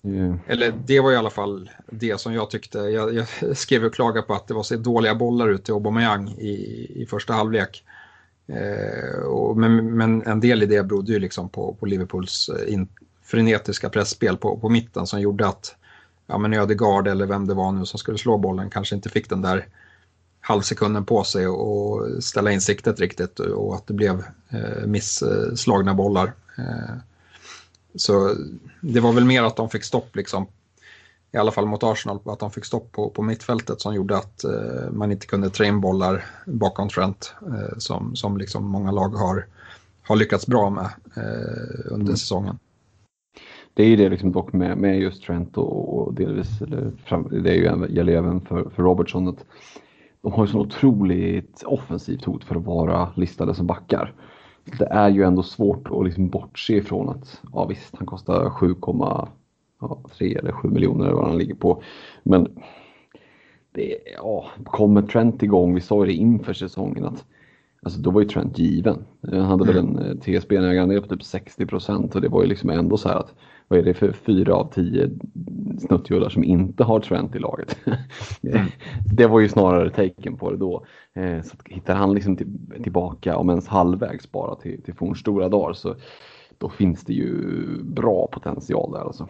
yeah. 0.02 0.36
eller 0.46 0.74
det 0.86 1.00
var 1.00 1.12
i 1.12 1.16
alla 1.16 1.30
fall 1.30 1.70
det 1.86 2.20
som 2.20 2.34
jag 2.34 2.50
tyckte. 2.50 2.78
Jag, 2.78 3.14
jag 3.14 3.26
skrev 3.56 3.84
och 3.84 3.94
klagade 3.94 4.26
på 4.26 4.34
att 4.34 4.48
det 4.48 4.54
var 4.54 4.62
så 4.62 4.76
dåliga 4.76 5.14
bollar 5.14 5.48
ute 5.48 5.64
till 5.64 5.74
Aubameyang 5.74 6.28
i, 6.28 6.52
i 7.02 7.06
första 7.06 7.32
halvlek. 7.32 7.84
Eh, 8.52 9.20
och, 9.20 9.56
men, 9.56 9.96
men, 9.96 10.22
en 10.22 10.40
del 10.40 10.62
i 10.62 10.66
det 10.66 10.82
berodde 10.82 11.12
ju 11.12 11.18
liksom 11.18 11.48
på, 11.48 11.76
på 11.80 11.86
Liverpools 11.86 12.48
eh, 12.48 12.72
in, 12.72 12.88
frenetiska 13.22 13.88
pressspel 13.88 14.36
på, 14.36 14.56
på 14.56 14.68
mitten 14.68 15.06
som 15.06 15.20
gjorde 15.20 15.46
att 15.46 15.76
ja, 16.26 16.38
men 16.38 16.54
Ödegaard 16.54 17.08
eller 17.08 17.26
vem 17.26 17.46
det 17.46 17.54
var 17.54 17.72
nu 17.72 17.86
som 17.86 17.98
skulle 17.98 18.18
slå 18.18 18.38
bollen 18.38 18.70
kanske 18.70 18.94
inte 18.94 19.08
fick 19.08 19.28
den 19.28 19.42
där 19.42 19.66
halvsekunden 20.40 21.04
på 21.04 21.24
sig 21.24 21.46
och 21.46 22.22
ställa 22.24 22.52
in 22.52 22.60
siktet 22.60 23.00
riktigt 23.00 23.38
och 23.38 23.74
att 23.74 23.86
det 23.86 23.94
blev 23.94 24.24
eh, 24.48 24.86
misslagna 24.86 25.94
bollar. 25.94 26.32
Eh, 26.58 26.94
så 27.94 28.34
det 28.80 29.00
var 29.00 29.12
väl 29.12 29.24
mer 29.24 29.42
att 29.42 29.56
de 29.56 29.70
fick 29.70 29.84
stopp 29.84 30.16
liksom 30.16 30.46
i 31.32 31.36
alla 31.36 31.50
fall 31.50 31.66
mot 31.66 31.82
Arsenal, 31.82 32.18
att 32.24 32.38
de 32.38 32.50
fick 32.50 32.64
stopp 32.64 32.92
på, 32.92 33.10
på 33.10 33.22
mittfältet 33.22 33.80
som 33.80 33.94
gjorde 33.94 34.16
att 34.16 34.44
eh, 34.44 34.90
man 34.92 35.12
inte 35.12 35.26
kunde 35.26 35.50
trä 35.50 35.66
in 35.66 35.80
bollar 35.80 36.24
bakom 36.46 36.88
Trent 36.88 37.34
eh, 37.46 37.78
som, 37.78 38.16
som 38.16 38.36
liksom 38.36 38.64
många 38.64 38.90
lag 38.90 39.08
har, 39.08 39.46
har 40.02 40.16
lyckats 40.16 40.46
bra 40.46 40.70
med 40.70 40.84
eh, 41.16 41.92
under 41.92 42.06
mm. 42.06 42.16
säsongen. 42.16 42.58
Det 43.74 43.82
är 43.82 43.86
ju 43.86 43.96
det 43.96 44.08
liksom 44.08 44.32
dock 44.32 44.52
med, 44.52 44.78
med 44.78 45.00
just 45.00 45.22
Trent 45.22 45.58
och, 45.58 45.98
och 45.98 46.14
delvis, 46.14 46.62
eller 46.62 46.92
fram, 47.04 47.28
det 47.42 47.50
är 47.50 47.54
ju, 47.54 47.94
gäller 47.94 48.12
även 48.12 48.40
för, 48.40 48.70
för 48.70 48.82
Robertson, 48.82 49.28
att 49.28 49.44
de 50.22 50.32
har 50.32 50.46
ju 50.46 50.52
så 50.52 50.58
otroligt 50.58 51.62
offensivt 51.62 52.24
hot 52.24 52.44
för 52.44 52.54
att 52.54 52.64
vara 52.64 53.12
listade 53.16 53.54
som 53.54 53.66
backar. 53.66 54.14
Det 54.78 54.84
är 54.84 55.08
ju 55.08 55.22
ändå 55.22 55.42
svårt 55.42 55.88
att 55.90 56.04
liksom 56.04 56.28
bortse 56.28 56.76
ifrån 56.76 57.08
att, 57.08 57.40
ja 57.52 57.66
visst, 57.66 57.96
han 57.96 58.06
kostar 58.06 58.50
7, 58.50 58.74
ja, 59.80 60.02
3 60.18 60.34
eller 60.34 60.52
7 60.52 60.68
miljoner 60.68 61.04
eller 61.04 61.16
vad 61.16 61.28
han 61.28 61.38
ligger 61.38 61.54
på. 61.54 61.82
Men 62.22 62.48
det, 63.72 63.98
ja, 64.16 64.46
kommer 64.64 65.02
Trent 65.02 65.42
igång, 65.42 65.74
vi 65.74 65.80
sa 65.80 66.04
ju 66.04 66.06
det 66.06 66.16
inför 66.16 66.52
säsongen 66.52 67.04
att 67.04 67.24
Alltså 67.82 68.00
då 68.00 68.10
var 68.10 68.20
ju 68.20 68.28
Trent 68.28 68.58
given. 68.58 69.04
Han 69.22 69.44
hade 69.44 69.64
väl 69.64 69.76
en 69.76 69.98
eh, 69.98 70.14
TSB-ägarandel 70.14 71.02
på 71.02 71.08
typ 71.08 71.22
60 71.22 71.66
procent 71.66 72.14
och 72.14 72.20
det 72.20 72.28
var 72.28 72.42
ju 72.42 72.48
liksom 72.48 72.70
ändå 72.70 72.96
så 72.96 73.08
här 73.08 73.16
att 73.16 73.34
vad 73.68 73.78
är 73.78 73.82
det 73.82 73.94
för 73.94 74.12
fyra 74.12 74.54
av 74.54 74.72
tio 74.72 75.10
snuttjullar 75.78 76.28
som 76.28 76.44
inte 76.44 76.84
har 76.84 77.00
Trent 77.00 77.36
i 77.36 77.38
laget? 77.38 77.76
Mm. 78.42 78.66
det 79.16 79.26
var 79.26 79.40
ju 79.40 79.48
snarare 79.48 79.90
tecken 79.90 80.36
på 80.36 80.50
det 80.50 80.56
då. 80.56 80.84
Eh, 81.14 81.42
så 81.42 81.56
hittar 81.64 81.94
han 81.94 82.14
liksom 82.14 82.36
tillbaka, 82.82 83.36
om 83.36 83.50
ens 83.50 83.68
halvvägs 83.68 84.32
bara 84.32 84.54
till, 84.54 84.82
till 84.82 84.94
forns 84.94 85.18
stora 85.18 85.48
dagar 85.48 85.72
så 85.72 85.94
då 86.58 86.68
finns 86.68 87.04
det 87.04 87.12
ju 87.12 87.34
bra 87.82 88.28
potential 88.32 88.92
där 88.92 89.00
alltså. 89.00 89.28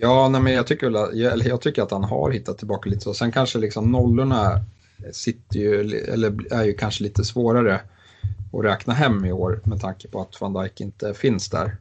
Ja, 0.00 0.28
nej, 0.28 0.40
men 0.40 0.52
jag 0.52 0.66
tycker, 0.66 0.90
jag, 1.16 1.38
jag 1.38 1.60
tycker 1.60 1.82
att 1.82 1.90
han 1.90 2.04
har 2.04 2.30
hittat 2.30 2.58
tillbaka 2.58 2.90
lite 2.90 3.02
så. 3.02 3.14
Sen 3.14 3.32
kanske 3.32 3.58
liksom 3.58 3.92
nollorna 3.92 4.64
sitter 5.12 5.58
ju, 5.58 5.80
eller 5.90 6.52
är 6.52 6.64
ju 6.64 6.74
kanske 6.74 7.02
lite 7.04 7.24
svårare 7.24 7.80
att 8.52 8.64
räkna 8.64 8.94
hem 8.94 9.24
i 9.24 9.32
år 9.32 9.60
med 9.64 9.80
tanke 9.80 10.08
på 10.08 10.20
att 10.20 10.40
van 10.40 10.52
Dijk 10.52 10.80
inte 10.80 11.14
finns 11.14 11.48
där. 11.48 11.76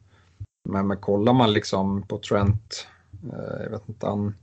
Men, 0.70 0.88
men 0.88 0.98
kollar 0.98 1.34
man 1.34 1.54
liksom 1.54 2.02
på 2.02 2.18
Trent, 2.18 2.88
eh, 3.34 3.64
jag 3.64 3.70
vet 3.70 3.90
inte, 3.90 4.06
han, 4.08 4.36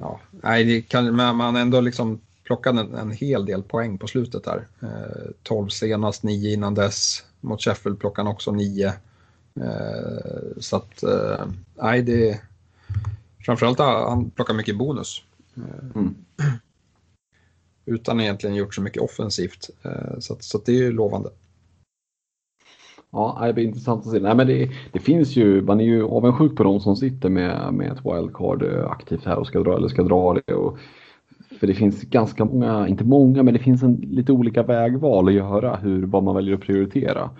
ja, 0.00 0.20
nej, 0.30 0.64
det 0.64 0.82
kan, 0.82 1.16
men 1.16 1.36
man 1.36 1.56
ändå 1.56 1.80
liksom 1.80 2.20
plockat 2.44 2.76
en, 2.76 2.94
en 2.94 3.10
hel 3.10 3.46
del 3.46 3.62
poäng 3.62 3.98
på 3.98 4.06
slutet 4.06 4.44
där. 4.44 4.66
Eh, 4.82 5.30
12 5.42 5.68
senast, 5.68 6.22
9 6.22 6.52
innan 6.52 6.74
dess. 6.74 7.24
Mot 7.40 7.62
Sheffield 7.62 8.00
plockade 8.00 8.28
han 8.28 8.34
också 8.34 8.52
9. 8.52 8.92
Eh, 9.60 10.58
så 10.58 10.76
att, 10.76 11.02
eh, 11.02 11.46
nej, 11.74 12.02
det 12.02 12.40
Framförallt 13.46 13.78
har 13.78 14.10
han 14.10 14.30
plockat 14.30 14.56
mycket 14.56 14.78
bonus. 14.78 15.22
Mm. 15.94 16.14
Utan 17.84 18.20
egentligen 18.20 18.56
gjort 18.56 18.74
så 18.74 18.82
mycket 18.82 19.02
offensivt. 19.02 19.70
Eh, 19.82 20.18
så, 20.18 20.36
så 20.40 20.58
det 20.66 20.72
är 20.72 20.76
ju 20.76 20.92
lovande. 20.92 21.30
Ja, 23.12 23.42
det 23.46 23.52
blir 23.52 23.64
intressant 23.64 24.06
att 24.06 24.12
se. 24.12 24.20
Nej, 24.20 24.34
men 24.34 24.46
det, 24.46 24.70
det, 24.92 24.98
finns 24.98 25.36
ju, 25.36 25.62
man 25.62 25.80
är 25.80 25.84
ju 25.84 26.04
avundsjuk 26.04 26.56
på 26.56 26.62
de 26.62 26.80
som 26.80 26.96
sitter 26.96 27.28
med, 27.28 27.74
med 27.74 27.92
ett 27.92 28.04
wildcard 28.04 28.62
eh, 28.62 28.90
aktivt 28.90 29.24
här 29.24 29.36
och 29.36 29.46
ska 29.46 29.60
dra 29.60 29.76
eller 29.76 29.88
ska 29.88 30.02
dra 30.02 30.34
det. 30.34 30.54
Och, 30.54 30.78
för 31.60 31.66
det 31.66 31.74
finns 31.74 32.02
ganska 32.02 32.44
många, 32.44 32.88
inte 32.88 33.04
många, 33.04 33.42
men 33.42 33.54
det 33.54 33.60
finns 33.60 33.82
en, 33.82 33.94
lite 33.94 34.32
olika 34.32 34.62
vägval 34.62 35.28
att 35.28 35.34
göra 35.34 35.76
hur, 35.76 36.06
vad 36.06 36.22
man 36.22 36.34
väljer 36.34 36.54
att 36.54 36.60
prioritera. 36.60 37.30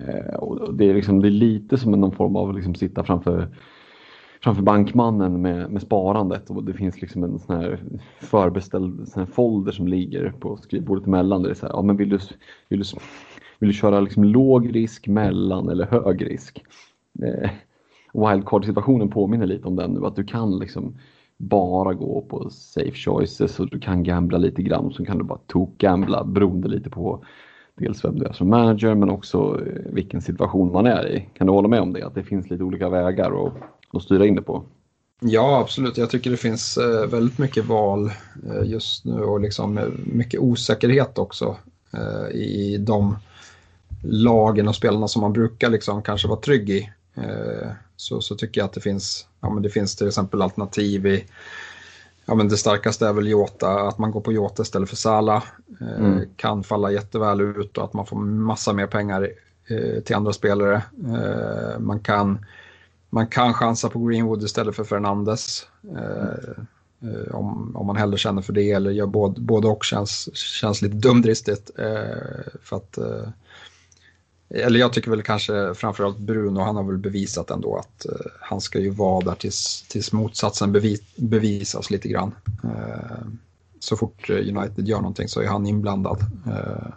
Eh, 0.00 0.34
och 0.34 0.74
det, 0.74 0.90
är 0.90 0.94
liksom, 0.94 1.20
det 1.20 1.28
är 1.28 1.30
lite 1.30 1.78
som 1.78 1.92
någon 1.92 2.12
form 2.12 2.36
av 2.36 2.54
liksom 2.54 2.74
sitta 2.74 3.04
framför 3.04 3.48
framför 4.44 4.62
bankmannen 4.62 5.42
med, 5.42 5.70
med 5.70 5.82
sparandet 5.82 6.50
och 6.50 6.64
det 6.64 6.72
finns 6.72 7.00
liksom 7.00 7.24
en 7.24 7.38
sån 7.38 7.56
här 7.56 7.80
förbeställd 8.20 9.08
sån 9.08 9.20
här 9.20 9.32
folder 9.32 9.72
som 9.72 9.88
ligger 9.88 10.30
på 10.40 10.56
skrivbordet 10.56 11.06
emellan 11.06 11.42
där 11.42 11.48
det 11.48 11.52
är 11.52 11.56
så 11.56 11.66
här, 11.66 11.72
ja 11.72 11.82
men 11.82 11.96
vill 11.96 12.08
du, 12.08 12.18
vill 12.68 12.78
du, 12.78 12.84
vill 13.58 13.68
du 13.68 13.72
köra 13.72 14.00
liksom 14.00 14.24
låg 14.24 14.74
risk, 14.74 15.08
mellan 15.08 15.68
eller 15.68 15.86
hög 15.86 16.30
risk? 16.30 16.64
Eh, 17.22 17.50
Wildcard-situationen 18.12 19.10
påminner 19.10 19.46
lite 19.46 19.68
om 19.68 19.76
den 19.76 19.90
nu, 19.90 20.06
att 20.06 20.16
du 20.16 20.24
kan 20.24 20.58
liksom 20.58 20.94
bara 21.36 21.94
gå 21.94 22.20
på 22.20 22.50
safe 22.50 22.96
choices 22.96 23.60
och 23.60 23.70
du 23.70 23.80
kan 23.80 24.02
gambla 24.02 24.38
lite 24.38 24.62
grann, 24.62 24.92
så 24.92 25.04
kan 25.04 25.18
du 25.18 25.24
bara 25.24 25.38
tok-gambla 25.46 26.24
beroende 26.24 26.68
lite 26.68 26.90
på 26.90 27.24
dels 27.74 28.04
vem 28.04 28.18
du 28.18 28.26
är 28.26 28.32
som 28.32 28.48
manager 28.48 28.94
men 28.94 29.10
också 29.10 29.60
eh, 29.66 29.92
vilken 29.92 30.20
situation 30.20 30.72
man 30.72 30.86
är 30.86 31.08
i. 31.08 31.28
Kan 31.34 31.46
du 31.46 31.52
hålla 31.52 31.68
med 31.68 31.80
om 31.80 31.92
det? 31.92 32.06
Att 32.06 32.14
det 32.14 32.22
finns 32.22 32.50
lite 32.50 32.64
olika 32.64 32.88
vägar 32.88 33.30
och 33.30 33.52
att 33.96 34.02
styra 34.02 34.26
in 34.26 34.34
det 34.34 34.42
på? 34.42 34.64
Ja, 35.26 35.60
absolut. 35.60 35.96
Jag 35.96 36.10
tycker 36.10 36.30
det 36.30 36.36
finns 36.36 36.76
eh, 36.76 37.06
väldigt 37.06 37.38
mycket 37.38 37.64
val 37.64 38.12
eh, 38.50 38.62
just 38.64 39.04
nu 39.04 39.22
och 39.22 39.40
liksom 39.40 39.78
eh, 39.78 39.88
mycket 40.04 40.40
osäkerhet 40.40 41.18
också 41.18 41.56
i 42.32 42.76
de 42.78 43.16
lagen 44.02 44.68
och 44.68 44.76
spelarna 44.76 45.08
som 45.08 45.22
man 45.22 45.32
brukar 45.32 45.70
liksom 45.70 46.02
kanske 46.02 46.28
vara 46.28 46.40
trygg 46.40 46.70
i. 46.70 46.90
Så, 47.96 48.20
så 48.20 48.34
tycker 48.34 48.60
jag 48.60 48.66
att 48.66 48.72
det 48.72 48.80
finns, 48.80 49.26
ja, 49.40 49.50
men 49.50 49.62
det 49.62 49.70
finns 49.70 49.96
till 49.96 50.08
exempel 50.08 50.42
alternativ 50.42 51.06
i 51.06 51.24
Ja, 52.26 52.34
men 52.34 52.48
det 52.48 52.56
starkaste 52.56 53.06
är 53.06 53.12
väl 53.12 53.28
Jota, 53.28 53.70
att 53.70 53.98
man 53.98 54.10
går 54.10 54.20
på 54.20 54.32
Jota 54.32 54.62
istället 54.62 54.88
för 54.88 54.96
Sala. 54.96 55.42
Mm. 55.80 56.20
Kan 56.36 56.64
falla 56.64 56.90
jätteväl 56.90 57.40
ut 57.40 57.78
och 57.78 57.84
att 57.84 57.92
man 57.92 58.06
får 58.06 58.16
massa 58.16 58.72
mer 58.72 58.86
pengar 58.86 59.30
till 60.04 60.16
andra 60.16 60.32
spelare. 60.32 60.82
Man 61.78 62.00
kan 62.00 62.38
man 63.14 63.26
kan 63.26 63.54
chansa 63.54 63.88
på 63.88 63.98
Greenwood 63.98 64.42
istället 64.42 64.76
för 64.76 64.84
Fernandes. 64.84 65.66
Eh, 65.96 67.10
eh, 67.10 67.34
om, 67.34 67.76
om 67.76 67.86
man 67.86 67.96
hellre 67.96 68.18
känner 68.18 68.42
för 68.42 68.52
det 68.52 68.70
eller 68.70 68.90
gör 68.90 69.06
både, 69.06 69.40
både 69.40 69.68
och 69.68 69.84
känns, 69.84 70.36
känns 70.36 70.82
lite 70.82 70.96
dumdristigt. 70.96 71.70
Eh, 71.78 72.52
för 72.62 72.76
att, 72.76 72.98
eh, 72.98 73.28
eller 74.48 74.80
jag 74.80 74.92
tycker 74.92 75.10
väl 75.10 75.22
kanske 75.22 75.74
framförallt 75.74 76.18
Bruno, 76.18 76.60
han 76.60 76.76
har 76.76 76.84
väl 76.84 76.98
bevisat 76.98 77.50
ändå 77.50 77.76
att 77.76 78.06
eh, 78.06 78.30
han 78.40 78.60
ska 78.60 78.78
ju 78.78 78.90
vara 78.90 79.24
där 79.24 79.34
tills, 79.34 79.88
tills 79.88 80.12
motsatsen 80.12 80.72
bevis, 80.72 81.00
bevisas 81.16 81.90
lite 81.90 82.08
grann. 82.08 82.34
Eh, 82.64 83.26
så 83.78 83.96
fort 83.96 84.30
United 84.30 84.88
gör 84.88 84.98
någonting 84.98 85.28
så 85.28 85.40
är 85.40 85.46
han 85.46 85.66
inblandad. 85.66 86.20
Eh, 86.46 86.92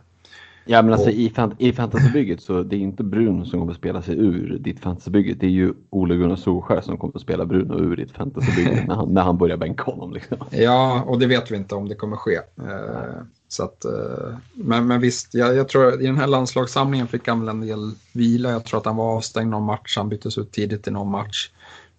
Ja 0.68 0.82
men 0.82 0.94
alltså 0.94 1.10
och... 1.10 1.14
i, 1.14 1.30
fant 1.30 1.54
i 1.58 1.74
fantasybygget 1.74 2.42
så 2.42 2.64
det 2.64 2.76
är 2.76 2.80
inte 2.80 3.04
Bruno 3.04 3.46
som 3.46 3.60
kommer 3.60 3.72
att 3.72 3.78
spela 3.78 4.02
sig 4.02 4.18
ur 4.18 4.58
ditt 4.60 4.80
fantasybygge. 4.80 5.34
Det 5.34 5.46
är 5.46 5.50
ju 5.52 5.74
Ole 5.90 6.16
Gunnar 6.16 6.36
Solskjaer 6.36 6.82
som 6.82 6.98
kommer 6.98 7.16
att 7.16 7.22
spela 7.22 7.46
Bruno 7.46 7.80
ur 7.80 7.96
ditt 7.96 8.12
fantasybygge 8.12 8.86
när, 8.88 8.96
han, 8.96 9.14
när 9.14 9.22
han 9.22 9.38
börjar 9.38 9.58
bänka 9.58 9.84
honom. 9.84 10.14
Liksom. 10.14 10.38
Ja, 10.52 11.04
och 11.08 11.20
det 11.20 11.28
vet 11.28 11.52
vi 11.52 11.56
inte 11.56 11.76
om 11.76 11.90
det 11.90 11.96
kommer 11.96 12.18
ske. 12.18 12.36
Eh, 12.36 13.24
så 13.48 13.64
att, 13.64 13.86
eh, 13.86 14.36
men, 14.54 14.88
men 14.88 15.02
visst, 15.02 15.34
jag, 15.34 15.56
jag 15.56 15.68
tror 15.68 16.02
i 16.02 16.06
den 16.06 16.18
här 16.18 16.28
landslagssamlingen 16.28 17.08
fick 17.08 17.28
han 17.28 17.40
väl 17.40 17.50
en 17.50 17.62
del 17.62 17.92
vila. 18.14 18.52
Jag 18.52 18.66
tror 18.66 18.80
att 18.80 18.86
han 18.86 18.96
var 18.96 19.16
avstängd 19.16 19.50
någon 19.50 19.64
match, 19.64 19.98
han 19.98 20.10
byttes 20.10 20.38
ut 20.38 20.52
tidigt 20.52 20.88
i 20.88 20.92
någon 20.92 21.12
match. 21.12 21.50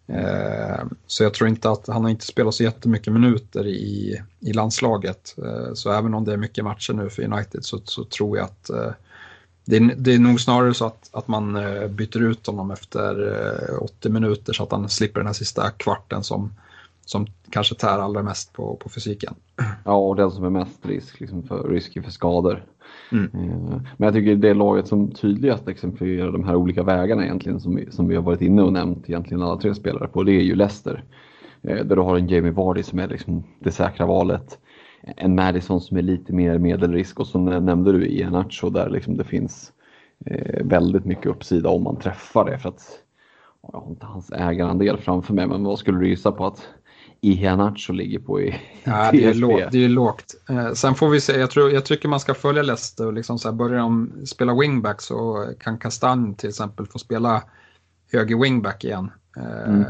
Eh, 0.09 0.85
så 1.07 1.23
jag 1.23 1.35
tror 1.35 1.49
inte 1.49 1.71
att 1.71 1.87
han 1.87 2.03
har 2.03 2.11
inte 2.11 2.27
spelat 2.27 2.55
så 2.55 2.63
jättemycket 2.63 3.13
minuter 3.13 3.67
i, 3.67 4.23
i 4.41 4.53
landslaget. 4.53 5.35
Eh, 5.45 5.75
så 5.75 5.93
även 5.93 6.15
om 6.15 6.25
det 6.25 6.33
är 6.33 6.37
mycket 6.37 6.65
matcher 6.65 6.93
nu 6.93 7.11
för 7.11 7.23
United 7.23 7.65
så, 7.65 7.81
så 7.85 8.05
tror 8.05 8.39
jag 8.39 8.45
att 8.45 8.71
eh, 8.71 8.91
det, 9.65 9.77
är, 9.77 9.95
det 9.97 10.15
är 10.15 10.19
nog 10.19 10.41
snarare 10.41 10.75
så 10.75 10.87
att, 10.87 11.11
att 11.13 11.29
man 11.29 11.53
byter 11.91 12.23
ut 12.23 12.47
honom 12.47 12.71
efter 12.71 13.83
80 13.83 14.09
minuter 14.09 14.53
så 14.53 14.63
att 14.63 14.73
han 14.73 14.89
slipper 14.89 15.21
den 15.21 15.27
här 15.27 15.35
sista 15.35 15.71
kvarten 15.71 16.25
som, 16.25 16.53
som 17.09 17.27
kanske 17.51 17.75
tär 17.75 17.99
allra 17.99 18.23
mest 18.23 18.53
på, 18.53 18.77
på 18.77 18.89
fysiken. 18.89 19.35
Ja, 19.85 19.97
och 19.97 20.17
den 20.17 20.31
som 20.31 20.45
är 20.45 20.51
mest 20.51 20.87
risk, 20.87 21.21
liksom 21.21 21.43
för, 21.43 21.69
risk 21.69 22.05
för 22.05 22.11
skador. 22.11 22.65
Mm. 23.13 23.25
Eh, 23.25 23.81
men 23.97 24.07
jag 24.07 24.15
tycker 24.15 24.37
det 24.37 24.55
laget 24.55 24.89
som 24.89 25.11
tydligast 25.11 25.69
exemplifierar 25.69 26.33
de 26.33 26.45
här 26.45 26.57
olika 26.57 26.83
vägarna 26.83 27.25
egentligen 27.25 27.61
som 27.61 27.77
vi, 27.77 27.91
som 27.91 28.09
vi 28.09 28.17
har 28.17 28.23
varit 28.23 28.41
inne 28.41 28.63
och 28.63 28.73
nämnt 28.73 29.09
egentligen 29.09 29.43
alla 29.43 29.61
tre 29.61 29.75
spelare 29.75 30.09
på, 30.09 30.23
det 30.23 30.33
är 30.33 30.43
ju 30.43 30.55
Leicester. 30.55 31.05
Eh, 31.63 31.85
där 31.85 31.97
du 31.97 32.03
har 32.03 32.19
en 32.19 32.29
Jamie 32.29 32.53
Vardy 32.53 32.83
som 32.83 32.99
är 32.99 33.09
liksom 33.09 33.45
det 33.59 33.73
säkra 33.73 34.07
valet. 34.07 34.59
En 35.17 35.35
Madison 35.35 35.81
som 35.81 35.97
är 35.97 36.03
lite 36.03 36.33
mer 36.33 36.59
medelrisk 36.59 37.21
och 37.21 37.27
som 37.27 37.45
nämnde 37.45 37.93
du 37.93 38.07
i 38.07 38.31
Nacho 38.31 38.71
där 38.71 38.91
liksom 38.91 39.17
det 39.17 39.25
finns 39.25 39.73
eh, 40.27 40.67
väldigt 40.67 41.05
mycket 41.05 41.27
uppsida 41.27 41.69
om 41.69 41.83
man 41.83 41.97
träffar 41.97 42.45
det. 42.45 42.59
För 42.59 42.69
att, 42.69 42.83
jag 43.73 43.81
har 43.81 43.91
inte 43.91 44.07
hans 44.07 44.33
ägarandel 44.33 44.99
framför 44.99 45.35
mig, 45.35 45.47
men 45.47 45.65
vad 45.65 45.79
skulle 45.79 45.99
du 45.99 46.09
gissa 46.09 46.33
på 46.33 46.47
att 46.47 46.69
Iheanacho 47.21 47.93
ligger 47.93 48.19
på 48.19 48.41
i 48.41 48.61
ja, 48.85 49.11
det, 49.13 49.25
är 49.25 49.35
lågt, 49.35 49.65
det 49.73 49.85
är 49.85 49.89
lågt. 49.89 50.35
Eh, 50.49 50.73
sen 50.73 50.95
får 50.95 51.09
vi 51.09 51.21
se, 51.21 51.39
jag, 51.39 51.51
tror, 51.51 51.71
jag 51.71 51.85
tycker 51.85 52.09
man 52.09 52.21
ska 52.21 52.35
följa 52.35 52.63
Leicester 52.63 53.07
och 53.07 53.13
liksom 53.13 53.39
så 53.39 53.49
här, 53.49 53.57
börjar 53.57 53.79
de 53.79 54.13
spela 54.27 54.55
wingback 54.55 55.01
så 55.01 55.49
kan 55.61 55.79
Kastanj 55.79 56.35
till 56.35 56.49
exempel 56.49 56.87
få 56.87 56.99
spela 56.99 57.43
höger 58.13 58.43
wingback 58.43 58.85
igen. 58.85 59.11
Eh, 59.37 59.69
mm. 59.69 59.85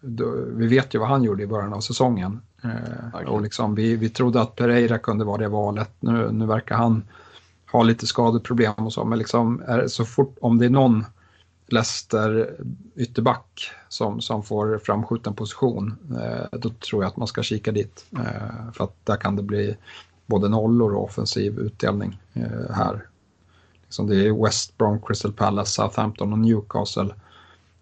Då, 0.00 0.34
vi 0.46 0.66
vet 0.66 0.94
ju 0.94 0.98
vad 0.98 1.08
han 1.08 1.22
gjorde 1.22 1.42
i 1.42 1.46
början 1.46 1.72
av 1.72 1.80
säsongen. 1.80 2.40
Eh, 2.64 3.28
och 3.28 3.42
liksom, 3.42 3.74
vi, 3.74 3.96
vi 3.96 4.08
trodde 4.08 4.40
att 4.40 4.56
Pereira 4.56 4.98
kunde 4.98 5.24
vara 5.24 5.38
det 5.38 5.48
valet. 5.48 5.90
Nu, 6.00 6.32
nu 6.32 6.46
verkar 6.46 6.76
han 6.76 7.02
ha 7.72 7.82
lite 7.82 8.06
skadeproblem 8.06 8.74
och 8.76 8.92
så, 8.92 9.04
men 9.04 9.18
liksom, 9.18 9.62
är, 9.66 9.86
så 9.86 10.04
fort 10.04 10.36
om 10.40 10.58
det 10.58 10.66
är 10.66 10.70
någon 10.70 11.04
Leicester 11.66 12.56
ytterback 12.94 13.70
som, 13.88 14.20
som 14.20 14.42
får 14.42 14.78
framskjuten 14.78 15.34
position, 15.34 15.96
eh, 16.20 16.58
då 16.58 16.70
tror 16.70 17.02
jag 17.02 17.10
att 17.10 17.16
man 17.16 17.28
ska 17.28 17.42
kika 17.42 17.72
dit. 17.72 18.06
Eh, 18.12 18.72
för 18.72 18.84
att 18.84 18.94
där 19.04 19.16
kan 19.16 19.36
det 19.36 19.42
bli 19.42 19.76
både 20.26 20.48
nollor 20.48 20.94
och 20.94 21.04
offensiv 21.04 21.58
utdelning 21.58 22.20
eh, 22.32 22.74
här. 22.74 23.06
Liksom 23.82 24.06
det 24.06 24.26
är 24.26 24.44
West 24.44 24.78
Brom, 24.78 25.00
Crystal 25.02 25.32
Palace, 25.32 25.70
Southampton 25.70 26.32
och 26.32 26.38
Newcastle 26.38 27.14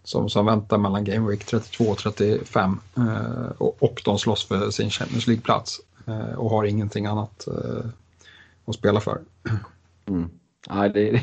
som, 0.05 0.31
som 0.31 0.47
väntar 0.47 0.79
mellan 0.79 1.05
Game 1.05 1.31
Week 1.31 1.45
32 1.45 1.85
och 1.85 1.99
35 1.99 2.81
eh, 2.97 3.51
och, 3.59 3.83
och 3.83 4.03
de 4.05 4.19
slåss 4.19 4.45
för 4.45 4.71
sin 4.71 4.91
Champions 4.91 5.27
League-plats 5.27 5.81
eh, 6.07 6.35
och 6.35 6.51
har 6.51 6.65
ingenting 6.65 7.07
annat 7.07 7.47
eh, 7.47 7.87
att 8.65 8.75
spela 8.75 9.01
för. 9.01 9.21
Mm. 10.07 10.31
Ja, 10.69 10.89
det, 10.89 11.21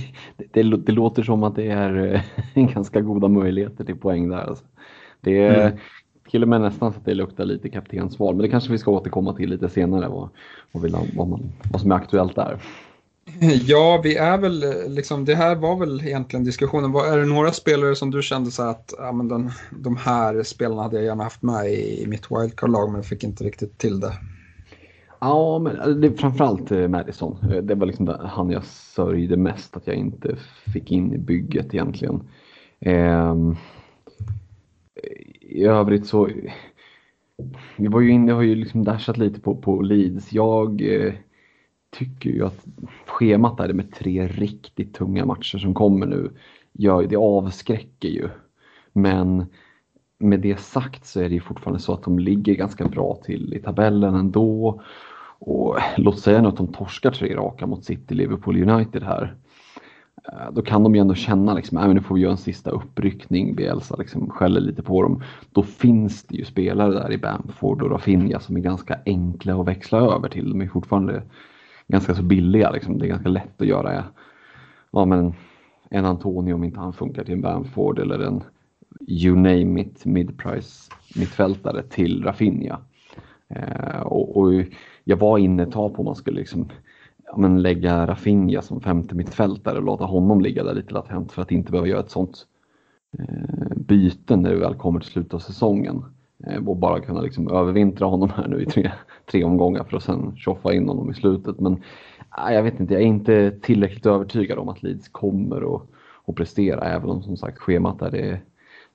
det, 0.52 0.64
det, 0.64 0.92
låter 0.92 1.24
som 1.24 1.44
att 1.44 1.56
det 1.56 1.68
är 1.68 2.24
eh, 2.56 2.68
ganska 2.74 3.02
goda 3.02 3.28
möjligheter 3.28 3.84
till 3.84 3.96
poäng 3.96 4.30
där. 4.30 4.38
Alltså. 4.38 4.66
Det 5.22 5.38
är 5.38 5.68
mm. 5.68 5.78
till 6.30 6.44
och 6.44 6.50
med 6.50 6.62
nästan 6.62 6.94
så 6.94 7.00
att 7.00 7.06
det 7.06 7.14
luktar 7.14 7.46
lite 7.46 7.70
kaptensval, 7.70 8.36
men 8.36 8.42
det 8.42 8.50
kanske 8.50 8.72
vi 8.72 8.78
ska 8.78 8.92
återkomma 8.92 9.34
till 9.34 9.50
lite 9.50 9.70
senare 9.70 10.08
vad, 10.08 10.30
vad, 10.72 11.28
man, 11.28 11.52
vad 11.72 11.82
som 11.82 11.92
är 11.92 11.96
aktuellt 11.96 12.36
där. 12.36 12.60
Ja, 13.66 14.02
vi 14.04 14.16
är 14.16 14.38
väl 14.38 14.64
liksom, 14.88 15.26
det 15.26 15.36
här 15.36 15.56
var 15.56 15.76
väl 15.76 16.02
egentligen 16.02 16.44
diskussionen. 16.44 16.92
Var, 16.92 17.06
är 17.06 17.18
det 17.18 17.26
några 17.26 17.52
spelare 17.52 17.96
som 17.96 18.12
du 18.12 18.22
kände 18.22 18.52
så 18.52 18.64
att 18.64 18.94
ja, 18.98 19.12
men 19.12 19.28
den, 19.28 19.52
de 19.72 19.98
här 19.98 20.44
spelarna 20.44 20.82
hade 20.82 20.96
jag 20.96 21.06
gärna 21.06 21.24
haft 21.24 21.42
med 21.42 21.66
i, 21.66 22.04
i 22.04 22.08
mitt 22.08 22.32
wildcard-lag 22.32 22.92
men 22.92 23.04
fick 23.04 23.24
inte 23.24 23.44
riktigt 23.44 23.78
till 23.78 24.00
det? 24.00 24.14
Ja, 25.20 25.60
men 25.60 25.80
eh, 25.80 25.88
det 25.88 26.08
är 26.08 26.12
framförallt 26.12 26.72
eh, 26.72 26.88
Madison. 26.88 27.38
Eh, 27.52 27.64
det 27.64 27.76
var 27.76 27.86
liksom 27.86 28.16
han 28.20 28.50
jag 28.50 28.64
sörjde 28.66 29.38
mest 29.38 29.78
att 29.78 29.88
jag 29.88 29.96
inte 29.96 30.36
fick 30.74 30.92
in 30.92 31.14
i 31.14 31.18
bygget 31.18 31.74
egentligen. 31.74 32.22
Ehm, 32.80 33.56
I 35.42 35.64
övrigt 35.64 36.08
så, 36.08 36.30
vi 37.78 37.88
var 37.88 38.02
ju 38.02 38.12
inne, 38.12 38.32
har 38.32 38.42
ju 38.42 38.56
liksom 38.56 38.84
dashat 38.84 39.18
lite 39.18 39.40
på, 39.40 39.56
på 39.56 39.82
Leeds. 39.82 40.34
Jag 40.34 40.82
eh, 40.82 41.14
tycker 41.90 42.30
ju 42.30 42.46
att 42.46 42.66
schemat 43.06 43.58
där 43.58 43.74
med 43.74 43.94
tre 43.94 44.28
riktigt 44.28 44.94
tunga 44.94 45.26
matcher 45.26 45.58
som 45.58 45.74
kommer 45.74 46.06
nu, 46.06 46.32
gör, 46.74 47.04
det 47.04 47.16
avskräcker 47.16 48.10
ju. 48.10 48.30
Men 48.94 49.46
med 50.18 50.40
det 50.40 50.60
sagt 50.60 51.06
så 51.06 51.20
är 51.20 51.30
det 51.30 51.36
ju 51.36 51.42
fortfarande 51.42 51.80
så 51.80 51.94
att 51.94 52.04
de 52.04 52.20
ligger 52.20 52.56
ganska 52.56 52.88
bra 52.88 53.20
till 53.24 53.54
i 53.54 53.60
tabellen 53.60 54.16
ändå. 54.16 54.82
Och 55.40 55.78
låt 55.98 56.20
säga 56.20 56.42
nu 56.42 56.48
att 56.48 56.58
de 56.58 56.74
torskar 56.74 57.12
tre 57.12 57.36
raka 57.36 57.68
mot 57.68 57.86
City, 57.86 58.16
Liverpool, 58.16 58.70
United 58.70 59.04
här. 59.04 59.36
Eh, 60.28 60.52
då 60.52 60.62
kan 60.62 60.84
de 60.84 60.96
ju 60.96 61.02
ändå 61.02 61.16
känna 61.16 61.54
liksom, 61.54 61.78
äh, 61.78 61.88
nu 61.88 62.02
får 62.02 62.16
vi 62.16 62.22
göra 62.22 62.32
en 62.32 62.38
sista 62.38 62.72
uppryckning, 62.72 63.56
Bielsa 63.56 63.96
liksom 63.96 64.30
skäller 64.30 64.62
lite 64.62 64.84
på 64.84 65.04
dem. 65.04 65.24
Då 65.52 65.64
finns 65.64 66.24
det 66.24 66.38
ju 66.38 66.46
spelare 66.46 66.94
där 66.94 67.12
i 67.12 67.18
Bamford 67.18 67.82
och 67.82 67.92
Rafinha 67.92 68.40
som 68.40 68.58
är 68.58 68.62
ganska 68.62 69.00
enkla 69.06 69.62
att 69.62 69.68
växla 69.68 70.00
över 70.00 70.30
till. 70.30 70.50
De 70.50 70.62
är 70.62 70.68
fortfarande 70.68 71.24
ganska 71.88 72.16
så 72.16 72.24
billiga, 72.24 72.72
liksom. 72.72 72.98
det 72.98 73.06
är 73.06 73.10
ganska 73.10 73.30
lätt 73.30 73.62
att 73.62 73.68
göra 73.68 74.04
ja, 74.92 75.06
men 75.06 75.34
en 75.90 76.06
Antonio 76.06 76.54
om 76.54 76.64
inte 76.64 76.80
han 76.80 76.94
funkar 76.94 77.24
till 77.24 77.34
en 77.34 77.42
Bamford 77.42 78.00
eller 78.00 78.20
en 78.20 78.44
you 79.08 79.36
name 79.36 79.82
it 79.82 80.06
mid-price 80.06 80.92
mittfältare 81.16 81.84
till 81.84 82.24
Rafinha. 82.24 82.80
Eh, 83.50 84.00
och, 84.02 84.38
och, 84.38 84.54
jag 85.10 85.18
var 85.18 85.38
inne 85.38 85.64
ett 85.64 85.72
tag 85.72 85.94
på 85.94 86.00
om 86.00 86.06
man 86.06 86.16
skulle 86.16 86.40
liksom, 86.40 86.70
ja, 87.26 87.38
men 87.38 87.62
lägga 87.62 88.08
Rafinha 88.08 88.62
som 88.62 88.82
femte 88.82 89.16
mittfältare 89.16 89.78
och 89.78 89.84
låta 89.84 90.06
honom 90.06 90.42
ligga 90.42 90.64
där 90.64 90.74
lite 90.74 90.94
latent 90.94 91.32
för 91.32 91.42
att 91.42 91.52
inte 91.52 91.72
behöva 91.72 91.88
göra 91.88 92.00
ett 92.00 92.10
sånt 92.10 92.46
eh, 93.20 93.76
byte 93.76 94.36
när 94.36 94.50
det 94.50 94.60
väl 94.60 94.76
kommer 94.76 95.00
till 95.00 95.10
slutet 95.10 95.34
av 95.34 95.40
säsongen. 95.40 96.04
Eh, 96.48 96.68
och 96.68 96.78
bara 96.78 97.00
kunna 97.00 97.22
liksom 97.22 97.48
övervintra 97.48 98.08
honom 98.08 98.30
här 98.30 98.48
nu 98.48 98.62
i 98.62 98.66
tre, 98.66 98.92
tre 99.32 99.44
omgångar 99.44 99.84
för 99.84 99.98
att 99.98 100.04
sen 100.04 100.36
tjoffa 100.38 100.74
in 100.74 100.88
honom 100.88 101.12
i 101.12 101.14
slutet. 101.14 101.60
Men 101.60 101.74
eh, 102.38 102.54
jag 102.54 102.64
vet 102.64 102.80
inte, 102.80 102.94
jag 102.94 103.04
är 103.04 103.08
inte 103.08 103.52
tillräckligt 103.52 104.06
övertygad 104.06 104.60
om 104.60 104.70
att 104.70 104.84
Leeds 104.84 105.08
kommer 105.08 105.76
att, 105.76 105.82
att 106.26 106.36
prestera 106.36 106.82
även 106.82 107.10
om 107.10 107.24
som 107.24 107.38
sagt 107.38 107.58
schemat 107.58 108.00
där 108.00 108.12
det 108.12 108.40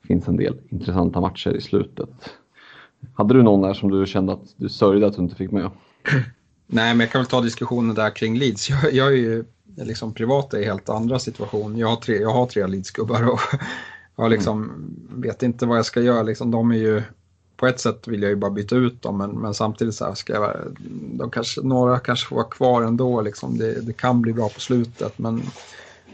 finns 0.06 0.28
en 0.28 0.36
del 0.36 0.60
intressanta 0.68 1.20
matcher 1.20 1.56
i 1.56 1.60
slutet. 1.60 2.30
Hade 3.14 3.34
du 3.34 3.42
någon 3.42 3.62
där 3.62 3.74
som 3.74 3.90
du 3.90 4.06
kände 4.06 4.32
att 4.32 4.54
du 4.56 4.68
sörjde 4.68 5.06
att 5.06 5.16
du 5.16 5.22
inte 5.22 5.36
fick 5.36 5.50
med? 5.50 5.70
Nej, 6.66 6.94
men 6.94 7.00
jag 7.00 7.10
kan 7.10 7.20
väl 7.20 7.30
ta 7.30 7.40
diskussionen 7.40 7.94
där 7.94 8.16
kring 8.16 8.38
Leeds. 8.38 8.70
Jag, 8.70 8.92
jag 8.92 9.06
är 9.06 9.16
ju 9.16 9.44
liksom 9.76 10.14
privat 10.14 10.54
i 10.54 10.64
helt 10.64 10.88
andra 10.88 11.18
situation. 11.18 11.78
Jag 11.78 11.88
har 11.88 11.96
tre, 11.96 12.20
jag 12.20 12.30
har 12.30 12.46
tre 12.46 12.66
Leeds-gubbar 12.66 13.28
och 13.28 13.40
jag 14.16 14.30
liksom, 14.30 14.62
mm. 14.62 15.20
vet 15.20 15.42
inte 15.42 15.66
vad 15.66 15.78
jag 15.78 15.86
ska 15.86 16.00
göra. 16.00 16.22
Liksom, 16.22 16.50
de 16.50 16.70
är 16.70 16.76
ju, 16.76 17.02
på 17.56 17.66
ett 17.66 17.80
sätt 17.80 18.08
vill 18.08 18.22
jag 18.22 18.28
ju 18.28 18.36
bara 18.36 18.50
byta 18.50 18.76
ut 18.76 19.02
dem, 19.02 19.18
men, 19.18 19.30
men 19.30 19.54
samtidigt 19.54 19.94
så 19.94 20.04
här 20.04 20.14
ska 20.14 20.32
jag, 20.32 20.76
de 21.12 21.30
kanske, 21.30 21.60
några 21.60 21.98
kanske 21.98 22.28
får 22.28 22.36
vara 22.36 22.48
kvar 22.48 22.82
ändå. 22.82 23.20
Liksom. 23.20 23.58
Det, 23.58 23.80
det 23.80 23.92
kan 23.92 24.22
bli 24.22 24.32
bra 24.32 24.48
på 24.48 24.60
slutet, 24.60 25.18
men, 25.18 25.42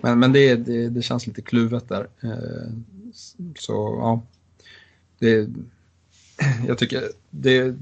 men, 0.01 0.19
men 0.19 0.33
det, 0.33 0.55
det, 0.55 0.89
det 0.89 1.03
känns 1.03 1.27
lite 1.27 1.43
kluvet 1.43 1.89
där. 1.89 2.09
Eh, 2.21 2.73
så 3.59 3.73
ja, 4.01 4.23
det, 5.19 5.49
jag 6.67 6.79
tycker 6.79 7.03
det 7.31 7.75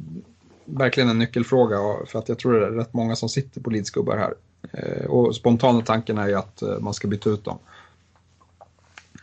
verkligen 0.68 1.08
en 1.08 1.18
nyckelfråga 1.18 1.76
för 2.06 2.18
att 2.18 2.28
jag 2.28 2.38
tror 2.38 2.52
det 2.52 2.66
är 2.66 2.70
rätt 2.70 2.94
många 2.94 3.16
som 3.16 3.28
sitter 3.28 3.60
på 3.60 3.70
Leedsgubbar 3.70 4.16
här. 4.16 4.34
Eh, 4.72 5.06
och 5.06 5.36
spontana 5.36 5.80
tanken 5.80 6.18
är 6.18 6.28
ju 6.28 6.34
att 6.34 6.62
eh, 6.62 6.78
man 6.80 6.94
ska 6.94 7.08
byta 7.08 7.30
ut 7.30 7.44
dem. 7.44 7.58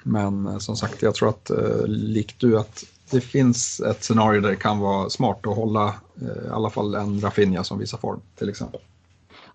Men 0.04 0.48
eh, 0.48 0.58
som 0.58 0.76
sagt, 0.76 1.02
jag 1.02 1.16
tror 1.16 1.30
att 1.30 1.52
likt 1.88 2.40
du 2.40 2.60
att 2.60 2.84
det 3.12 3.22
finns 3.22 3.80
ett 3.80 4.04
scenario 4.04 4.42
där 4.42 4.50
det 4.50 4.56
kan 4.56 4.80
vara 4.80 5.10
smart 5.10 5.48
att 5.48 5.56
hålla 5.56 5.94
i 6.22 6.50
alla 6.50 6.70
fall 6.70 6.96
en 6.96 7.22
Rafinha 7.22 7.64
som 7.64 7.80
visar 7.80 7.98
form 7.98 8.20
till 8.36 8.50
exempel. 8.50 8.82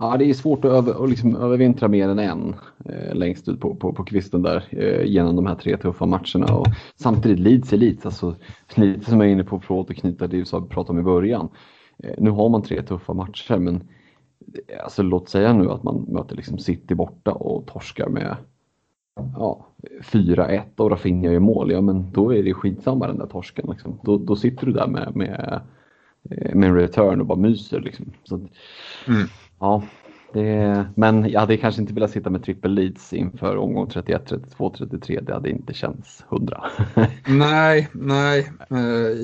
Ja, 0.03 0.17
det 0.17 0.31
är 0.31 0.35
svårt 0.35 0.65
att, 0.65 0.71
över, 0.71 1.05
att 1.05 1.11
liksom 1.11 1.37
övervintra 1.37 1.89
mer 1.89 2.09
än 2.09 2.19
en 2.19 2.55
eh, 2.85 3.15
längst 3.15 3.49
ut 3.49 3.61
på, 3.61 3.75
på, 3.75 3.93
på 3.93 4.05
kvisten 4.05 4.43
där 4.43 4.65
eh, 4.71 5.05
genom 5.05 5.37
de 5.37 5.47
här 5.47 5.55
tre 5.55 5.77
tuffa 5.77 6.07
matcherna. 6.07 6.55
Och 6.55 6.67
samtidigt 6.97 7.39
Leeds 7.39 7.73
är 7.73 7.77
Leeds, 7.77 8.07
alltså, 8.07 8.37
lite 8.75 9.11
som 9.11 9.21
jag 9.21 9.29
är 9.29 9.33
inne 9.33 9.45
på 9.45 9.61
för 9.61 9.75
att 9.75 9.81
återknyta 9.81 10.27
det 10.27 10.37
vi 10.37 10.45
pratade 10.45 10.91
om 10.91 10.99
i 10.99 11.03
början. 11.03 11.49
Eh, 12.03 12.15
nu 12.19 12.31
har 12.31 12.49
man 12.49 12.63
tre 12.63 12.83
tuffa 12.83 13.13
matcher 13.13 13.59
men 13.59 13.75
eh, 14.69 14.85
alltså, 14.85 15.03
låt 15.03 15.29
säga 15.29 15.53
nu 15.53 15.71
att 15.71 15.83
man 15.83 16.05
möter 16.09 16.37
liksom 16.37 16.59
City 16.59 16.95
borta 16.95 17.33
och 17.33 17.67
torskar 17.67 18.09
med 18.09 18.37
ja, 19.37 19.67
4-1 20.01 20.63
och 20.77 20.91
Rafinha 20.91 21.33
gör 21.33 21.41
mål, 21.41 21.71
ja 21.71 21.81
men 21.81 22.13
då 22.13 22.35
är 22.35 22.43
det 22.43 22.55
skitsamma 22.55 23.07
den 23.07 23.19
där 23.19 23.27
torsken. 23.27 23.71
Liksom. 23.71 23.99
Då, 24.03 24.19
då 24.19 24.37
sitter 24.37 24.67
du 24.67 24.73
där 24.73 24.87
med, 24.87 25.17
med, 25.17 25.61
eh, 26.31 26.55
med 26.55 26.69
en 26.69 26.75
return 26.75 27.21
och 27.21 27.27
bara 27.27 27.39
myser. 27.39 27.81
Liksom. 27.81 28.13
Så, 28.25 28.35
mm. 28.37 29.27
Ja, 29.59 29.83
det, 30.33 30.85
men 30.95 31.31
jag 31.31 31.41
hade 31.41 31.57
kanske 31.57 31.81
inte 31.81 31.95
velat 31.95 32.11
sitta 32.11 32.31
med 32.31 32.45
trippel 32.45 32.75
leads 32.75 33.13
inför 33.13 33.57
omgång 33.57 33.89
31, 33.89 34.27
32, 34.27 34.75
33. 34.79 35.21
Det 35.21 35.35
hade 35.35 35.51
inte 35.51 35.75
känts 35.75 36.25
hundra. 36.29 36.65
nej, 37.29 37.89
nej. 37.93 38.53
Eh, 38.71 39.17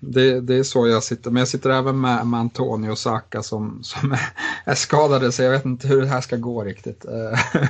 det, 0.00 0.40
det, 0.40 0.54
är 0.54 0.62
så 0.62 0.88
jag 0.88 1.02
sitter. 1.02 1.30
Men 1.30 1.40
jag 1.40 1.48
sitter 1.48 1.70
även 1.70 2.00
med, 2.00 2.26
med 2.26 2.40
Antonio 2.40 2.90
och 2.90 2.98
Saka 2.98 3.42
som, 3.42 3.78
som 3.82 4.12
är, 4.12 4.20
är 4.64 4.74
skadade 4.74 5.32
så 5.32 5.42
jag 5.42 5.50
vet 5.50 5.64
inte 5.64 5.88
hur 5.88 6.00
det 6.00 6.06
här 6.06 6.20
ska 6.20 6.36
gå 6.36 6.64
riktigt. 6.64 7.04
Eh, 7.04 7.62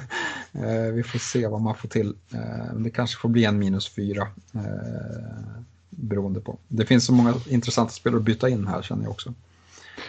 eh 0.64 0.92
vi 0.92 1.02
får 1.02 1.18
se 1.18 1.46
vad 1.46 1.60
man 1.60 1.74
får 1.74 1.88
till. 1.88 2.14
Eh, 2.34 2.74
det 2.76 2.90
kanske 2.90 3.20
får 3.20 3.28
bli 3.28 3.44
en 3.44 3.58
minus 3.58 3.94
fyra. 3.94 4.22
Eh, 4.54 5.60
beroende 5.90 6.40
på. 6.40 6.58
Det 6.68 6.86
finns 6.86 7.06
så 7.06 7.12
många 7.12 7.34
intressanta 7.48 7.92
spelare 7.92 8.18
att 8.18 8.24
byta 8.24 8.48
in 8.48 8.66
här 8.66 8.82
känner 8.82 9.02
jag 9.02 9.10
också. 9.10 9.34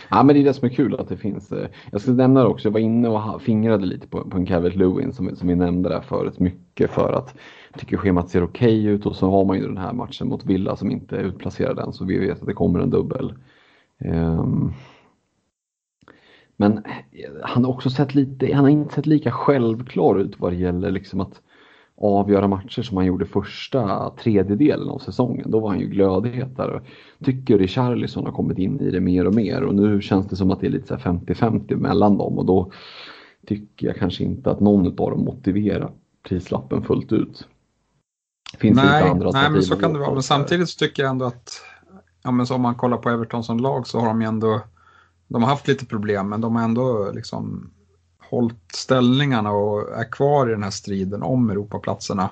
Ja, 0.10 0.24
men 0.24 0.36
det 0.36 0.42
är 0.42 0.46
det 0.46 0.54
som 0.54 0.70
är 0.70 0.74
kul 0.74 1.00
att 1.00 1.10
det 1.10 1.18
finns. 1.18 1.54
Jag 1.92 2.02
ska 2.02 2.12
nämna 2.12 2.40
det 2.40 2.48
också, 2.48 2.68
jag 2.68 2.74
var 2.74 2.80
inne 2.80 3.08
och 3.08 3.42
fingrade 3.42 3.86
lite 3.86 4.08
på, 4.08 4.30
på 4.30 4.38
en 4.38 4.46
Calvert 4.46 4.76
Lewin 4.76 5.14
som, 5.14 5.36
som 5.36 5.48
vi 5.48 5.56
nämnde 5.56 5.90
där 5.90 6.02
förut. 6.02 6.40
Mycket 6.40 6.92
för 6.92 7.14
att 7.14 7.36
tycker 7.78 7.98
schemat 7.98 8.30
ser 8.30 8.44
okej 8.44 8.80
okay 8.82 8.94
ut 8.94 9.06
och 9.06 9.16
så 9.16 9.30
har 9.30 9.46
man 9.46 9.58
ju 9.58 9.68
den 9.68 9.78
här 9.78 9.94
matchen 9.94 10.28
mot 10.28 10.46
Villa 10.46 10.76
som 10.76 10.92
inte 10.92 11.18
är 11.18 11.24
utplacerad 11.24 11.80
än 11.80 11.94
så 11.94 12.06
vi 12.06 12.18
vet 12.18 12.42
att 12.42 12.48
det 12.48 12.54
kommer 12.54 12.80
en 12.80 12.90
dubbel. 12.90 13.34
Um, 14.06 14.74
men 16.58 16.84
han 17.44 17.66
har 17.66 17.72
också 17.72 17.90
sett 17.90 18.16
lite, 18.16 18.54
han 18.54 18.64
har 18.64 18.72
inte 18.72 18.96
sett 18.96 19.06
lika 19.06 19.32
självklar 19.32 20.20
ut 20.20 20.40
vad 20.40 20.52
det 20.52 20.58
gäller 20.58 20.92
liksom 20.92 21.22
att 21.22 21.42
avgöra 21.98 22.48
matcher 22.48 22.82
som 22.82 22.98
han 22.98 23.06
gjorde 23.06 23.26
första 23.26 24.10
tredjedelen 24.10 24.90
av 24.90 25.00
säsongen. 25.00 25.52
Då 25.52 25.60
var 25.60 25.70
han 25.70 25.80
ju 25.80 25.88
glödhetare. 25.88 26.82
Tycker 27.24 27.58
Richarlison 27.58 28.26
har 28.26 28.32
kommit 28.32 28.58
in 28.58 28.80
i 28.80 28.92
det 28.92 29.00
mer 29.00 29.28
och 29.28 29.36
mer 29.36 29.64
och 29.64 29.76
nu 29.76 30.02
känns 30.02 30.28
det 30.28 30.36
som 30.36 30.52
att 30.52 30.60
det 30.60 30.68
är 30.68 30.72
lite 30.72 30.96
50-50 30.96 31.76
mellan 31.76 32.18
dem 32.18 32.38
och 32.38 32.46
då 32.46 32.72
tycker 33.46 33.88
jag 33.88 33.96
kanske 33.96 34.24
inte 34.24 34.52
att 34.52 34.60
någon 34.60 34.88
av 34.88 35.12
dem 35.12 35.26
motiverar 35.26 35.92
prislappen 36.24 36.84
fullt 36.84 37.12
ut. 37.12 37.48
Finns 38.58 38.76
nej, 38.76 39.02
inte 39.02 39.12
andra 39.12 39.32
nej 39.32 39.50
men 39.50 39.64
så 39.64 39.76
kan 39.76 39.94
det 39.94 40.00
vara. 40.00 40.14
Men 40.14 40.24
samtidigt 40.24 40.70
så 40.70 40.78
tycker 40.78 41.04
jag 41.04 41.10
ändå 41.10 41.26
att 41.26 41.62
ja, 42.24 42.32
men 42.32 42.48
så 42.48 42.56
om 42.56 42.62
man 42.62 42.76
kollar 42.76 42.98
på 42.98 43.10
Everton 43.10 43.44
som 43.44 43.60
lag 43.60 43.88
så 43.88 44.00
har 44.00 44.08
de 44.08 44.22
ju 44.22 44.28
ändå 44.28 44.62
de 45.28 45.44
har 45.44 45.50
haft 45.50 45.68
lite 45.68 45.86
problem 45.86 46.30
men 46.30 46.42
de 46.42 46.56
har 46.56 46.64
ändå 46.64 47.12
liksom 47.12 47.72
hållit 48.30 48.72
ställningarna 48.74 49.52
och 49.52 49.98
är 49.98 50.12
kvar 50.12 50.50
i 50.50 50.52
den 50.52 50.64
här 50.64 50.72
striden 50.72 51.24
om 51.24 51.50
Europaplatserna. 51.50 52.30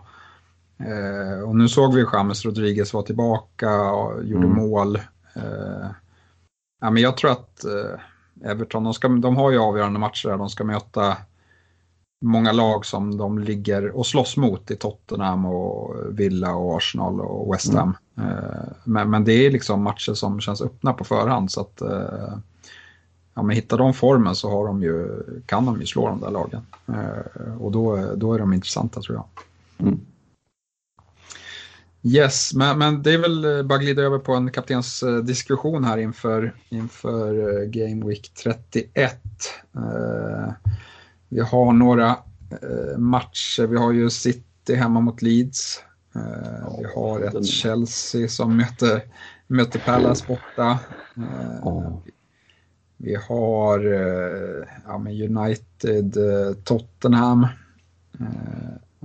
Eh, 0.80 1.43
och 1.43 1.55
nu 1.55 1.67
såg 1.67 1.93
vi 1.93 2.05
James 2.13 2.45
Rodriguez 2.45 2.93
var 2.93 3.01
tillbaka 3.01 3.91
och 3.91 4.24
gjorde 4.24 4.45
mm. 4.45 4.57
mål. 4.57 4.95
Eh, 5.34 5.88
ja, 6.82 6.89
men 6.89 7.03
jag 7.03 7.17
tror 7.17 7.32
att 7.32 7.65
eh, 7.65 8.49
Everton, 8.51 8.84
de, 8.84 8.93
ska, 8.93 9.07
de 9.07 9.38
har 9.38 9.51
ju 9.51 9.59
avgörande 9.59 9.99
matcher 9.99 10.30
där 10.30 10.38
de 10.38 10.49
ska 10.49 10.63
möta 10.63 11.17
många 12.22 12.51
lag 12.51 12.86
som 12.86 13.17
de 13.17 13.39
ligger 13.39 13.97
och 13.97 14.07
slåss 14.07 14.38
mot 14.38 14.72
i 14.72 14.76
Tottenham 14.76 15.45
och 15.45 15.95
Villa 16.20 16.55
och 16.55 16.78
Arsenal 16.78 17.22
och 17.22 17.53
West 17.53 17.74
Ham. 17.74 17.97
Mm. 18.17 18.34
Men, 18.84 19.09
men 19.09 19.24
det 19.24 19.34
är 19.45 19.51
liksom 19.51 19.84
matcher 19.84 20.13
som 20.13 20.39
känns 20.39 20.61
öppna 20.61 20.93
på 20.93 21.03
förhand 21.03 21.51
så 21.51 21.61
att 21.61 21.82
eh, 21.82 22.38
ja, 23.34 23.43
men 23.43 23.55
hittar 23.55 23.78
de 23.78 23.93
formen 23.93 24.36
så 24.36 24.49
har 24.49 24.67
de 24.67 24.84
ju, 24.84 25.24
kan 25.45 25.65
de 25.65 25.80
ju 25.80 25.86
slå 25.86 26.07
de 26.07 26.22
där 26.22 26.32
lagen. 26.32 26.61
Eh, 26.88 27.61
och 27.61 27.72
då, 27.72 28.15
då 28.15 28.34
är 28.34 28.39
de 28.39 28.53
intressanta 28.53 29.01
tror 29.01 29.17
jag. 29.17 29.26
Mm. 29.88 29.99
Yes, 32.03 32.53
men, 32.53 32.78
men 32.78 33.03
det 33.03 33.13
är 33.13 33.17
väl 33.17 33.65
bara 33.65 33.80
glida 33.80 34.01
över 34.01 34.20
på 34.20 34.34
en 34.34 34.51
kaptensdiskussion 34.51 35.84
här 35.84 35.97
inför, 35.97 36.55
inför 36.70 37.65
Game 37.65 38.05
Week 38.05 38.32
31. 38.43 39.22
Eh, 41.30 41.36
vi 41.36 41.41
har 41.41 41.73
några 41.73 42.09
eh, 42.61 42.97
matcher, 42.97 43.67
vi 43.67 43.77
har 43.77 43.91
ju 43.91 44.09
City 44.09 44.75
hemma 44.75 44.99
mot 44.99 45.21
Leeds. 45.21 45.84
Eh, 46.15 46.77
vi 46.80 46.86
har 46.95 47.21
ett 47.21 47.45
Chelsea 47.45 48.27
som 48.27 48.57
möter, 48.57 49.01
möter 49.47 49.80
Palace 49.80 50.25
borta. 50.27 50.80
Vi 52.97 53.15
har 53.15 53.86
eh, 53.86 54.67
ja, 54.86 54.95
United, 54.95 56.17
eh, 56.17 56.53
Tottenham. 56.63 57.47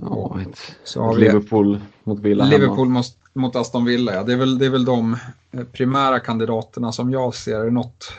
Eh, 0.01 0.07
ja, 0.09 0.39
så 0.83 1.01
har 1.01 1.17
Liverpool 1.17 1.79
mot 2.03 2.19
Villa 2.19 2.45
Liverpool 2.45 2.89
mot, 2.89 3.05
mot 3.33 3.55
Aston 3.55 3.85
Villa, 3.85 4.13
ja. 4.13 4.23
Det 4.23 4.33
är, 4.33 4.37
väl, 4.37 4.57
det 4.57 4.65
är 4.65 4.69
väl 4.69 4.85
de 4.85 5.17
primära 5.71 6.19
kandidaterna 6.19 6.91
som 6.91 7.11
jag 7.11 7.35
ser. 7.35 7.59
Är 7.59 7.65
det 7.65 7.71
något, 7.71 8.11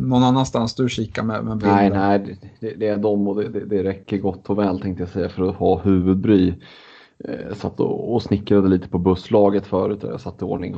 någon 0.00 0.22
annanstans 0.22 0.74
du 0.74 0.88
kikar 0.88 1.22
med? 1.22 1.44
med 1.44 1.62
nej, 1.62 1.90
nej, 1.90 2.38
det, 2.60 2.74
det, 2.74 2.88
är 2.88 2.96
de 2.96 3.28
och 3.28 3.36
det, 3.36 3.64
det, 3.64 3.84
räcker 3.84 4.18
gott 4.18 4.50
och 4.50 4.58
väl 4.58 4.80
tänkte 4.80 5.02
jag 5.02 5.10
säga 5.10 5.28
för 5.28 5.48
att 5.48 5.56
ha 5.56 5.80
huvudbry. 5.80 6.54
Jag 7.48 7.56
satt 7.56 7.80
och, 7.80 8.14
och 8.14 8.22
snickrade 8.22 8.68
lite 8.68 8.88
på 8.88 8.98
busslaget 8.98 9.66
förut 9.66 10.04
och 10.04 10.12
jag 10.12 10.20
satte 10.20 10.44
i 10.44 10.48
ordning. 10.48 10.76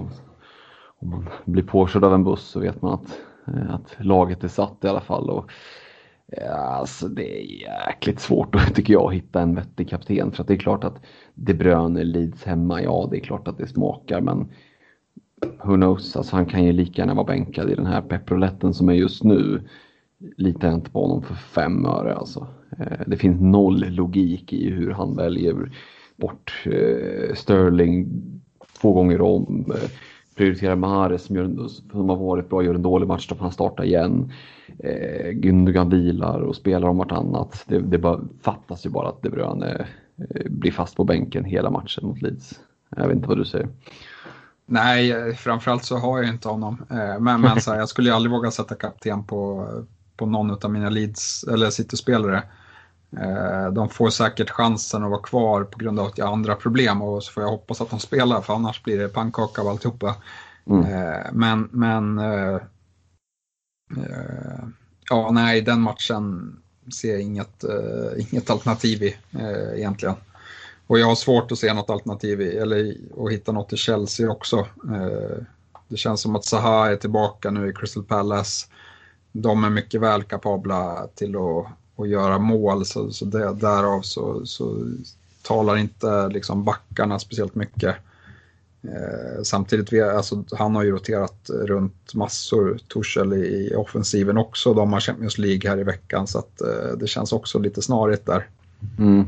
Om 1.01 1.11
man 1.11 1.29
blir 1.45 1.62
påkörd 1.62 2.05
av 2.05 2.14
en 2.14 2.24
buss 2.24 2.49
så 2.49 2.61
vet 2.61 2.83
man 2.83 2.95
att 2.95 3.18
Eh, 3.55 3.74
att 3.74 3.97
laget 3.99 4.45
är 4.45 4.49
satt 4.49 4.85
i 4.85 4.89
alla 4.89 5.01
fall. 5.01 5.31
Och, 5.31 5.51
alltså 6.51 7.09
det 7.09 7.41
är 7.41 7.61
jäkligt 7.62 8.20
svårt 8.20 8.57
tycker 8.74 8.93
jag 8.93 9.07
att 9.07 9.14
hitta 9.14 9.41
en 9.41 9.55
vettig 9.55 9.89
kapten 9.89 10.33
för 10.33 10.43
att 10.43 10.49
det 10.49 10.55
är 10.55 10.59
klart 10.59 10.85
att 10.85 11.03
De 11.35 11.55
Bruyne 11.55 12.05
lids 12.05 12.45
hemma, 12.45 12.83
ja 12.83 13.09
det 13.11 13.16
är 13.16 13.20
klart 13.20 13.49
att 13.49 13.59
det 13.59 13.66
smakar 13.66 14.20
men 14.20 14.49
who 15.62 15.76
knows, 15.76 16.16
alltså 16.16 16.37
han 16.37 16.47
kan 16.47 16.64
ju 16.64 16.72
lika 16.72 17.03
gärna 17.03 17.14
vara 17.14 17.26
bänkad 17.26 17.70
i 17.70 17.74
den 17.74 17.87
här 17.87 18.03
pepproletten 18.03 18.74
som 18.74 18.89
är 18.89 18.93
just 18.93 19.24
nu. 19.24 19.68
Litar 20.37 20.68
jag 20.68 20.74
inte 20.74 20.91
på 20.91 21.07
honom 21.07 21.22
för 21.22 21.35
fem 21.35 21.87
öre 21.87 22.14
alltså. 22.14 22.47
Eh, 22.79 23.01
det 23.07 23.16
finns 23.16 23.41
noll 23.41 23.85
logik 23.89 24.53
i 24.53 24.70
hur 24.70 24.91
han 24.91 25.16
väljer 25.16 25.72
bort 26.16 26.64
eh, 26.64 27.35
Sterling 27.35 28.09
två 28.81 28.93
gånger 28.93 29.20
om 29.20 29.72
eh, 29.74 29.91
prioriterar 30.39 30.76
Mahrez 30.76 31.22
som, 31.22 31.36
gör, 31.36 31.68
som 31.93 32.09
har 32.09 32.16
varit 32.16 32.49
bra, 32.49 32.62
gör 32.62 32.74
en 32.74 32.82
dålig 32.82 33.07
match, 33.07 33.28
då 33.28 33.34
får 33.34 33.43
han 33.43 33.53
starta 33.53 33.84
igen. 33.84 34.32
Eh, 34.78 35.30
Gündogan 35.32 35.91
vilar 35.91 36.41
och 36.41 36.57
spelar 36.57 36.89
om 36.89 36.99
vartannat. 36.99 37.64
Det, 37.66 37.78
det 37.78 37.99
bara, 37.99 38.20
fattas 38.43 38.86
ju 38.86 38.91
bara 38.91 39.09
att 39.09 39.22
De 39.22 39.30
Bruyne 39.30 39.86
eh, 40.16 40.51
blir 40.51 40.72
fast 40.72 40.97
på 40.97 41.05
bänken 41.05 41.45
hela 41.45 41.70
matchen 41.70 42.07
mot 42.07 42.22
Leeds. 42.22 42.61
Jag 42.97 43.09
vet 43.09 43.16
inte 43.16 43.28
vad 43.28 43.39
du 43.39 43.45
säger. 43.45 43.68
Nej, 44.66 45.12
eh, 45.12 45.34
framförallt 45.34 45.84
så 45.84 45.97
har 45.97 46.18
jag 46.18 46.28
inte 46.28 46.49
honom. 46.49 46.82
Eh, 46.91 47.20
men, 47.20 47.41
men 47.41 47.61
så 47.61 47.70
här, 47.70 47.78
jag 47.78 47.89
skulle 47.89 48.09
ju 48.09 48.14
aldrig 48.14 48.32
våga 48.32 48.51
sätta 48.51 48.74
kapten 48.74 49.24
på, 49.24 49.68
på 50.16 50.26
någon 50.26 50.51
av 50.51 50.70
mina 50.70 50.91
Leeds 50.91 51.45
eller 51.45 51.70
City-spelare. 51.70 52.43
Eh, 53.16 53.72
de 53.72 53.88
får 53.88 54.11
säkert 54.11 54.50
chansen 54.50 55.04
att 55.04 55.11
vara 55.11 55.22
kvar 55.22 55.64
på 55.64 55.78
grund 55.78 56.00
av 56.00 56.06
att 56.06 56.18
jag 56.18 56.24
har 56.24 56.32
andra 56.32 56.54
problem 56.54 57.02
och 57.02 57.24
så 57.24 57.32
får 57.32 57.42
jag 57.42 57.50
hoppas 57.50 57.80
att 57.80 57.90
de 57.90 58.00
spelar 58.00 58.40
för 58.40 58.54
annars 58.54 58.82
blir 58.82 58.98
det 58.98 59.09
pannkaka 59.09 59.61
av 59.61 59.68
alltihopa. 59.68 60.14
Mm. 60.66 60.84
Eh, 60.84 61.26
men, 61.32 61.68
men 61.72 62.18
eh, 62.18 62.61
ja, 65.11 65.30
nej, 65.32 65.61
den 65.61 65.80
matchen 65.80 66.56
ser 67.00 67.12
jag 67.12 67.20
inget, 67.20 67.64
inget 68.16 68.50
alternativ 68.50 69.02
i 69.02 69.16
egentligen. 69.74 70.14
Och 70.86 70.98
jag 70.98 71.06
har 71.06 71.14
svårt 71.14 71.52
att 71.52 71.59
se 71.59 71.74
något 71.74 71.90
alternativ 71.90 72.40
i, 72.40 72.56
eller 72.56 72.94
att 73.18 73.32
hitta 73.32 73.52
något 73.52 73.72
i 73.72 73.76
Chelsea 73.76 74.30
också. 74.30 74.66
Det 75.88 75.96
känns 75.96 76.20
som 76.20 76.36
att 76.36 76.44
Zaha 76.44 76.90
är 76.90 76.96
tillbaka 76.96 77.50
nu 77.50 77.68
i 77.68 77.72
Crystal 77.72 78.04
Palace. 78.04 78.66
De 79.32 79.64
är 79.64 79.70
mycket 79.70 80.00
väl 80.00 80.22
kapabla 80.22 81.06
till 81.14 81.36
att 81.36 81.66
och 81.99 82.07
göra 82.07 82.38
mål. 82.38 82.84
Så, 82.84 83.11
så 83.11 83.24
det, 83.24 83.55
därav 83.55 84.01
så, 84.03 84.46
så 84.46 84.86
talar 85.42 85.76
inte 85.76 86.28
liksom 86.28 86.64
backarna 86.64 87.18
speciellt 87.18 87.55
mycket. 87.55 87.96
Eh, 88.82 89.42
samtidigt, 89.42 89.92
vi, 89.92 90.01
alltså, 90.01 90.44
han 90.53 90.74
har 90.74 90.84
ju 90.84 90.90
roterat 90.90 91.51
runt 91.51 92.14
massor, 92.14 92.78
Torshäll 92.88 93.32
i, 93.32 93.36
i 93.36 93.74
offensiven 93.74 94.38
också. 94.38 94.74
De 94.74 94.92
har 94.92 95.01
Champions 95.01 95.38
League 95.38 95.70
här 95.70 95.78
i 95.78 95.84
veckan 95.84 96.26
så 96.26 96.38
att, 96.38 96.61
eh, 96.61 96.99
det 96.99 97.07
känns 97.07 97.32
också 97.32 97.59
lite 97.59 97.82
snarigt 97.82 98.26
där. 98.26 98.46
Mm. 98.99 99.24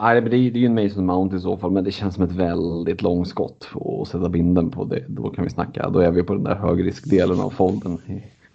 Nej, 0.00 0.20
det 0.20 0.36
är 0.36 0.40
ju 0.40 0.66
en 0.66 0.74
Mason 0.74 1.06
Mount 1.06 1.36
i 1.36 1.40
så 1.40 1.56
fall, 1.56 1.70
men 1.70 1.84
det 1.84 1.92
känns 1.92 2.14
som 2.14 2.24
ett 2.24 2.32
väldigt 2.32 3.02
långskott 3.02 3.68
att 3.74 4.08
sätta 4.08 4.28
binden 4.28 4.70
på 4.70 4.84
det. 4.84 5.04
Då 5.08 5.30
kan 5.30 5.44
vi 5.44 5.50
snacka, 5.50 5.90
då 5.90 5.98
är 5.98 6.10
vi 6.10 6.22
på 6.22 6.34
den 6.34 6.44
där 6.44 6.54
högriskdelen 6.54 7.40
av 7.40 7.50
folden 7.50 7.98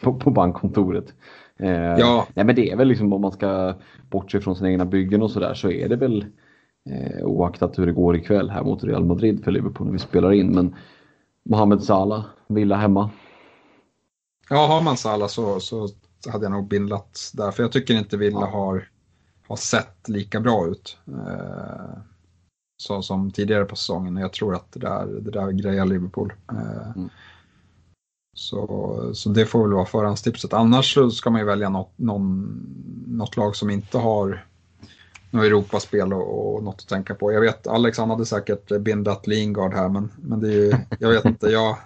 på, 0.02 0.14
på 0.14 0.32
bankkontoret. 0.32 1.14
Eh, 1.60 2.00
ja. 2.00 2.28
Nej, 2.34 2.46
men 2.46 2.56
det 2.56 2.72
är 2.72 2.76
väl 2.76 2.88
liksom 2.88 3.14
om 3.14 3.22
man 3.22 3.32
ska 3.32 3.76
bortse 4.10 4.42
från 4.42 4.56
sina 4.56 4.72
egna 4.72 4.86
byggen 4.86 5.22
och 5.22 5.32
sådär 5.32 5.54
så 5.54 5.72
är 5.72 5.90
det 5.90 5.96
väl 5.96 6.26
eh, 6.90 7.26
oaktat 7.26 7.80
hur 7.80 7.86
det 7.86 7.92
går 7.92 8.16
ikväll 8.16 8.50
här 8.50 8.64
mot 8.64 8.84
Real 8.84 9.06
Madrid 9.06 9.44
för 9.44 9.52
Liverpool 9.52 9.88
när 9.88 9.94
vi 9.94 10.00
spelar 10.00 10.32
in. 10.32 10.56
Men 10.56 10.76
Mohamed 11.50 11.84
Salah, 11.84 12.26
Villa 12.48 12.76
hemma. 12.76 13.10
Ja, 14.50 14.68
har 14.68 14.82
man 14.82 14.98
Salah 14.98 15.28
så, 15.28 15.60
så 15.60 15.88
hade 16.32 16.46
jag 16.46 16.52
nog 16.52 16.68
bindlat 16.68 17.32
där. 17.34 17.52
För 17.52 17.64
jag 17.64 17.72
tycker 17.72 17.94
inte 17.94 18.18
Villa 18.18 18.40
ja. 18.42 18.46
har, 18.48 18.90
har 19.48 19.56
sett 19.56 20.10
lika 20.10 20.40
bra 20.40 20.68
ut. 20.68 20.98
Eh, 21.08 21.98
så 22.78 23.02
som 23.02 23.32
tidigare 23.32 23.66
på 23.66 23.76
säsongen. 23.76 24.18
Jag 24.18 24.34
tror 24.34 24.56
att 24.56 24.72
det 24.72 24.80
där, 24.80 25.06
det 25.06 25.32
där 25.32 25.52
grejar 25.52 25.86
Liverpool. 25.86 26.34
Eh, 26.52 26.92
mm. 26.96 27.10
Så, 28.38 29.12
så 29.14 29.30
det 29.30 29.46
får 29.46 29.62
väl 29.62 29.74
vara 29.74 29.86
förhandstipset. 29.86 30.54
Annars 30.54 30.94
så 30.94 31.10
ska 31.10 31.30
man 31.30 31.42
ju 31.42 31.48
välja 31.48 31.70
något, 31.70 31.92
någon, 31.96 32.60
något 33.08 33.38
lag 33.38 33.56
som 33.56 33.70
inte 33.70 33.98
har 33.98 34.46
något 35.32 35.46
Europaspel 35.46 36.14
och, 36.14 36.56
och 36.56 36.64
något 36.64 36.82
att 36.82 36.88
tänka 36.88 37.16
på. 37.16 37.32
Jag 37.32 37.42
vet, 37.42 37.68
Alex 37.68 37.98
han 37.98 38.10
hade 38.10 38.26
säkert 38.26 38.80
bindat 38.80 39.28
Lingard 39.28 39.74
här, 39.74 39.90
men, 39.90 40.12
men 40.16 40.40
det 40.40 40.48
är 40.48 40.52
ju, 40.52 40.74
jag 41.00 41.10
vet 41.10 41.26
inte, 41.26 41.48
jag, 41.48 41.78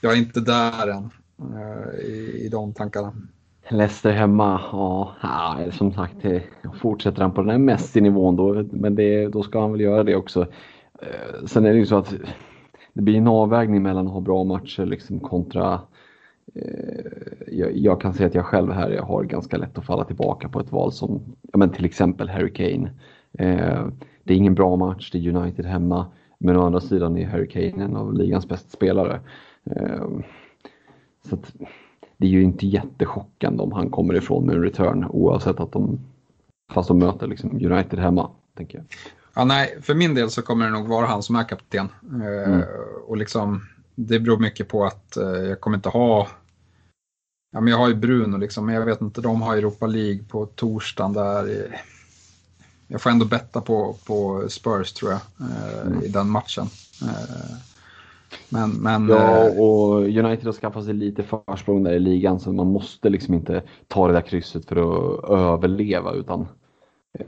jag 0.00 0.12
är 0.12 0.16
inte 0.16 0.40
där 0.40 0.88
än 0.88 1.10
uh, 1.54 2.00
i, 2.00 2.42
i 2.44 2.48
de 2.48 2.72
tankarna. 2.72 3.12
Leicester 3.68 4.10
hemma, 4.10 4.60
ja, 4.72 5.58
som 5.72 5.92
sagt, 5.92 6.16
fortsätter 6.80 7.22
han 7.22 7.32
på 7.32 7.40
den 7.40 7.50
här 7.50 7.58
Messi-nivån 7.58 8.36
då, 8.36 8.64
men 8.70 8.94
det, 8.94 9.28
då 9.28 9.42
ska 9.42 9.60
han 9.60 9.72
väl 9.72 9.80
göra 9.80 10.04
det 10.04 10.16
också. 10.16 10.40
Eh, 11.02 11.46
sen 11.46 11.66
är 11.66 11.72
det 11.72 11.78
ju 11.78 11.86
så 11.86 11.96
att 11.96 12.14
det 12.92 13.02
blir 13.02 13.18
en 13.18 13.28
avvägning 13.28 13.82
mellan 13.82 14.06
att 14.06 14.12
ha 14.12 14.20
bra 14.20 14.44
matcher 14.44 14.86
liksom 14.86 15.20
kontra 15.20 15.80
eh, 16.54 17.12
jag, 17.46 17.76
jag, 17.76 18.00
kan 18.00 18.14
säga 18.14 18.26
att 18.26 18.34
jag 18.34 18.44
själv 18.44 18.72
här 18.72 18.90
jag 18.90 19.02
har 19.02 19.24
ganska 19.24 19.56
lätt 19.56 19.78
att 19.78 19.86
falla 19.86 20.04
tillbaka 20.04 20.48
på 20.48 20.60
ett 20.60 20.72
val 20.72 20.92
som 20.92 21.20
ja, 21.52 21.58
men 21.58 21.70
till 21.70 21.84
exempel 21.84 22.28
Harry 22.28 22.52
Kane. 22.52 22.90
Eh, 23.32 23.86
det 24.24 24.34
är 24.34 24.36
ingen 24.36 24.54
bra 24.54 24.76
match, 24.76 25.10
det 25.10 25.18
är 25.18 25.36
United 25.36 25.66
hemma, 25.66 26.06
men 26.38 26.56
å 26.56 26.62
andra 26.62 26.80
sidan 26.80 27.16
är 27.16 27.26
Harry 27.26 27.48
Kane 27.48 27.84
en 27.84 27.96
av 27.96 28.14
ligans 28.14 28.48
bästa 28.48 28.68
spelare. 28.68 29.20
Eh, 29.64 30.06
så 31.28 31.34
att, 31.34 31.54
det 32.16 32.26
är 32.26 32.30
ju 32.30 32.42
inte 32.42 32.66
jättechockande 32.66 33.62
om 33.62 33.72
han 33.72 33.90
kommer 33.90 34.14
ifrån 34.14 34.46
med 34.46 34.56
en 34.56 34.62
return 34.62 35.04
oavsett 35.10 35.60
att 35.60 35.72
de, 35.72 36.00
fast 36.72 36.88
de 36.88 36.98
möter 36.98 37.26
liksom 37.26 37.50
United 37.50 37.98
hemma. 37.98 38.30
Tänker 38.56 38.78
jag. 38.78 38.86
Ja, 39.34 39.44
nej, 39.44 39.78
för 39.82 39.94
min 39.94 40.14
del 40.14 40.30
så 40.30 40.42
kommer 40.42 40.64
det 40.64 40.70
nog 40.70 40.88
vara 40.88 41.06
han 41.06 41.22
som 41.22 41.36
är 41.36 41.48
kapten. 41.48 41.88
Eh, 42.12 42.52
mm. 42.52 42.62
och 43.06 43.16
liksom, 43.16 43.66
det 43.94 44.20
beror 44.20 44.38
mycket 44.38 44.68
på 44.68 44.84
att 44.84 45.16
eh, 45.16 45.24
jag 45.24 45.60
kommer 45.60 45.76
inte 45.76 45.88
ha 45.88 46.28
Ja, 47.54 47.60
men 47.60 47.70
jag 47.70 47.78
har 47.78 47.88
ju 47.88 47.94
Bruno, 47.94 48.36
liksom, 48.36 48.66
men 48.66 48.74
jag 48.74 48.84
vet 48.84 49.00
inte, 49.00 49.20
de 49.20 49.42
har 49.42 49.56
Europa 49.56 49.86
League 49.86 50.24
på 50.28 50.46
torsdagen 50.46 51.12
där. 51.12 51.66
Jag 52.88 53.00
får 53.00 53.10
ändå 53.10 53.24
betta 53.24 53.60
på, 53.60 53.96
på 54.06 54.44
Spurs 54.48 54.92
tror 54.92 55.10
jag, 55.10 55.20
eh, 55.40 55.86
mm. 55.86 56.02
i 56.02 56.08
den 56.08 56.30
matchen. 56.30 56.66
Men, 58.48 58.70
men, 58.70 59.08
ja, 59.08 59.50
och 59.50 60.00
United 60.00 60.44
har 60.44 60.52
skaffat 60.52 60.84
sig 60.84 60.94
lite 60.94 61.22
försprång 61.22 61.82
där 61.82 61.92
i 61.92 61.98
ligan 61.98 62.40
så 62.40 62.52
man 62.52 62.66
måste 62.66 63.08
liksom 63.08 63.34
inte 63.34 63.62
ta 63.88 64.06
det 64.06 64.12
där 64.12 64.20
krysset 64.20 64.66
för 64.66 64.76
att 64.76 65.30
överleva 65.30 66.12
utan 66.12 66.48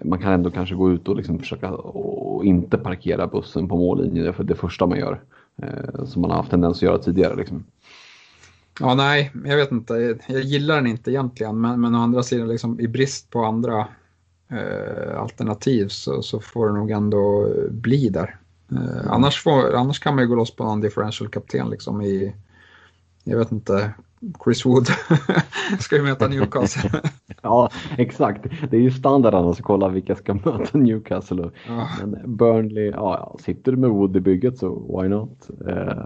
man 0.04 0.18
kan 0.18 0.32
ändå 0.32 0.50
kanske 0.50 0.74
gå 0.74 0.92
ut 0.92 1.08
och 1.08 1.16
liksom 1.16 1.38
försöka 1.38 1.70
och 1.72 2.44
inte 2.44 2.78
parkera 2.78 3.26
bussen 3.26 3.68
på 3.68 3.76
mållinjen. 3.76 4.24
Det 4.24 4.38
är 4.38 4.44
det 4.44 4.54
första 4.54 4.86
man 4.86 4.98
gör. 4.98 5.20
Eh, 5.62 6.04
som 6.04 6.22
man 6.22 6.30
har 6.30 6.38
haft 6.38 6.50
tendens 6.50 6.76
att 6.78 6.82
göra 6.82 6.98
tidigare. 6.98 7.36
Liksom. 7.36 7.64
Ja, 8.80 8.94
nej, 8.94 9.32
jag 9.44 9.56
vet 9.56 9.72
inte. 9.72 10.18
Jag 10.28 10.40
gillar 10.40 10.76
den 10.76 10.86
inte 10.86 11.10
egentligen, 11.10 11.60
men, 11.60 11.80
men 11.80 11.94
å 11.94 11.98
andra 11.98 12.22
sidan 12.22 12.48
liksom, 12.48 12.80
i 12.80 12.88
brist 12.88 13.30
på 13.30 13.44
andra 13.44 13.88
eh, 14.50 15.20
alternativ 15.20 15.88
så, 15.88 16.22
så, 16.22 16.40
får 16.40 16.66
det 16.66 16.74
nog 16.74 16.90
ändå 16.90 17.52
bli 17.70 18.08
där. 18.08 18.36
Eh, 18.70 18.76
mm. 18.76 19.10
annars, 19.10 19.42
får, 19.42 19.74
annars 19.74 19.98
kan 19.98 20.14
man 20.14 20.24
ju 20.24 20.28
gå 20.28 20.34
loss 20.34 20.56
på 20.56 20.64
någon 20.64 20.80
differential 20.80 21.28
kapten 21.28 21.70
liksom 21.70 22.02
i, 22.02 22.34
jag 23.24 23.38
vet 23.38 23.52
inte, 23.52 23.92
Chris 24.44 24.66
Wood 24.66 24.86
ska 25.78 25.96
ju 25.96 26.02
möta 26.02 26.28
Newcastle. 26.28 26.90
ja, 27.42 27.70
exakt. 27.98 28.46
Det 28.70 28.76
är 28.76 28.80
ju 28.80 28.90
standard 28.90 29.34
annars 29.34 29.58
att 29.58 29.64
kolla 29.64 29.88
vilka 29.88 30.14
ska 30.14 30.34
möta 30.34 30.78
Newcastle. 30.78 31.50
Ja. 31.68 31.88
Men 32.00 32.36
Burnley, 32.36 32.90
ja, 32.90 33.36
sitter 33.40 33.72
du 33.72 33.78
med 33.78 33.90
Wood 33.90 34.16
i 34.16 34.20
bygget 34.20 34.58
så 34.58 34.98
why 35.00 35.08
not? 35.08 35.50
Eh, 35.68 36.04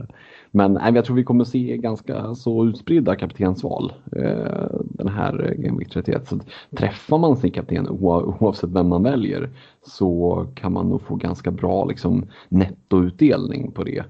men 0.51 0.73
nej, 0.73 0.95
jag 0.95 1.05
tror 1.05 1.17
vi 1.17 1.25
kommer 1.25 1.45
se 1.45 1.77
ganska 1.77 2.35
så 2.35 2.65
utspridda 2.65 3.17
kaptensval 3.17 3.93
eh, 4.17 4.67
den 4.81 5.09
här 5.09 5.55
Game 5.59 5.79
Week 5.79 5.91
31. 5.91 6.29
Så 6.29 6.41
träffar 6.77 7.19
man 7.19 7.37
sin 7.37 7.51
kapten 7.51 7.89
oavsett 7.89 8.71
vem 8.71 8.89
man 8.89 9.03
väljer 9.03 9.51
så 9.87 10.47
kan 10.55 10.73
man 10.73 10.89
nog 10.89 11.03
få 11.03 11.15
ganska 11.15 11.51
bra 11.51 11.85
liksom, 11.85 12.27
nettoutdelning 12.49 13.73
på 13.73 13.85
det. 13.85 14.05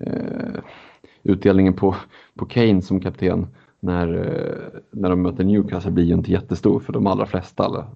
Eh, 0.00 0.60
utdelningen 1.26 1.74
på, 1.74 1.94
på 2.34 2.46
Kane 2.46 2.82
som 2.82 3.00
kapten 3.00 3.46
när, 3.80 4.14
eh, 4.14 4.80
när 4.90 5.10
de 5.10 5.22
möter 5.22 5.44
Newcastle 5.44 5.90
blir 5.90 6.04
ju 6.04 6.14
inte 6.14 6.32
jättestor 6.32 6.80
för 6.80 6.92
de 6.92 7.06
allra 7.06 7.26
flesta 7.26 7.86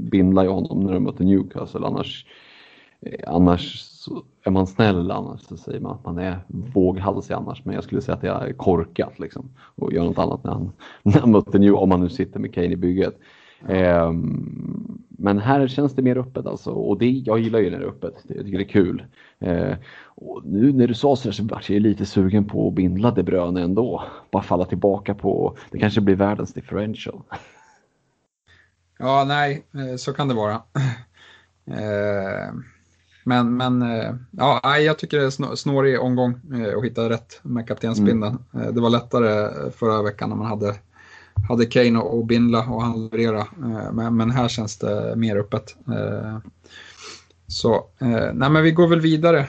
bindlar 0.00 0.42
ju 0.42 0.48
honom 0.48 0.80
när 0.80 0.92
de 0.92 1.04
möter 1.04 1.24
Newcastle. 1.24 1.86
Annars, 1.86 2.26
eh, 3.00 3.34
annars 3.34 3.88
är 4.44 4.50
man 4.50 4.66
snäll 4.66 5.10
annars 5.10 5.40
så 5.40 5.56
säger 5.56 5.80
man 5.80 5.92
att 5.92 6.04
man 6.04 6.18
är 6.18 6.38
våghalsig 6.46 7.34
annars. 7.34 7.64
Men 7.64 7.74
jag 7.74 7.84
skulle 7.84 8.00
säga 8.00 8.16
att 8.16 8.22
jag 8.22 8.48
är 8.48 8.52
korkat 8.52 9.18
liksom 9.18 9.50
och 9.58 9.92
gör 9.92 10.04
något 10.04 10.18
annat 10.18 10.44
när 10.44 10.52
han, 10.52 10.72
när 11.02 11.20
han 11.20 11.30
möter 11.30 11.58
Newcastle, 11.58 11.82
om 11.82 11.88
man 11.88 12.00
nu 12.00 12.08
sitter 12.08 12.40
med 12.40 12.54
Kane 12.54 12.66
i 12.66 12.76
bygget. 12.76 13.18
Um, 13.68 15.02
men 15.22 15.38
här 15.38 15.68
känns 15.68 15.92
det 15.92 16.02
mer 16.02 16.18
öppet 16.18 16.46
alltså 16.46 16.70
och 16.70 16.98
det, 16.98 17.10
jag 17.10 17.38
gillar 17.38 17.58
ju 17.58 17.70
när 17.70 17.78
det 17.78 17.84
är 17.84 17.88
öppet. 17.88 18.14
Jag 18.22 18.44
tycker 18.44 18.58
det 18.58 18.64
är 18.64 18.68
kul. 18.68 19.04
Uh, 19.46 19.74
och 20.04 20.42
nu 20.44 20.72
när 20.72 20.86
du 20.86 20.94
sa 20.94 21.16
så, 21.16 21.32
så 21.32 21.44
vart 21.44 21.70
jag 21.70 21.82
lite 21.82 22.06
sugen 22.06 22.48
på 22.48 22.68
att 22.68 22.74
bindla 22.74 23.10
De 23.10 23.22
Bruyne 23.22 23.62
ändå. 23.62 24.04
Bara 24.30 24.42
falla 24.42 24.64
tillbaka 24.64 25.14
på, 25.14 25.56
det 25.70 25.78
kanske 25.78 26.00
blir 26.00 26.14
världens 26.14 26.52
differential. 26.52 27.22
Ja, 28.98 29.24
nej, 29.28 29.66
eh, 29.74 29.96
så 29.96 30.12
kan 30.12 30.28
det 30.28 30.34
vara. 30.34 30.54
Uh, 30.54 30.60
men, 33.24 33.56
men 33.56 33.82
uh, 33.82 34.14
ja, 34.30 34.78
jag 34.78 34.98
tycker 34.98 35.18
det 35.18 35.24
är 35.24 35.56
snårig 35.56 36.00
omgång 36.00 36.40
att 36.76 36.84
hitta 36.84 37.08
rätt 37.08 37.40
med 37.42 37.68
kaptensbindeln. 37.68 38.38
Mm. 38.54 38.74
Det 38.74 38.80
var 38.80 38.90
lättare 38.90 39.50
förra 39.70 40.02
veckan 40.02 40.28
när 40.28 40.36
man 40.36 40.46
hade 40.46 40.74
hade 41.48 41.66
Kane 41.66 41.98
och 41.98 42.26
Bindla 42.26 42.66
och 42.68 42.82
han 42.82 43.04
leverera. 43.04 43.40
Eh, 43.40 43.92
men, 43.92 44.16
men 44.16 44.30
här 44.30 44.48
känns 44.48 44.78
det 44.78 45.16
mer 45.16 45.36
öppet. 45.36 45.76
Eh, 45.88 46.38
så 47.46 47.74
eh, 47.98 48.32
nej, 48.34 48.50
men 48.50 48.62
vi 48.62 48.70
går 48.70 48.88
väl 48.88 49.00
vidare. 49.00 49.46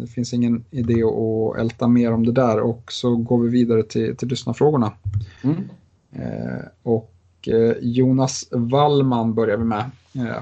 Det 0.00 0.06
finns 0.06 0.32
ingen 0.32 0.64
idé 0.70 1.02
att 1.02 1.58
älta 1.58 1.88
mer 1.88 2.12
om 2.12 2.26
det 2.26 2.32
där 2.32 2.60
och 2.60 2.92
så 2.92 3.16
går 3.16 3.42
vi 3.42 3.48
vidare 3.48 3.82
till, 3.82 4.16
till 4.16 4.28
lyssnarfrågorna. 4.28 4.92
Mm. 5.42 5.56
Och 6.82 7.12
Jonas 7.80 8.48
Wallman 8.50 9.34
börjar 9.34 9.56
vi 9.56 9.64
med. 9.64 9.90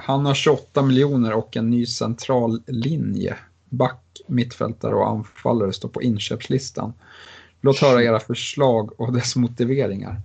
Han 0.02 0.26
har 0.26 0.34
28 0.34 0.82
miljoner 0.82 1.32
och 1.32 1.56
en 1.56 1.70
ny 1.70 1.86
central 1.86 2.62
linje. 2.66 3.36
Back, 3.68 4.20
mittfältare 4.26 4.94
och 4.94 5.08
anfallare 5.08 5.72
står 5.72 5.88
på 5.88 6.02
inköpslistan. 6.02 6.92
Låt 7.60 7.78
höra 7.78 8.02
era 8.02 8.20
förslag 8.20 9.00
och 9.00 9.12
dess 9.12 9.36
motiveringar. 9.36 10.20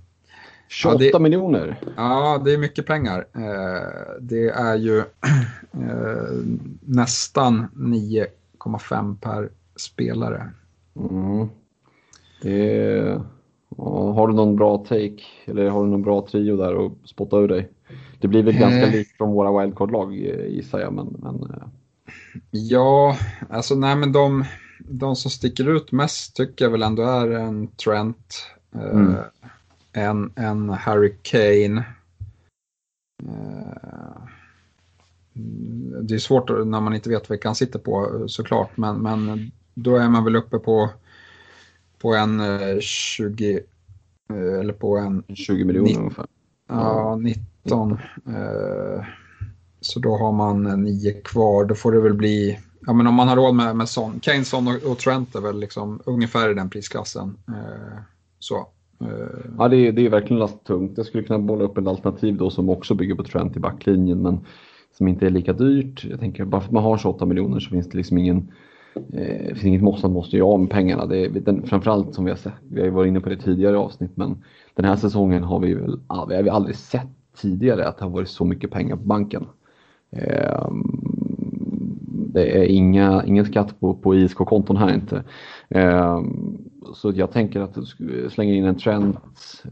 28 0.68 1.04
ja, 1.04 1.12
det, 1.12 1.20
miljoner? 1.20 1.80
Ja, 1.98 2.42
det 2.46 2.54
är 2.54 2.58
mycket 2.58 2.86
pengar. 2.86 3.28
Eh, 3.34 4.20
det 4.20 4.50
är 4.50 4.76
ju 4.76 5.00
eh, 5.72 6.34
nästan 6.80 7.68
9,5 7.76 9.18
per 9.20 9.50
spelare. 9.76 10.50
Mm. 10.96 11.48
Det 12.42 13.22
har 13.78 14.28
du 14.28 14.34
någon 14.34 14.56
bra 14.56 14.78
take 14.78 15.24
eller 15.46 15.70
har 15.70 15.84
du 15.84 15.90
någon 15.90 16.02
bra 16.02 16.28
trio 16.32 16.58
där 16.58 16.74
och 16.76 16.92
spotta 17.06 17.38
ur 17.38 17.48
dig? 17.48 17.70
Det 18.20 18.28
blir 18.28 18.44
väl 18.44 18.60
ganska 18.60 18.88
eh. 18.88 18.92
likt 18.92 19.18
från 19.18 19.32
våra 19.32 19.62
wildcard-lag 19.62 20.16
gissar 20.50 20.80
jag. 20.80 20.94
Men, 20.94 21.16
men... 21.20 21.52
Ja, 22.52 23.18
alltså 23.50 23.76
nej 23.76 23.96
men 23.96 24.12
de 24.12 24.46
de 24.80 25.16
som 25.16 25.32
sticker 25.32 25.70
ut 25.70 25.92
mest 25.92 26.36
tycker 26.36 26.66
jag 26.66 26.70
väl 26.72 26.84
ändå 26.84 27.04
är 27.04 27.32
en 27.32 27.68
Trent, 27.68 28.46
eh, 28.76 29.00
mm. 29.00 29.16
en, 29.92 30.32
en 30.36 30.70
Harry 30.70 31.14
Kane. 31.22 31.84
Eh, 33.24 34.22
det 36.02 36.16
är 36.16 36.20
svårt 36.20 36.50
när 36.50 36.82
man 36.82 36.94
inte 36.94 37.10
vet 37.10 37.32
vilka 37.32 37.48
han 37.48 37.56
sitter 37.56 37.80
på 37.80 38.24
såklart, 38.28 38.78
men, 38.78 38.98
men 38.98 39.52
då 39.74 39.96
är 39.96 40.10
man 40.10 40.24
väl 40.24 40.36
uppe 40.36 40.60
på, 40.60 40.90
på 42.02 42.16
en 42.16 42.42
20 42.82 43.60
eh, 44.30 44.60
eller 44.60 44.74
på 44.74 44.98
en 44.98 45.24
20 45.36 45.64
miljoner 45.64 46.00
ungefär. 46.00 46.26
Ja, 46.70 47.16
19. 47.16 47.92
Eh, 48.28 49.06
så 49.82 50.00
då 50.00 50.18
har 50.18 50.32
man 50.32 50.84
nio 50.84 51.22
kvar. 51.22 51.66
Då 51.66 51.76
får 51.76 51.92
det 51.92 52.02
väl 52.02 52.14
bli, 52.14 52.60
ja 52.86 52.94
men 52.94 53.08
om 53.08 53.14
man 53.14 53.28
har 53.28 53.36
råd 53.36 53.56
med, 53.56 53.76
med 53.76 53.90
Son, 53.90 54.20
Kane, 54.20 54.44
Son 54.44 54.68
och, 54.68 54.92
och 54.92 54.98
Trent 54.98 55.36
är 55.36 55.42
väl 55.42 55.60
liksom 55.60 56.02
ungefär 56.06 56.52
i 56.52 56.54
den 56.54 56.70
prisklassen. 56.70 57.38
Eh, 57.48 58.00
så. 58.40 58.58
Eh, 59.02 59.08
Ja, 59.58 59.68
det 59.68 59.78
är, 59.78 59.92
det 59.92 60.06
är 60.06 60.10
verkligen 60.10 60.40
lasttungt. 60.40 60.98
Jag 60.98 61.06
skulle 61.06 61.24
kunna 61.24 61.40
bolla 61.40 61.64
upp 61.64 61.78
ett 61.78 61.88
alternativ 61.88 62.38
då 62.38 62.50
som 62.50 62.70
också 62.70 62.96
bygger 62.96 63.16
på 63.16 63.24
Trent 63.24 63.58
i 63.58 63.60
backlinjen 63.60 64.22
men 64.22 64.40
som 64.98 65.08
inte 65.08 65.26
är 65.26 65.30
lika 65.30 65.54
dyrt. 65.54 66.06
Jag 66.06 66.20
tänker 66.20 66.46
bara 66.46 66.62
för 66.62 66.68
att 66.68 66.74
man 66.74 66.84
har 66.84 66.98
28 66.98 67.26
miljoner 67.26 67.60
så 67.60 67.70
finns 67.70 67.90
det 67.90 67.98
liksom 67.98 68.18
ingen 68.18 68.52
eh, 69.14 69.48
finns 69.48 69.64
inget 69.64 69.82
måste, 69.82 70.08
man 70.08 70.14
måste 70.14 70.38
göra 70.38 70.48
av 70.48 70.60
med 70.60 70.70
pengarna. 70.70 71.06
Det 71.06 71.18
är, 71.18 71.30
den, 71.30 71.68
framförallt 71.68 72.16
som 72.16 72.26
vi 72.26 72.32
har 72.32 72.38
sett, 72.38 72.54
vi 72.70 72.80
har 72.80 72.86
ju 72.86 72.92
varit 72.92 73.08
inne 73.08 73.20
på 73.20 73.30
det 73.30 73.38
tidigare 73.38 73.78
avsnitt 73.78 74.12
men 74.18 74.44
den 74.74 74.86
här 74.86 74.96
säsongen 74.96 75.44
har 75.44 75.60
vi 75.60 75.74
väl 75.74 76.00
har 76.08 76.44
vi 76.44 76.50
aldrig 76.50 76.76
sett 76.76 77.08
tidigare 77.38 77.88
att 77.88 77.98
det 77.98 78.06
har 78.06 78.12
varit 78.12 78.30
så 78.30 78.46
mycket 78.46 78.72
pengar 78.72 78.96
på 78.96 79.04
banken. 79.04 79.46
Eh, 80.12 80.70
det 82.36 82.58
är 82.58 82.64
inga, 82.64 83.24
ingen 83.26 83.46
skatt 83.46 83.80
på, 83.80 83.94
på 83.94 84.16
ISK-konton 84.16 84.78
här 84.78 84.94
inte. 84.94 85.24
Eh, 85.70 86.22
så 86.96 87.12
jag 87.16 87.32
tänker 87.32 87.60
att 87.62 87.78
du 87.98 88.30
slänger 88.30 88.54
in 88.54 88.66
en 88.66 88.78
Trent, 88.80 89.18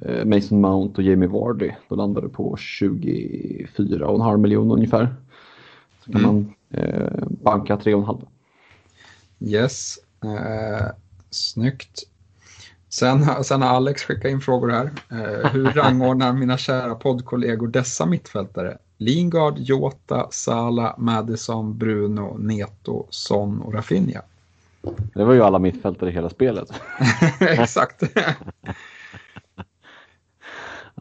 eh, 0.01 0.25
Mason 0.25 0.61
Mount 0.61 0.97
och 1.01 1.03
Jamie 1.03 1.29
Vardy. 1.29 1.71
Då 1.89 1.95
landar 1.95 2.21
du 2.21 2.29
på 2.29 2.55
24,5 2.55 4.37
miljoner 4.37 4.75
ungefär. 4.75 5.15
Så 6.05 6.11
kan 6.11 6.21
Mm. 6.21 6.33
man 6.35 6.53
eh, 6.69 7.23
banka 7.43 7.75
3,5. 7.77 8.21
Yes, 9.39 9.95
eh, 10.23 10.87
snyggt. 11.29 12.03
Sen, 12.89 13.43
sen 13.43 13.61
har 13.61 13.69
Alex 13.69 14.03
skickat 14.03 14.31
in 14.31 14.41
frågor 14.41 14.69
här. 14.69 14.91
Eh, 15.11 15.51
hur 15.51 15.65
rangordnar 15.75 16.33
mina 16.33 16.57
kära 16.57 16.95
poddkollegor 16.95 17.67
dessa 17.67 18.05
mittfältare? 18.05 18.77
Lingard, 18.97 19.57
Jota, 19.57 20.27
Sala, 20.31 20.95
Madison, 20.97 21.77
Bruno, 21.77 22.37
Neto, 22.39 23.07
Son 23.09 23.61
och 23.61 23.73
Rafinha. 23.73 24.21
Det 25.13 25.23
var 25.23 25.33
ju 25.33 25.41
alla 25.41 25.59
mittfältare 25.59 26.09
i 26.09 26.13
hela 26.13 26.29
spelet. 26.29 26.69
Exakt. 27.39 28.03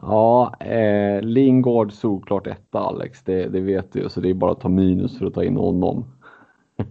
Ja, 0.05 0.55
eh, 0.59 1.21
Lingard 1.21 1.93
solklart 1.93 2.47
etta 2.47 2.79
Alex, 2.79 3.23
det, 3.23 3.47
det 3.47 3.59
vet 3.59 3.93
du 3.93 4.09
så 4.09 4.21
det 4.21 4.29
är 4.29 4.33
bara 4.33 4.51
att 4.51 4.59
ta 4.59 4.69
minus 4.69 5.17
för 5.17 5.25
att 5.25 5.33
ta 5.33 5.43
in 5.43 5.57
honom. 5.57 6.05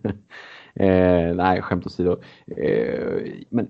eh, 0.74 1.34
nej, 1.34 1.62
skämt 1.62 1.86
åsido. 1.86 2.20
Eh, 2.46 3.22
men 3.50 3.68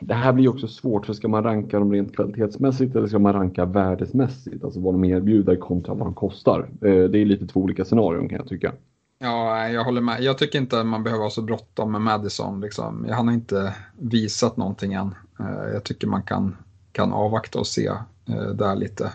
det 0.00 0.14
här 0.14 0.32
blir 0.32 0.44
ju 0.44 0.50
också 0.50 0.68
svårt, 0.68 1.06
för 1.06 1.12
ska 1.12 1.28
man 1.28 1.44
ranka 1.44 1.78
dem 1.78 1.92
rent 1.92 2.14
kvalitetsmässigt 2.14 2.96
eller 2.96 3.06
ska 3.06 3.18
man 3.18 3.32
ranka 3.32 3.64
värdesmässigt? 3.64 4.64
Alltså 4.64 4.80
vad 4.80 4.94
de 4.94 5.04
erbjuder 5.04 5.56
kontra 5.56 5.94
vad 5.94 6.06
de 6.06 6.14
kostar. 6.14 6.60
Eh, 6.60 7.04
det 7.04 7.18
är 7.18 7.24
lite 7.24 7.46
två 7.46 7.60
olika 7.60 7.84
scenarion 7.84 8.28
kan 8.28 8.38
jag 8.38 8.48
tycka. 8.48 8.72
Ja, 9.18 9.68
jag 9.68 9.84
håller 9.84 10.00
med. 10.00 10.22
Jag 10.22 10.38
tycker 10.38 10.58
inte 10.58 10.80
att 10.80 10.86
man 10.86 11.04
behöver 11.04 11.22
ha 11.22 11.30
så 11.30 11.42
bråttom 11.42 11.92
med 11.92 12.00
Madison. 12.00 12.60
Liksom. 12.60 13.06
Han 13.10 13.28
har 13.28 13.34
inte 13.34 13.74
visat 13.98 14.56
någonting 14.56 14.92
än. 14.92 15.14
Eh, 15.40 15.72
jag 15.72 15.84
tycker 15.84 16.06
man 16.06 16.22
kan, 16.22 16.56
kan 16.92 17.12
avvakta 17.12 17.58
och 17.58 17.66
se 17.66 17.86
eh, 18.26 18.48
där 18.54 18.76
lite. 18.76 19.12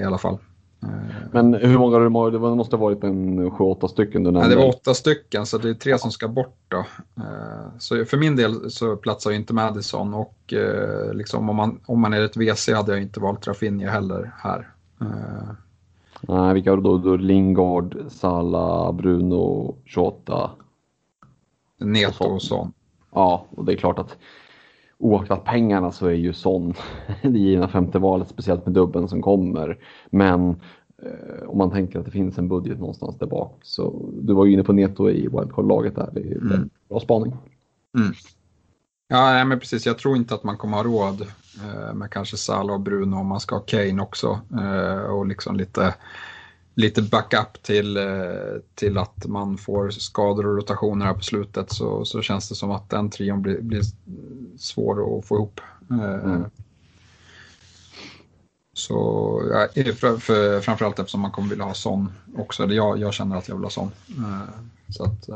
I 0.00 0.04
alla 0.04 0.18
fall. 0.18 0.38
Eh, 0.84 1.26
Men 1.32 1.54
hur 1.54 1.78
många 1.78 1.96
har 1.96 2.00
du- 2.00 2.30
det 2.30 2.38
var- 2.38 2.50
det 2.50 2.56
måste 2.56 2.76
ha 2.76 2.82
varit 2.84 3.04
en 3.04 3.50
7-8 3.50 3.88
stycken 3.88 4.24
du 4.24 4.30
Nej, 4.30 4.40
nämnde? 4.40 4.56
det 4.56 4.62
var 4.62 4.68
åtta 4.68 4.94
stycken, 4.94 5.46
så 5.46 5.58
det 5.58 5.70
är 5.70 5.74
tre 5.74 5.98
som 5.98 6.10
ska 6.10 6.28
bort 6.28 6.56
då. 6.68 6.78
Eh, 7.16 7.24
Så 7.78 8.04
för 8.04 8.16
min 8.16 8.36
del 8.36 8.70
så 8.70 8.96
platsar 8.96 9.30
ju 9.30 9.36
inte 9.36 9.54
Madison 9.54 10.14
och 10.14 10.52
eh, 10.52 11.14
liksom 11.14 11.50
om, 11.50 11.56
man, 11.56 11.80
om 11.86 12.00
man 12.00 12.12
är 12.14 12.20
ett 12.24 12.36
WC 12.36 12.68
hade 12.74 12.92
jag 12.92 13.02
inte 13.02 13.20
valt 13.20 13.46
Rafinha 13.48 13.90
heller 13.90 14.32
här. 14.38 14.70
Nej, 16.28 16.54
vilka 16.54 16.70
har 16.70 16.76
du 16.76 16.82
då? 16.82 16.98
då? 16.98 17.16
Lingard, 17.16 17.96
Salah, 18.08 18.92
Bruno, 18.92 19.74
Jota. 19.84 20.50
Neto 21.80 22.24
och 22.24 22.42
sån. 22.42 22.72
Ja, 23.12 23.46
och 23.50 23.64
det 23.64 23.72
är 23.72 23.76
klart 23.76 23.98
att 23.98 24.16
oaktat 24.98 25.44
pengarna 25.44 25.92
så 25.92 26.06
är 26.06 26.12
ju 26.12 26.32
Son 26.32 26.74
det 27.22 27.38
givna 27.38 27.68
femte 27.68 27.98
valet, 27.98 28.28
speciellt 28.28 28.66
med 28.66 28.74
dubben 28.74 29.08
som 29.08 29.22
kommer. 29.22 29.78
Men 30.10 30.48
eh, 31.02 31.48
om 31.48 31.58
man 31.58 31.70
tänker 31.70 31.98
att 31.98 32.04
det 32.04 32.10
finns 32.10 32.38
en 32.38 32.48
budget 32.48 32.78
någonstans 32.78 33.18
där 33.18 33.26
bak 33.26 33.58
så 33.62 34.10
du 34.22 34.32
var 34.34 34.44
ju 34.44 34.52
inne 34.52 34.62
på 34.64 34.72
Neto 34.72 35.10
i 35.10 35.20
wildcard-laget 35.28 35.94
där. 35.96 36.10
Det 36.12 36.20
är 36.20 36.36
Mm. 36.36 36.70
bra 36.88 37.00
spaning. 37.00 37.36
Ja, 39.08 39.30
nej, 39.32 39.44
men 39.44 39.60
precis. 39.60 39.86
Jag 39.86 39.98
tror 39.98 40.16
inte 40.16 40.34
att 40.34 40.44
man 40.44 40.56
kommer 40.56 40.76
ha 40.76 40.84
råd 40.84 41.20
eh, 41.64 41.94
med 41.94 42.10
kanske 42.10 42.36
Salah 42.36 42.74
och 42.74 42.80
Bruno 42.80 43.16
om 43.16 43.26
man 43.26 43.40
ska 43.40 43.54
ha 43.54 43.62
Kane 43.62 44.02
också. 44.02 44.40
Eh, 44.60 44.98
och 44.98 45.26
liksom 45.26 45.56
lite, 45.56 45.94
lite 46.74 47.02
backup 47.02 47.62
till, 47.62 47.96
eh, 47.96 48.04
till 48.74 48.98
att 48.98 49.26
man 49.26 49.58
får 49.58 49.90
skador 49.90 50.46
och 50.46 50.56
rotationer 50.56 51.06
här 51.06 51.14
på 51.14 51.20
slutet 51.20 51.72
så, 51.72 52.04
så 52.04 52.22
känns 52.22 52.48
det 52.48 52.54
som 52.54 52.70
att 52.70 52.90
den 52.90 53.10
trion 53.10 53.42
blir, 53.42 53.60
blir 53.60 53.82
svår 54.58 55.18
att 55.18 55.24
få 55.24 55.36
ihop. 55.36 55.60
Eh, 55.90 56.14
Mm. 56.14 56.44
Så 58.76 59.42
ja, 59.52 59.68
för, 59.92 60.18
för, 60.18 60.60
framförallt 60.60 60.98
eftersom 60.98 61.20
man 61.20 61.30
kommer 61.30 61.48
vilja 61.48 61.64
ha 61.64 61.74
sån 61.74 62.12
också. 62.36 62.62
Eller 62.62 62.74
jag, 62.74 62.98
jag 62.98 63.14
känner 63.14 63.36
att 63.36 63.48
jag 63.48 63.54
vill 63.56 63.64
ha 63.64 63.70
sån. 63.70 63.90
Eh, 64.18 64.40
så 64.88 65.04
att, 65.04 65.28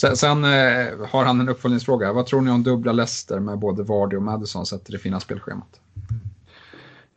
Sen, 0.00 0.16
sen 0.16 0.44
har 1.10 1.24
han 1.24 1.40
en 1.40 1.48
uppföljningsfråga. 1.48 2.12
Vad 2.12 2.26
tror 2.26 2.40
ni 2.40 2.50
om 2.50 2.62
dubbla 2.62 2.92
Leicester 2.92 3.40
med 3.40 3.58
både 3.58 3.82
Vardy 3.82 4.16
och 4.16 4.22
Madison 4.22 4.66
sett 4.66 4.84
till 4.84 4.92
det 4.92 4.98
fina 4.98 5.20
spelschemat? 5.20 5.80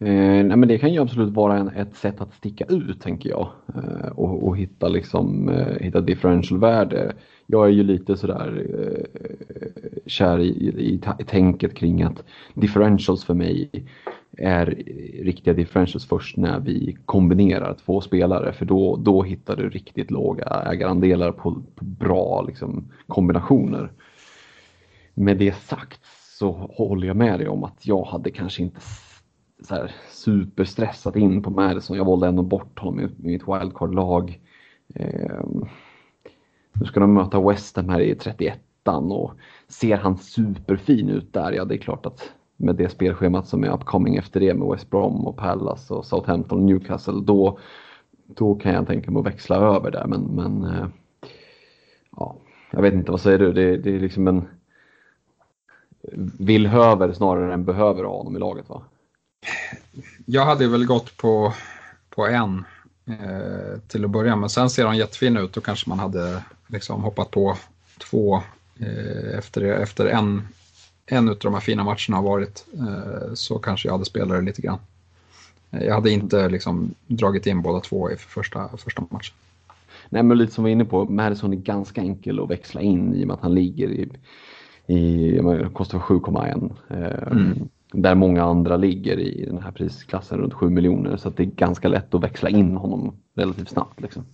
Eh, 0.02 0.46
nej, 0.46 0.58
men 0.58 0.68
det 0.68 0.78
kan 0.78 0.94
ju 0.94 1.02
absolut 1.02 1.34
vara 1.34 1.58
en, 1.58 1.68
ett 1.68 1.96
sätt 1.96 2.22
att 2.22 2.34
sticka 2.34 2.66
ut 2.66 3.02
tänker 3.02 3.30
jag. 3.30 3.50
Eh, 3.76 4.10
och, 4.10 4.48
och 4.48 4.58
hitta, 4.58 4.88
liksom, 4.88 5.50
eh, 5.50 5.78
hitta 5.82 6.02
differential-värde. 6.02 7.14
Jag 7.46 7.66
är 7.66 7.72
ju 7.72 7.84
lite 7.84 8.18
sådär 8.18 8.66
eh, 8.80 9.22
kär 10.06 10.40
i, 10.40 10.48
i, 10.48 10.68
i, 10.68 11.02
i 11.20 11.24
tänket 11.24 11.76
kring 11.76 12.04
att 12.04 12.24
differentials 12.54 13.26
för 13.26 13.34
mig 13.34 13.70
är 14.38 14.66
riktiga 15.24 15.54
differentials 15.54 16.06
först 16.08 16.38
när 16.38 16.60
vi 16.60 16.98
kombinerar 17.06 17.74
två 17.86 18.02
spelare 18.02 18.54
för 18.54 18.66
då, 18.66 18.96
då 18.96 19.24
hittar 19.24 19.56
du 19.56 19.70
riktigt 19.70 20.12
låga 20.12 20.46
ägarandelar 20.46 21.32
på, 21.32 21.64
på 21.76 21.86
bra 21.86 22.42
liksom, 22.48 22.92
kombinationer. 23.08 23.92
Med 25.14 25.38
det 25.38 25.56
sagt 25.56 26.00
så 26.40 26.52
håller 26.52 27.08
jag 27.08 27.16
med 27.18 27.40
dig 27.40 27.48
om 27.48 27.64
att 27.64 27.88
jag 27.88 28.04
hade 28.04 28.32
kanske 28.32 28.62
inte 28.62 28.82
så 29.62 29.76
här 29.76 29.92
superstressat 30.10 31.16
in 31.16 31.44
på 31.44 31.50
Madison. 31.50 31.98
Jag 31.98 32.06
valde 32.06 32.28
ändå 32.28 32.44
bort 32.44 32.80
honom 32.80 33.00
i, 33.00 33.10
mitt 33.18 33.48
wildcard-lag. 33.48 34.40
Eh, 34.96 35.46
nu 36.74 36.86
ska 36.86 37.00
de 37.00 37.14
möta 37.14 37.42
West 37.42 37.76
Ham 37.76 37.90
här 37.90 38.00
i 38.00 38.16
31 38.16 38.60
och 39.12 39.34
ser 39.68 39.98
han 39.98 40.18
superfin 40.18 41.10
ut 41.10 41.34
där? 41.34 41.52
Ja, 41.52 41.66
det 41.66 41.76
är 41.76 41.78
klart 41.78 42.06
att 42.06 42.32
med 42.58 42.76
det 42.76 42.90
spelschemat 42.90 43.48
som 43.48 43.64
är 43.64 43.74
upcoming 43.74 44.16
efter 44.16 44.40
det 44.40 44.54
med 44.54 44.68
West 44.68 44.90
Brom 44.90 45.28
och 45.28 45.38
Palace 45.38 45.94
och 45.94 46.06
Southampton 46.06 46.60
och 46.60 46.66
Newcastle, 46.66 47.22
då, 47.24 47.60
då 48.26 48.56
kan 48.56 48.74
jag 48.74 48.88
tänka 48.88 49.12
mig 49.12 49.20
att 49.20 49.26
växla 49.26 49.56
över 49.56 49.92
där. 49.92 50.08
Men, 50.08 50.22
men 50.22 50.64
eh, 50.64 50.88
ja, 52.18 52.36
jag 52.72 52.82
vet 52.82 52.94
inte, 52.94 53.12
vad 53.12 53.22
säger 53.22 53.40
du? 53.40 53.54
Det, 53.54 53.78
det 53.78 53.96
är 53.96 54.00
liksom 54.00 54.28
en 54.28 54.48
vill 56.40 56.68
höver 56.68 57.14
snarare 57.14 57.54
än 57.54 57.66
behöver 57.66 58.04
ha 58.04 58.18
honom 58.18 58.36
i 58.36 58.40
laget 58.40 58.70
va? 58.70 58.82
Jag 60.26 60.46
hade 60.46 60.68
väl 60.68 60.86
gått 60.86 61.18
på, 61.18 61.54
på 62.10 62.28
en 62.28 62.66
eh, 63.08 63.80
till 63.88 64.06
att 64.06 64.12
börja 64.12 64.36
med. 64.36 64.52
Sen 64.52 64.70
ser 64.70 64.86
han 64.86 64.98
jättefin 64.98 65.38
ut. 65.38 65.54
Då 65.54 65.62
kanske 65.62 65.90
man 65.90 66.00
hade 66.00 66.44
liksom 66.68 67.04
hoppat 67.04 67.32
på 67.32 67.58
två 68.10 68.36
eh, 68.80 69.38
efter, 69.38 69.62
efter 69.62 70.06
en, 70.06 70.48
en 71.06 71.30
av 71.30 71.38
de 71.42 71.54
här 71.54 71.62
fina 71.62 71.84
matcherna 71.84 72.16
har 72.16 72.22
varit. 72.24 72.66
Eh, 72.78 73.34
så 73.34 73.60
kanske 73.60 73.88
jag 73.88 73.94
hade 73.94 74.06
spelat 74.06 74.30
det 74.30 74.42
lite 74.42 74.62
grann. 74.62 74.80
Eh, 75.72 75.84
Jag 75.84 75.94
hade 75.96 76.12
inte 76.12 76.50
liksom 76.50 76.94
dragit 77.08 77.48
in 77.48 77.62
båda 77.62 77.80
två 77.80 78.12
i 78.12 78.16
första, 78.16 78.70
första 78.78 79.04
matchen. 79.10 79.36
Nej 80.10 80.24
men 80.24 80.38
lite 80.38 80.54
som 80.54 80.64
vi 80.64 80.70
var 80.70 80.72
inne 80.72 80.86
på, 80.86 81.06
Madison 81.06 81.54
är 81.54 81.58
ganska 81.58 82.02
enkel 82.02 82.40
att 82.40 82.50
växla 82.50 82.82
in 82.82 83.14
i 83.16 83.24
och 83.24 83.28
med 83.28 83.34
att 83.34 83.42
han 83.42 83.54
ligger 83.54 83.88
i, 83.90 84.10
i 84.94 85.40
kostar 85.74 86.00
7,1. 86.00 86.72
Eh, 86.90 87.32
Mm. 87.32 87.70
Där 87.94 88.16
många 88.16 88.44
andra 88.44 88.78
ligger 88.78 89.20
i 89.20 89.46
den 89.46 89.62
här 89.62 89.72
prisklassen 89.72 90.38
runt 90.38 90.54
7 90.54 90.70
miljoner 90.70 91.18
så 91.18 91.30
det 91.30 91.44
är 91.44 91.46
ganska 91.46 91.88
lätt 91.88 92.14
att 92.14 92.24
växla 92.24 92.50
in 92.50 92.78
honom 92.78 93.16
relativt 93.36 93.70
snabbt. 93.70 94.02
Liksom. 94.02 94.26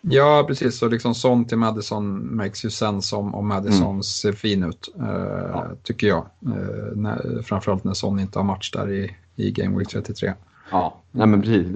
Ja, 0.00 0.44
precis. 0.48 0.78
Så 0.78 0.88
liksom 0.88 1.14
Son 1.14 1.44
till 1.44 1.58
Madison 1.58 2.36
makes 2.36 2.64
ju 2.64 2.70
sense 2.70 3.16
om, 3.16 3.34
om 3.34 3.48
Madison 3.48 4.02
ser 4.02 4.32
fin 4.32 4.64
ut, 4.64 4.94
eh, 4.98 5.62
tycker 5.82 6.06
jag. 6.06 6.26
Eh, 6.46 6.96
när, 6.96 7.42
framförallt 7.42 7.84
när 7.84 7.94
Son 7.94 8.20
inte 8.20 8.38
har 8.38 8.44
match 8.44 8.70
där 8.70 8.92
i, 8.92 9.16
i 9.36 9.50
Game 9.50 9.78
Week 9.78 9.88
33. 9.88 10.32
Ja, 10.70 10.96
nej 11.10 11.26
men 11.26 11.42
precis. 11.42 11.66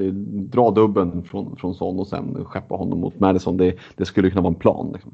Dra 0.52 0.70
dubben 0.70 1.24
från, 1.24 1.56
från 1.56 1.74
Son 1.74 1.98
och 1.98 2.06
sen 2.06 2.44
skeppa 2.44 2.74
honom 2.74 3.00
mot 3.00 3.20
Madison. 3.20 3.56
Det, 3.56 3.74
det 3.96 4.04
skulle 4.04 4.30
kunna 4.30 4.42
vara 4.42 4.54
en 4.54 4.60
plan. 4.60 4.92
Liksom. 4.92 5.12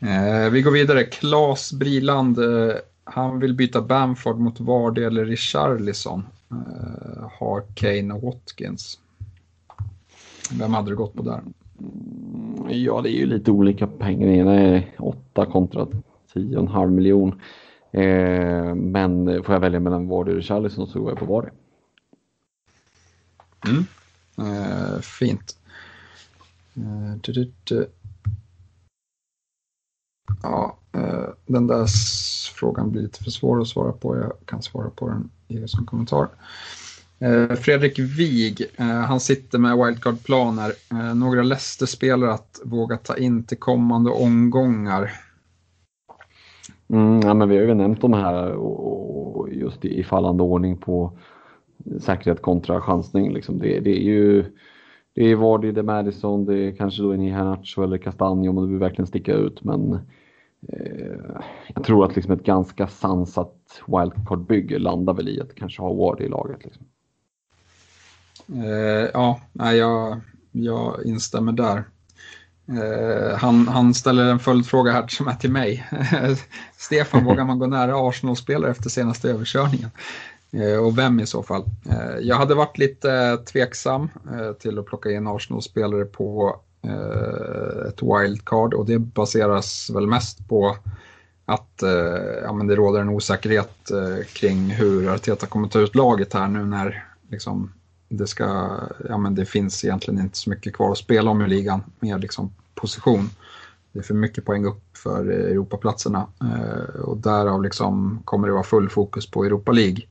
Eh, 0.00 0.50
vi 0.50 0.62
går 0.62 0.70
vidare. 0.70 1.04
Claes 1.04 1.72
Briland, 1.72 2.38
eh, 2.38 2.74
han 3.04 3.38
vill 3.38 3.54
byta 3.54 3.82
Bamford 3.82 4.38
mot 4.38 4.60
Vardy 4.60 5.02
eller 5.02 5.24
Richarlison. 5.24 6.26
Eh, 6.50 7.30
har 7.38 7.62
Kane 7.74 8.14
och 8.14 8.22
Watkins. 8.22 8.98
Vem 10.58 10.74
hade 10.74 10.90
du 10.90 10.96
gått 10.96 11.14
på 11.14 11.22
där? 11.22 11.40
Ja, 12.68 13.00
det 13.00 13.10
är 13.10 13.18
ju 13.18 13.26
lite 13.26 13.50
olika 13.50 13.86
pengar. 13.86 14.26
Den 14.26 14.36
ena 14.36 14.54
är 14.54 14.90
8 14.98 15.46
kontra 15.46 15.86
10,5 16.34 16.90
miljon. 16.90 17.40
Eh, 17.92 18.74
men 18.74 19.42
får 19.44 19.54
jag 19.54 19.60
välja 19.60 19.80
mellan 19.80 20.08
Vardy 20.08 20.30
och 20.30 20.36
Richarlison 20.36 20.86
så 20.86 21.00
går 21.00 21.10
jag 21.10 21.18
på 21.18 21.24
Vardy. 21.24 21.48
Mm. 23.66 23.84
Eh, 24.38 25.00
fint. 25.00 25.56
Eh. 26.76 27.84
Ja, 30.42 30.76
eh, 30.92 31.28
den 31.46 31.66
där 31.66 31.86
frågan 32.54 32.90
blir 32.90 33.02
lite 33.02 33.24
för 33.24 33.30
svår 33.30 33.60
att 33.60 33.68
svara 33.68 33.92
på. 33.92 34.16
Jag 34.16 34.32
kan 34.44 34.62
svara 34.62 34.90
på 34.90 35.08
den 35.08 35.30
i 35.48 35.68
som 35.68 35.86
kommentar. 35.86 36.28
Eh, 37.18 37.56
Fredrik 37.56 37.98
Wig, 37.98 38.66
eh, 38.76 38.86
han 38.86 39.20
sitter 39.20 39.58
med 39.58 39.76
wildcard-planer. 39.76 40.72
Eh, 40.90 41.14
några 41.14 41.42
Leicester-spelare 41.42 42.32
att 42.32 42.60
våga 42.64 42.96
ta 42.96 43.16
in 43.16 43.44
till 43.44 43.58
kommande 43.58 44.10
omgångar. 44.10 45.10
Mm, 46.88 47.20
ja, 47.20 47.34
men 47.34 47.48
vi 47.48 47.56
har 47.56 47.64
ju 47.64 47.74
nämnt 47.74 48.00
de 48.00 48.12
här 48.12 48.50
och, 48.52 49.48
just 49.52 49.84
i, 49.84 50.04
fallande 50.04 50.42
ordning 50.42 50.76
på 50.76 51.18
säkerhet 52.00 52.42
kontra 52.42 52.80
chansning. 52.80 53.32
Liksom. 53.32 53.58
Det, 53.58 53.80
det, 53.80 53.90
är 53.90 54.02
ju 54.02 54.44
det 55.14 55.24
är 55.24 55.34
Vardy, 55.34 55.72
det 55.72 55.80
är 55.80 55.84
Madison, 55.84 56.46
det 56.46 56.58
är 56.58 56.76
kanske 56.76 57.02
då 57.02 57.12
en 57.12 57.20
Iheanacho 57.20 57.82
eller 57.82 57.98
Castagne 57.98 58.48
om 58.48 58.56
du 58.56 58.66
vill 58.66 58.78
verkligen 58.78 59.06
sticka 59.06 59.32
ut. 59.32 59.64
Men 59.64 59.92
eh, 60.68 61.36
jag 61.74 61.84
tror 61.84 62.04
att 62.04 62.16
liksom 62.16 62.32
ett 62.32 62.44
ganska 62.44 62.86
sansat 62.86 63.82
wildcard-bygge 63.86 64.78
landar 64.78 65.14
väl 65.14 65.28
i 65.28 65.40
att 65.40 65.54
kanske 65.54 65.82
ha 65.82 65.92
Vardy 65.92 66.24
i 66.24 66.28
laget. 66.28 66.64
Liksom. 66.64 66.86
Eh, 68.48 69.10
ja, 69.12 69.40
jag, 69.52 70.20
jag 70.52 71.04
instämmer 71.04 71.52
där. 71.52 71.84
Eh, 72.68 73.38
han, 73.38 73.68
han, 73.68 73.94
ställer 73.94 74.24
en 74.24 74.38
följdfråga 74.38 74.92
här 74.92 75.06
som 75.08 75.28
är 75.28 75.34
till 75.34 75.52
mig. 75.52 75.86
Stefan, 76.76 77.24
vågar 77.24 77.44
man 77.44 77.58
gå 77.58 77.66
nära 77.66 78.08
Arsenal-spelare 78.08 78.70
efter 78.70 78.90
senaste 78.90 79.30
överkörningen? 79.30 79.90
Eh, 80.54 80.76
och 80.76 80.98
vem 80.98 81.20
i 81.20 81.26
så 81.26 81.42
fall? 81.42 81.64
Eh, 81.90 82.18
jag 82.20 82.36
hade 82.36 82.54
varit 82.54 82.78
lite 82.78 83.12
eh, 83.12 83.36
tveksam 83.36 84.08
till 84.58 84.78
att 84.78 84.86
plocka 84.86 85.10
in 85.10 85.26
Arsenal-spelare 85.26 86.04
på 86.04 86.60
ett 87.88 88.02
wildcard 88.02 88.74
och 88.74 88.86
det 88.86 88.98
baseras 88.98 89.90
väl 89.90 90.06
mest 90.06 90.48
på 90.48 90.76
att 91.44 91.82
ja, 92.42 92.52
men 92.52 92.66
det 92.66 92.76
råder 92.76 93.00
en 93.00 93.08
osäkerhet 93.08 93.90
kring 94.32 94.70
hur 94.70 95.14
Arteta 95.14 95.46
kommer 95.46 95.68
ta 95.68 95.80
ut 95.80 95.94
laget 95.94 96.34
här 96.34 96.48
nu 96.48 96.64
när 96.64 97.06
liksom, 97.28 97.72
det, 98.08 98.26
ska, 98.26 98.70
ja, 99.08 99.18
men 99.18 99.34
det 99.34 99.46
finns 99.46 99.84
egentligen 99.84 100.20
inte 100.20 100.38
så 100.38 100.50
mycket 100.50 100.74
kvar 100.74 100.92
att 100.92 100.98
spela 100.98 101.30
om 101.30 101.42
i 101.42 101.48
ligan 101.48 101.82
med 102.00 102.20
liksom, 102.20 102.54
position. 102.74 103.30
Det 103.92 103.98
är 103.98 104.02
för 104.02 104.14
mycket 104.14 104.44
poäng 104.44 104.66
upp 104.66 104.96
för 104.96 105.26
Europaplatserna 105.30 106.26
och 107.04 107.16
därav 107.16 107.62
liksom 107.62 108.22
kommer 108.24 108.48
det 108.48 108.54
vara 108.54 108.64
full 108.64 108.88
fokus 108.88 109.30
på 109.30 109.44
Europa 109.44 109.72
League. 109.72 110.02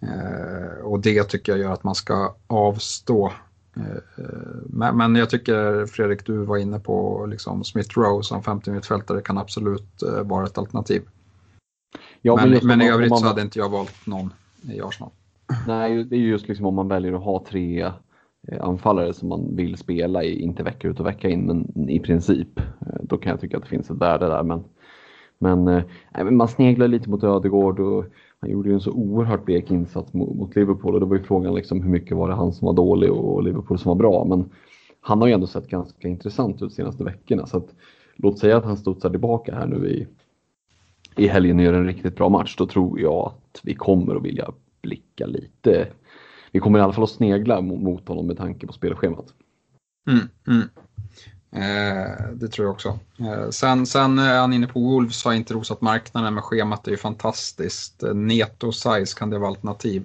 Eh, 0.00 0.84
och 0.84 1.00
det 1.00 1.24
tycker 1.24 1.52
jag 1.52 1.60
gör 1.60 1.72
att 1.72 1.84
man 1.84 1.94
ska 1.94 2.34
avstå. 2.46 3.32
Eh, 3.76 4.92
men, 4.92 5.14
jag 5.14 5.30
tycker 5.30 5.86
Fredrik, 5.86 6.26
du 6.26 6.38
var 6.38 6.56
inne 6.56 6.78
på 6.78 7.26
liksom 7.26 7.64
Smith 7.64 7.98
Rowe 7.98 8.22
som 8.22 8.42
50 8.42 8.70
mittfältare 8.70 9.20
kan 9.20 9.38
absolut 9.38 10.02
eh, 10.02 10.22
vara 10.22 10.44
ett 10.44 10.58
alternativ. 10.58 11.02
Ja, 12.22 12.36
men, 12.36 12.50
men, 12.50 12.66
men 12.66 12.82
i 12.82 12.88
övrigt 12.88 13.10
man... 13.10 13.18
så 13.18 13.26
hade 13.26 13.42
inte 13.42 13.58
jag 13.58 13.68
valt 13.68 14.06
någon 14.06 14.32
i 14.72 14.80
Arsenal. 14.80 15.10
Nej, 15.66 16.04
det 16.04 16.16
är 16.16 16.20
just 16.20 16.48
liksom 16.48 16.66
om 16.66 16.74
man 16.74 16.88
väljer 16.88 17.12
att 17.12 17.22
ha 17.22 17.44
tre 17.48 17.92
anfallare 18.60 19.14
som 19.14 19.28
man 19.28 19.56
vill 19.56 19.76
spela 19.76 20.24
i, 20.24 20.42
inte 20.42 20.62
vecka 20.62 20.88
ut 20.88 21.00
och 21.00 21.06
vecka 21.06 21.28
in, 21.28 21.46
men 21.46 21.88
i 21.88 22.00
princip. 22.00 22.60
Då 23.02 23.18
kan 23.18 23.30
jag 23.30 23.40
tycka 23.40 23.56
att 23.56 23.62
det 23.62 23.68
finns 23.68 23.90
ett 23.90 23.96
värde 23.96 24.26
där. 24.26 24.42
Men, 24.42 24.64
men 25.38 25.86
man 26.36 26.48
sneglar 26.48 26.88
lite 26.88 27.10
mot 27.10 27.24
Ödegård 27.24 27.80
och 27.80 28.04
han 28.40 28.50
gjorde 28.50 28.68
ju 28.68 28.74
en 28.74 28.80
så 28.80 28.90
oerhört 28.90 29.44
blek 29.44 29.70
insats 29.70 30.12
mot, 30.12 30.36
mot, 30.36 30.56
Liverpool 30.56 30.94
och 30.94 31.00
då 31.00 31.06
var 31.06 31.16
ju 31.16 31.22
frågan 31.22 31.54
liksom 31.54 31.82
hur 31.82 31.90
mycket 31.90 32.16
var 32.16 32.28
det 32.28 32.34
han 32.34 32.52
som 32.52 32.66
var 32.66 32.72
dålig 32.72 33.12
och 33.12 33.42
Liverpool 33.42 33.78
som 33.78 33.88
var 33.88 33.96
bra. 33.96 34.24
Men 34.24 34.50
han 35.00 35.20
har 35.20 35.28
ju 35.28 35.34
ändå 35.34 35.46
sett 35.46 35.68
ganska 35.68 36.08
intressant 36.08 36.54
ut 36.54 36.60
de 36.60 36.70
senaste 36.70 37.04
veckorna 37.04 37.46
så 37.46 37.56
att 37.56 37.74
låt 38.16 38.38
säga 38.38 38.56
att 38.56 38.64
han 38.64 38.76
studsar 38.76 39.10
tillbaka 39.10 39.54
här 39.54 39.66
nu 39.66 39.88
i, 39.88 40.06
i 41.16 41.28
helgen 41.28 41.58
och 41.58 41.64
gör 41.64 41.72
en 41.72 41.86
riktigt 41.86 42.16
bra 42.16 42.28
match. 42.28 42.56
Då 42.56 42.66
tror 42.66 43.00
jag 43.00 43.26
att 43.26 43.60
vi 43.62 43.74
kommer 43.74 44.16
att 44.16 44.24
vilja 44.24 44.52
blicka 44.82 45.26
lite. 45.26 45.88
Vi 46.52 46.60
kommer 46.60 46.78
i 46.78 46.82
alla 46.82 46.92
fall 46.92 47.04
att 47.04 47.10
snegla 47.10 47.60
mot 47.60 48.08
honom 48.08 48.26
med 48.26 48.36
tanke 48.36 48.66
på 48.66 48.72
spelschemat. 48.72 49.34
Mm, 50.10 50.28
mm. 50.48 50.68
Eh, 51.52 52.30
det 52.34 52.48
tror 52.48 52.66
jag 52.66 52.72
också. 52.72 52.98
Eh, 53.18 53.50
sen, 53.50 53.86
sen 53.86 54.18
är 54.18 54.38
han 54.38 54.52
inne 54.52 54.66
på 54.66 54.80
Wolves 54.80 55.24
har 55.24 55.32
inte 55.32 55.54
rosat 55.54 55.80
marknaden 55.80 56.34
men 56.34 56.42
schemat 56.42 56.86
är 56.86 56.90
ju 56.90 56.96
fantastiskt. 56.96 58.02
Eh, 58.02 58.14
Neto 58.14 58.72
size 58.72 59.18
kan 59.18 59.30
det 59.30 59.38
vara 59.38 59.48
alternativ? 59.48 60.04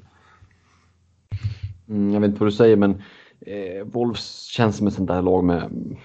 Mm, 1.89 2.13
jag 2.13 2.21
vet 2.21 2.27
inte 2.27 2.39
vad 2.39 2.47
du 2.47 2.55
säger 2.55 2.75
men 2.75 3.03
eh, 3.41 3.85
Wolves 3.85 4.43
känns 4.43 4.77
som 4.77 4.87
ett 4.87 4.93
sånt 4.93 5.07
där 5.07 5.21
lag 5.21 5.43
med 5.43 5.95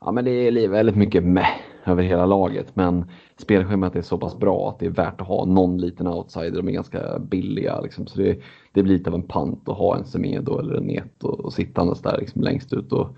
Ja 0.00 0.12
men 0.12 0.24
det 0.24 0.30
är 0.30 0.68
väldigt 0.68 0.96
mycket 0.96 1.24
med 1.24 1.48
över 1.84 2.02
hela 2.02 2.26
laget 2.26 2.76
men 2.76 3.10
spelschemat 3.36 3.96
är 3.96 4.02
så 4.02 4.18
pass 4.18 4.38
bra 4.38 4.68
att 4.68 4.78
det 4.78 4.86
är 4.86 4.90
värt 4.90 5.20
att 5.20 5.26
ha 5.26 5.44
någon 5.44 5.78
liten 5.78 6.06
outsider. 6.06 6.50
De 6.50 6.68
är 6.68 6.72
ganska 6.72 7.18
billiga 7.18 7.80
liksom, 7.80 8.06
så 8.06 8.18
det, 8.18 8.38
det 8.72 8.82
blir 8.82 8.98
lite 8.98 9.10
av 9.10 9.14
en 9.14 9.22
pant 9.22 9.68
att 9.68 9.76
ha 9.76 9.96
en 9.96 10.04
Semedo 10.04 10.58
eller 10.58 10.74
en 10.74 10.84
Neto 10.84 11.28
och 11.28 11.52
sittandes 11.52 12.02
där 12.02 12.18
liksom 12.18 12.42
längst 12.42 12.72
ut. 12.72 12.92
Och, 12.92 13.16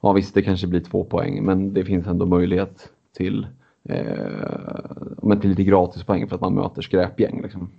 ja 0.00 0.12
visst, 0.12 0.34
det 0.34 0.42
kanske 0.42 0.66
blir 0.66 0.80
två 0.80 1.04
poäng 1.04 1.44
men 1.44 1.74
det 1.74 1.84
finns 1.84 2.06
ändå 2.06 2.26
möjlighet 2.26 2.88
till, 3.16 3.46
eh, 3.88 5.38
till 5.40 5.50
lite 5.50 5.64
gratispoäng 5.64 6.28
för 6.28 6.34
att 6.34 6.40
man 6.40 6.54
möter 6.54 6.82
skräpgäng. 6.82 7.42
Liksom. 7.42 7.70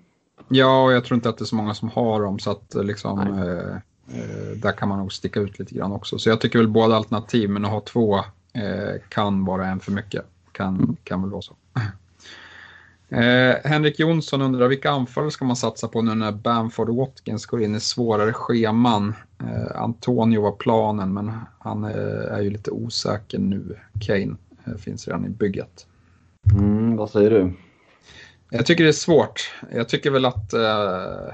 Ja, 0.48 0.84
och 0.84 0.94
jag 0.94 1.06
tror 1.06 1.16
inte 1.16 1.30
att 1.30 1.38
det 1.38 1.44
är 1.44 1.46
så 1.46 1.56
många 1.56 1.74
som 1.74 1.90
har 1.90 2.22
dem 2.22 2.40
så 2.40 2.52
att 2.52 2.76
liksom, 2.76 3.20
eh, 3.20 3.76
eh, 4.20 4.58
där 4.58 4.72
kan 4.72 4.90
man 4.90 5.00
nog 5.00 5.14
sticka 5.14 5.40
ut 5.40 5.60
lite 5.60 5.76
grann 5.76 5.92
också. 5.92 6.20
Så 6.20 6.30
jag 6.30 6.42
tycker 6.42 6.60
väl 6.60 6.68
båda 6.68 6.96
alternativ, 6.96 7.50
men 7.50 7.66
att 7.66 7.72
ha 7.72 7.82
två 7.82 8.18
eh, 8.54 9.02
kan 9.10 9.46
vara 9.46 9.68
en 9.68 9.80
för 9.80 9.92
mycket. 9.92 10.26
Kan, 10.52 10.76
mm. 10.76 10.96
kan 11.04 11.22
väl 11.22 11.32
vara 11.32 11.42
så. 11.42 11.56
Eh, 13.10 13.56
Henrik 13.64 14.00
Jonsson 14.00 14.42
undrar 14.42 14.68
vilka 14.68 14.92
anfallare 14.92 15.32
ska 15.32 15.46
man 15.46 15.56
satsa 15.56 15.88
på 15.88 16.02
nu 16.02 16.16
när 16.16 16.32
Bamford 16.32 16.90
och 16.90 16.96
Watkins 16.96 17.46
går 17.46 17.62
in 17.62 17.76
i 17.76 17.80
svårare 17.80 18.34
scheman? 18.34 19.16
Eh, 19.40 19.82
Antonio 19.82 20.42
var 20.42 20.52
planen 20.52 21.14
men 21.14 21.32
han 21.60 21.84
eh, 21.84 22.34
är 22.34 22.42
ju 22.42 22.50
lite 22.50 22.72
osäker 22.72 23.40
nu. 23.40 23.80
Kane 24.02 24.36
eh, 24.66 24.76
finns 24.76 25.08
redan 25.08 25.26
i 25.26 25.30
bygget. 25.30 25.86
Mm, 26.54 26.96
vad 26.96 27.10
säger 27.10 27.30
du? 27.30 27.54
Jag 28.50 28.66
tycker 28.66 28.84
det 28.84 28.90
är 28.90 28.94
svårt. 28.94 29.54
Jag 29.72 29.90
tycker 29.90 30.12
väl 30.12 30.26
att 30.26 30.54
eh, 30.54 31.34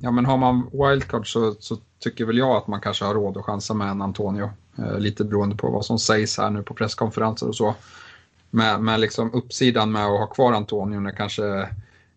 ja, 0.00 0.10
men 0.10 0.26
har 0.26 0.36
man 0.36 0.70
wildcard 0.72 1.32
så, 1.32 1.54
så, 1.60 1.76
tycker 1.98 2.24
väl 2.24 2.38
jag 2.38 2.56
att 2.56 2.66
man 2.66 2.80
kanske 2.80 3.04
har 3.04 3.14
råd 3.14 3.36
att 3.36 3.44
chansa 3.44 3.74
med 3.74 3.88
en 3.88 4.02
Antonio. 4.02 4.50
Eh, 4.78 4.98
lite 4.98 5.24
beroende 5.24 5.56
på 5.56 5.70
vad 5.70 5.84
som 5.84 5.98
sägs 5.98 6.38
här 6.38 6.50
nu 6.50 6.62
på 6.62 6.74
presskonferenser 6.74 7.48
och 7.48 7.56
så 7.56 7.74
med, 8.50 8.80
med 8.80 9.00
liksom 9.00 9.32
uppsidan 9.32 9.92
med 9.92 10.06
att 10.06 10.18
ha 10.18 10.26
kvar 10.26 10.52
Antonio 10.52 11.00
när 11.00 11.10
kanske 11.10 11.68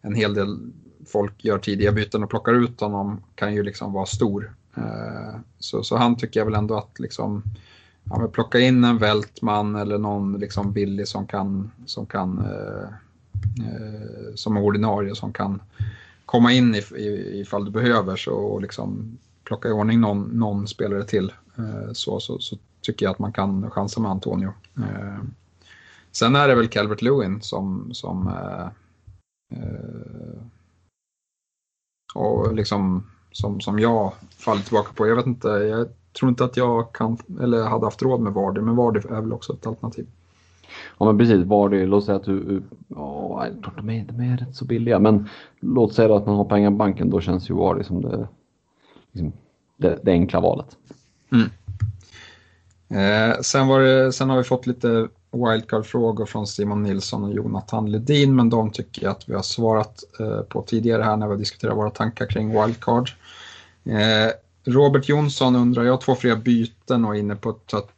en 0.01 0.15
hel 0.15 0.33
del 0.33 0.57
folk 1.07 1.45
gör 1.45 1.59
tidiga 1.59 1.91
byten 1.91 2.23
och 2.23 2.29
plockar 2.29 2.53
ut 2.53 2.81
honom 2.81 3.21
kan 3.35 3.53
ju 3.53 3.63
liksom 3.63 3.93
vara 3.93 4.05
stor. 4.05 4.53
Eh, 4.75 5.39
så, 5.59 5.83
så 5.83 5.97
han 5.97 6.15
tycker 6.17 6.39
jag 6.39 6.45
väl 6.45 6.55
ändå 6.55 6.77
att 6.77 6.99
liksom, 6.99 7.43
ja, 8.03 8.27
plocka 8.27 8.59
in 8.59 8.83
en 8.83 8.97
Vältman 8.97 9.75
eller 9.75 9.97
någon 9.97 10.39
liksom 10.39 10.73
billig 10.73 11.07
som 11.07 11.27
kan, 11.27 11.71
som 11.85 12.05
kan 12.05 12.39
eh, 12.39 12.89
eh, 13.65 14.35
som 14.35 14.57
är 14.57 14.61
ordinarie 14.61 15.15
som 15.15 15.33
kan 15.33 15.61
komma 16.25 16.51
in 16.53 16.75
ifall 17.33 17.65
du 17.65 17.71
behöver 17.71 18.15
så 18.15 18.33
och 18.33 18.61
liksom 18.61 19.17
plocka 19.43 19.69
i 19.69 19.71
ordning 19.71 19.99
någon, 19.99 20.21
någon 20.23 20.67
spelare 20.67 21.03
till 21.03 21.31
eh, 21.57 21.93
så, 21.93 22.19
så, 22.19 22.39
så, 22.39 22.57
tycker 22.81 23.05
jag 23.05 23.11
att 23.11 23.19
man 23.19 23.33
kan 23.33 23.71
chansa 23.71 24.01
med 24.01 24.11
Antonio. 24.11 24.53
Eh, 24.77 25.23
Sen 26.11 26.35
är 26.35 26.47
det 26.47 26.55
väl 26.55 26.67
Calvert 26.67 27.01
Lewin 27.01 27.41
som, 27.41 27.89
som 27.93 28.27
eh, 28.27 28.67
eh, 29.59 30.41
och 32.15 32.55
liksom 32.55 33.03
som, 33.31 33.61
som 33.61 33.79
jag 33.79 34.13
faller 34.37 34.61
tillbaka 34.61 34.93
på. 34.93 35.07
Jag 35.07 35.15
vet 35.15 35.25
inte, 35.25 35.47
jag 35.47 35.87
tror 36.19 36.29
inte 36.29 36.43
att 36.45 36.57
jag 36.57 36.93
kan 36.93 37.17
eller 37.41 37.63
hade 37.63 37.85
haft 37.85 38.01
råd 38.01 38.21
med 38.21 38.33
Vardy, 38.33 38.61
men 38.61 38.75
Vardy 38.75 38.99
är 38.99 39.21
väl 39.21 39.33
också 39.33 39.53
ett 39.53 39.67
alternativ. 39.67 40.07
Ja 40.97 41.05
men 41.05 41.17
precis, 41.17 41.45
Vardy, 41.45 41.85
låt 41.85 42.05
säga 42.05 42.15
att 42.15 42.23
du, 42.23 42.63
ja, 42.87 43.45
de 43.77 43.89
är, 43.89 44.05
de 44.05 44.19
är 44.19 44.37
rätt 44.37 44.55
så 44.55 44.65
billiga, 44.65 44.99
men 44.99 45.29
låt 45.59 45.93
säga 45.93 46.15
att 46.15 46.25
man 46.25 46.35
har 46.35 46.45
pengar 46.45 46.69
på 46.69 46.75
banken, 46.75 47.09
då 47.09 47.21
känns 47.21 47.49
ju 47.49 47.53
Vardy 47.53 47.83
som 47.83 48.01
det, 48.01 48.27
liksom, 49.11 49.31
det, 49.77 49.99
det 50.03 50.11
enkla 50.11 50.39
valet. 50.39 50.77
Mm. 51.31 51.49
Eh, 52.89 53.39
sen, 53.41 53.67
var 53.67 53.79
det, 53.79 54.13
sen 54.13 54.29
har 54.29 54.37
vi 54.37 54.43
fått 54.43 54.67
lite 54.67 55.07
wildcard-frågor 55.31 56.25
från 56.25 56.47
Simon 56.47 56.83
Nilsson 56.83 57.23
och 57.23 57.33
Jonathan 57.33 57.91
Ledin, 57.91 58.35
men 58.35 58.49
de 58.49 58.71
tycker 58.71 59.03
jag 59.03 59.11
att 59.11 59.29
vi 59.29 59.33
har 59.33 59.41
svarat 59.41 60.03
eh, 60.19 60.41
på 60.41 60.61
tidigare 60.61 61.03
här 61.03 61.17
när 61.17 61.27
vi 61.27 61.35
diskuterar 61.35 61.75
våra 61.75 61.89
tankar 61.89 62.25
kring 62.25 62.61
wildcard. 62.61 63.09
Eh, 63.83 64.31
Robert 64.63 65.09
Jonsson 65.09 65.55
undrar, 65.55 65.83
jag 65.83 65.93
har 65.93 65.97
två 65.97 66.15
fria 66.15 66.35
byten 66.35 67.05
och 67.05 67.15
är 67.15 67.19
inne 67.19 67.35
på 67.35 67.55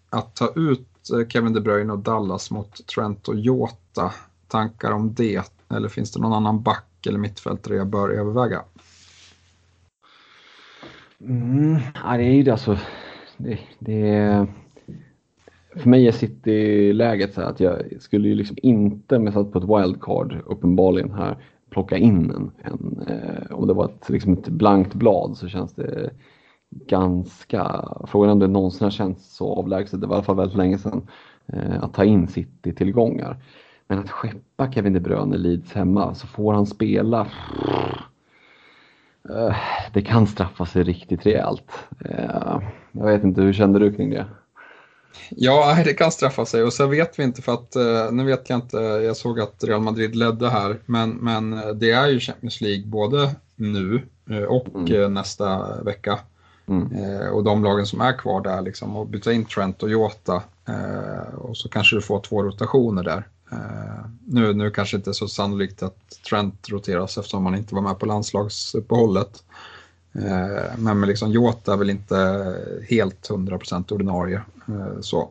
att 0.09 0.35
ta, 0.35 0.53
ut 0.55 0.87
eh, 1.13 1.27
Kevin 1.27 1.53
De 1.53 1.61
Bruyne 1.61 1.93
och 1.93 1.99
Dallas 1.99 2.51
mot 2.51 2.87
Trent 2.87 3.27
och 3.27 3.35
Jota. 3.35 4.13
Tankar 4.47 4.91
om 4.91 5.13
det? 5.13 5.51
Eller 5.69 5.89
finns 5.89 6.11
det 6.11 6.21
någon 6.21 6.33
annan 6.33 6.63
back 6.63 7.07
eller 7.07 7.19
mittfältare 7.19 7.75
jag 7.75 7.87
bör 7.87 8.09
överväga? 8.09 8.61
Mm, 11.21 11.79
ja, 12.03 12.17
det 12.17 12.23
är 12.23 12.33
ju 12.33 12.43
det 12.43 12.51
alltså. 12.51 12.77
Det, 13.37 13.59
det, 13.79 14.47
för 15.75 15.89
mig 15.89 16.07
är 16.07 16.11
City-läget 16.11 17.33
så 17.33 17.41
att 17.41 17.59
jag 17.59 17.81
skulle 17.99 18.27
ju 18.27 18.35
liksom 18.35 18.57
inte, 18.61 19.19
med 19.19 19.33
satt 19.33 19.51
på 19.51 19.57
ett 19.57 19.63
wildcard 19.63 20.37
uppenbarligen 20.45 21.11
här, 21.11 21.37
plocka 21.69 21.97
in 21.97 22.31
en. 22.31 22.51
en 22.63 23.07
eh, 23.07 23.51
om 23.51 23.67
det 23.67 23.73
var 23.73 23.85
ett, 23.85 24.09
liksom 24.09 24.33
ett 24.33 24.47
blankt 24.47 24.93
blad 24.93 25.37
så 25.37 25.47
känns 25.47 25.73
det 25.73 26.09
ganska, 26.69 27.87
frågan 28.07 28.29
är 28.29 28.33
om 28.33 28.39
det 28.39 28.47
någonsin 28.47 28.83
har 28.83 28.91
känts 28.91 29.35
så 29.35 29.53
avlägset, 29.53 30.01
det 30.01 30.07
var 30.07 30.15
i 30.15 30.17
alla 30.17 30.23
fall 30.23 30.35
väldigt 30.35 30.57
länge 30.57 30.77
sedan, 30.77 31.07
eh, 31.45 31.83
att 31.83 31.93
ta 31.93 32.03
in 32.03 32.27
City-tillgångar. 32.27 33.37
Men 33.87 33.99
att 33.99 34.09
skeppa 34.09 34.71
Kevin 34.71 34.93
De 34.93 34.99
Bruyne 34.99 35.37
Leeds 35.37 35.73
hemma 35.73 36.13
så 36.15 36.27
får 36.27 36.53
han 36.53 36.65
spela 36.65 37.27
eh, 39.29 39.55
det 39.93 40.01
kan 40.01 40.27
straffa 40.27 40.65
sig 40.65 40.83
riktigt 40.83 41.25
rejält. 41.25 41.71
Eh, 42.05 42.61
jag 42.91 43.05
vet 43.05 43.23
inte, 43.23 43.41
hur 43.41 43.53
kände 43.53 43.79
du 43.79 43.93
kring 43.93 44.09
det? 44.09 44.25
Ja, 45.29 45.77
det 45.85 45.93
kan 45.93 46.11
straffa 46.11 46.45
sig 46.45 46.63
och 46.63 46.73
sen 46.73 46.89
vet 46.89 47.19
vi 47.19 47.23
inte 47.23 47.41
för 47.41 47.53
att, 47.53 47.75
eh, 47.75 48.11
nu 48.11 48.23
vet 48.23 48.49
jag 48.49 48.57
inte, 48.57 48.77
jag 48.77 49.17
såg 49.17 49.39
att 49.39 49.63
Real 49.63 49.81
Madrid 49.81 50.15
ledde 50.15 50.49
här, 50.49 50.79
men, 50.85 51.09
men 51.09 51.61
det 51.79 51.91
är 51.91 52.07
ju 52.07 52.19
Champions 52.19 52.61
League 52.61 52.85
både 52.85 53.35
nu 53.55 54.01
och 54.47 54.89
mm. 54.89 55.13
nästa 55.13 55.75
vecka. 55.83 56.19
Mm. 56.67 57.33
Och 57.33 57.43
de 57.43 57.63
lagen 57.63 57.85
som 57.85 58.01
är 58.01 58.17
kvar 58.17 58.41
där, 58.41 58.61
liksom, 58.61 58.97
och 58.97 59.07
byta 59.07 59.33
in 59.33 59.45
Trent 59.45 59.83
och 59.83 59.89
Jota 59.89 60.43
och 61.33 61.57
så 61.57 61.69
kanske 61.69 61.95
du 61.95 62.01
får 62.01 62.19
två 62.19 62.43
rotationer 62.43 63.03
där. 63.03 63.27
Nu, 64.25 64.53
nu 64.53 64.71
kanske 64.71 64.97
inte 64.97 65.13
så 65.13 65.27
sannolikt 65.27 65.83
att 65.83 66.23
Trent 66.29 66.69
roteras 66.69 67.17
eftersom 67.17 67.45
han 67.45 67.55
inte 67.55 67.75
var 67.75 67.81
med 67.81 67.99
på 67.99 68.05
landslagsuppehållet. 68.05 69.43
Eh, 70.15 70.79
men 70.79 70.99
med 70.99 71.09
liksom 71.09 71.31
Jota 71.31 71.73
är 71.73 71.77
väl 71.77 71.89
inte 71.89 72.15
helt 72.89 73.29
100% 73.29 73.93
ordinarie. 73.93 74.41
Eh, 74.67 74.99
så. 75.01 75.29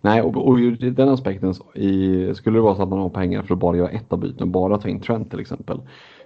Nej, 0.00 0.22
och, 0.22 0.48
och 0.48 0.56
ur 0.56 0.90
den 0.90 1.08
aspekten 1.08 1.54
i, 1.74 2.34
skulle 2.34 2.56
det 2.56 2.62
vara 2.62 2.76
så 2.76 2.82
att 2.82 2.88
man 2.88 2.98
har 2.98 3.08
pengar 3.08 3.42
för 3.42 3.54
att 3.54 3.60
bara 3.60 3.76
göra 3.76 3.90
ett 3.90 4.12
av 4.12 4.18
byten, 4.18 4.52
bara 4.52 4.78
ta 4.78 4.88
in 4.88 5.00
Trent 5.00 5.30
till 5.30 5.40
exempel, 5.40 5.80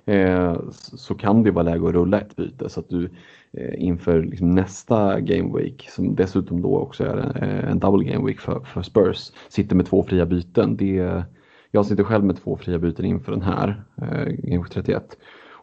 eh, 0.05 0.57
så 0.76 1.14
kan 1.14 1.42
det 1.42 1.51
vara 1.51 1.64
läge 1.64 1.88
att 1.88 1.94
rulla 1.94 2.20
ett 2.20 2.36
byte 2.36 2.68
så 2.68 2.80
att 2.80 2.88
du 2.88 3.11
Eh, 3.53 3.82
inför 3.84 4.22
liksom 4.22 4.51
nästa 4.51 5.20
Game 5.20 5.59
Week 5.59 5.88
som 5.90 6.14
dessutom 6.14 6.62
då 6.62 6.78
också 6.78 7.05
är 7.05 7.16
en, 7.16 7.42
en 7.68 7.78
double 7.78 8.12
Game 8.12 8.26
Week 8.26 8.40
för, 8.40 8.61
för, 8.61 8.82
Spurs 8.82 9.32
sitter 9.49 9.76
med 9.76 9.86
två 9.86 10.03
fria 10.03 10.26
byten. 10.26 10.76
Det, 10.76 11.24
jag 11.70 11.86
sitter 11.86 12.05
själv 12.05 12.24
med 12.24 12.42
två 12.42 12.57
fria 12.57 12.78
byten 12.78 13.05
inför 13.05 13.32
den 13.32 13.42
här 13.42 13.82
eh, 13.96 14.24
Game 14.24 14.62
Week 14.62 14.70
31 14.70 15.16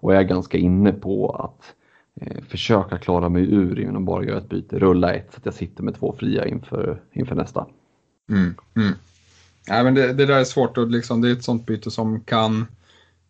och 0.06 0.14
jag 0.14 0.20
är 0.20 0.28
ganska 0.28 0.58
inne 0.58 0.92
på 0.92 1.30
att 1.30 1.74
eh, 2.22 2.44
försöka 2.44 2.98
klara 2.98 3.30
mig 3.30 3.54
ur 3.54 3.80
genom 3.80 3.96
att 3.96 4.06
bara 4.06 4.26
göra 4.26 4.38
ett 4.38 4.50
byte, 4.50 4.80
rulla 4.80 5.14
ett 5.14 5.28
så 5.32 5.38
att 5.38 5.46
jag 5.46 5.54
sitter 5.54 5.84
med 5.84 5.96
två 5.96 6.16
fria 6.20 6.48
inför, 6.48 7.02
inför 7.12 7.36
nästa. 7.36 7.66
Mm, 8.30 8.56
mm. 8.76 8.94
Ja, 9.68 9.84
men 9.84 9.96
det, 9.96 10.14
det 10.14 10.26
där 10.26 10.40
är 10.40 10.44
svårt 10.44 10.78
och 10.78 10.88
liksom, 10.88 11.22
det 11.22 11.30
är 11.30 11.34
ett 11.34 11.44
sånt 11.44 11.66
byte 11.66 11.92
som 11.92 12.22
kan 12.22 12.66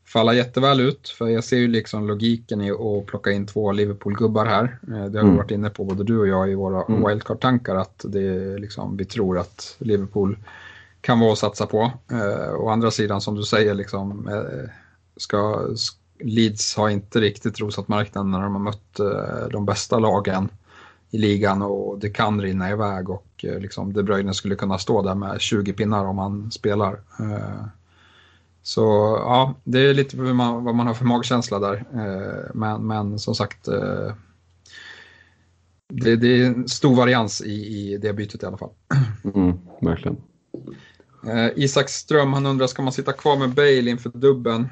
falla 0.06 0.34
jätteväl 0.34 0.80
ut. 0.80 1.10
För 1.10 1.28
jag 1.28 1.44
ser 1.44 1.58
ju 1.58 1.68
liksom 1.68 2.08
logiken 2.08 2.62
i 2.62 2.72
att 2.72 3.06
plocka 3.06 3.32
in 3.32 3.48
två 3.48 3.72
Liverpool-gubbar 3.72 4.46
här. 4.46 4.64
Eh, 4.64 4.88
det 4.88 4.96
har 4.96 5.10
vi 5.10 5.20
mm. 5.20 5.36
varit 5.36 5.52
inne 5.52 5.70
på 5.70 5.84
både 5.84 6.04
du 6.04 6.20
och 6.20 6.28
jag 6.28 6.52
i 6.52 6.56
våra 6.56 6.84
mm. 6.84 7.08
wildcard-tankar 7.08 7.76
att 7.76 8.06
det 8.08 8.58
liksom, 8.58 8.98
vi 8.98 9.06
tror 9.06 9.38
att 9.38 9.76
Liverpool 9.80 10.38
kan 11.02 11.20
vara 11.20 11.32
att 11.32 11.38
satsa 11.38 11.66
på. 11.66 11.92
Eh, 12.12 12.56
å 12.56 12.70
andra 12.70 12.92
sidan 12.92 13.22
som 13.22 13.36
du 13.36 13.44
säger, 13.44 13.74
liksom, 13.74 14.28
eh, 14.28 14.70
ska, 15.18 15.68
Leeds 16.20 16.76
har 16.76 16.90
inte 16.90 17.22
riktigt 17.22 17.60
rosat 17.60 17.88
marknaden 17.88 18.32
när 18.32 18.42
de 18.42 18.54
har 18.54 18.62
mött 18.62 19.00
eh, 19.00 19.50
de 19.52 19.66
bästa 19.66 20.00
lagen 20.00 20.50
i 21.12 21.18
ligan 21.18 21.62
och 21.62 22.00
det 22.00 22.10
kan 22.10 22.42
rinna 22.42 22.72
iväg 22.72 23.10
och 23.10 23.28
eh, 23.44 23.60
liksom, 23.60 23.94
De 23.94 24.04
Bruyne 24.04 24.34
skulle 24.34 24.56
kunna 24.56 24.78
stå 24.78 25.02
där 25.02 25.16
med 25.16 25.42
20 25.42 25.74
pinnar 25.74 26.06
om 26.06 26.18
han 26.18 26.52
spelar. 26.52 27.00
Eh, 27.20 27.66
så 28.64 28.82
ja, 29.22 29.54
det 29.64 29.80
är 29.80 29.94
lite 29.94 30.18
vad 30.18 30.36
man, 30.36 30.64
vad 30.64 30.76
man 30.76 30.88
har 30.88 30.94
för 30.94 31.06
magkänsla 31.06 31.60
där. 31.60 31.86
Men, 32.54 32.88
men 32.88 33.20
som 33.20 33.36
sagt, 33.36 33.66
det, 35.88 36.16
det, 36.16 36.28
är 36.28 36.46
en 36.46 36.68
stor 36.68 36.96
varians 36.96 37.42
i, 37.42 37.52
i 37.52 37.98
det 37.98 38.14
bytet 38.14 38.44
i 38.44 38.46
alla 38.46 38.58
fall. 38.58 38.70
Mm, 39.36 39.60
verkligen. 39.82 40.18
Eh, 41.28 41.52
Isak 41.56 41.90
Ström, 41.90 42.34
han 42.34 42.46
undrar, 42.46 42.68
ska 42.68 42.82
man 42.82 42.94
sitta 42.94 43.14
kvar 43.14 43.38
med 43.38 43.50
Bale 43.50 43.90
inför 43.90 44.10
dubben? 44.10 44.70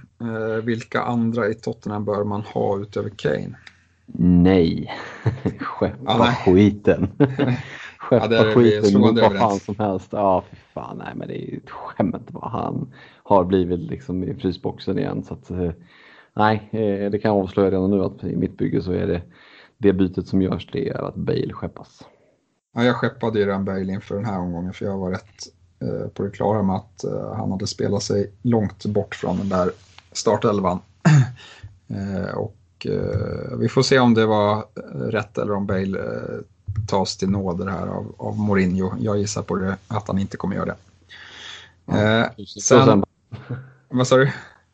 vilka 0.64 1.02
andra 1.02 1.50
i 1.50 1.54
Tottenham 1.54 2.06
bör 2.06 2.24
man 2.24 2.42
ha 2.42 2.80
utöver 2.80 3.10
Kane? 3.10 3.56
Nej, 4.16 4.92
skeppa 5.60 6.12
ah, 6.12 6.36
skiten. 6.46 7.08
skeppa 8.00 8.36
ja, 8.36 8.54
skiten 8.56 9.02
mot 9.02 9.20
vad 9.20 9.38
fan 9.38 9.60
som 9.60 9.76
helst. 9.80 10.08
Ja, 10.12 10.44
för 10.50 10.56
fan, 10.56 10.98
nej 10.98 11.14
men 11.16 11.28
det 11.28 11.44
är 11.44 11.52
ju 11.52 11.58
ett 11.58 11.70
skämt 11.70 12.28
vad 12.28 12.52
han 12.52 12.94
har 13.24 13.44
blivit 13.44 13.80
liksom 13.80 14.24
i 14.24 14.36
frysboxen 14.36 15.00
igen. 15.00 15.24
Så 15.24 15.34
att, 15.34 15.52
eh, 15.52 15.72
nej, 16.34 16.70
eh, 16.72 17.12
det 17.12 17.20
kan 17.20 17.32
jag 17.32 17.44
avslöja 17.44 17.72
redan 17.72 17.92
nu 17.92 18.04
att 18.04 18.24
i 18.24 18.36
mitt 18.36 18.58
bygge 18.58 18.82
så 18.82 18.92
är 18.92 19.08
det 19.08 19.22
det 19.78 19.94
bytet 19.94 20.28
som 20.28 20.42
görs 20.42 20.70
det 20.72 20.90
är 20.90 21.08
att 21.08 21.16
Bale 21.16 21.54
skeppas. 21.54 22.08
Ja, 22.74 22.84
jag 22.84 22.96
skeppade 22.96 23.40
ju 23.40 23.46
redan 23.46 23.66
Bale 23.66 23.94
inför 23.94 24.16
den 24.16 24.26
här 24.26 24.40
omgången 24.40 24.74
för 24.74 24.86
jag 24.86 24.98
var 24.98 25.12
rätt 25.12 25.22
eh, 25.22 25.63
på 26.14 26.24
det 26.24 26.30
klara 26.30 26.64
med 26.64 26.76
att 26.76 27.06
han 27.38 27.52
hade 27.52 27.68
spelat 27.68 28.04
sig 28.04 28.32
långt 28.42 28.86
bort 28.86 29.16
från 29.16 29.38
den 29.38 29.50
där 29.50 29.72
startelvan. 30.12 30.80
och 32.36 32.88
vi 33.58 33.70
får 33.70 33.82
se 33.82 34.00
om 34.00 34.14
det 34.14 34.26
var 34.26 34.66
rätt 35.12 35.38
eller 35.38 35.54
om 35.54 35.66
Bale 35.66 36.00
tas 36.88 37.18
till 37.18 37.30
nåder 37.30 37.68
här 37.68 37.88
av, 37.88 38.16
av 38.18 38.40
Mourinho. 38.40 38.94
Jag 39.00 39.18
gissar 39.18 39.42
på 39.42 39.56
det, 39.56 39.78
att 39.88 40.08
han 40.08 40.20
inte 40.20 40.38
kommer 40.38 40.56
göra 40.56 40.66
det. 40.66 40.76
Ja, 41.86 42.30
sen, 42.62 43.04
vad 43.90 44.08
sa 44.08 44.18
du? 44.18 44.32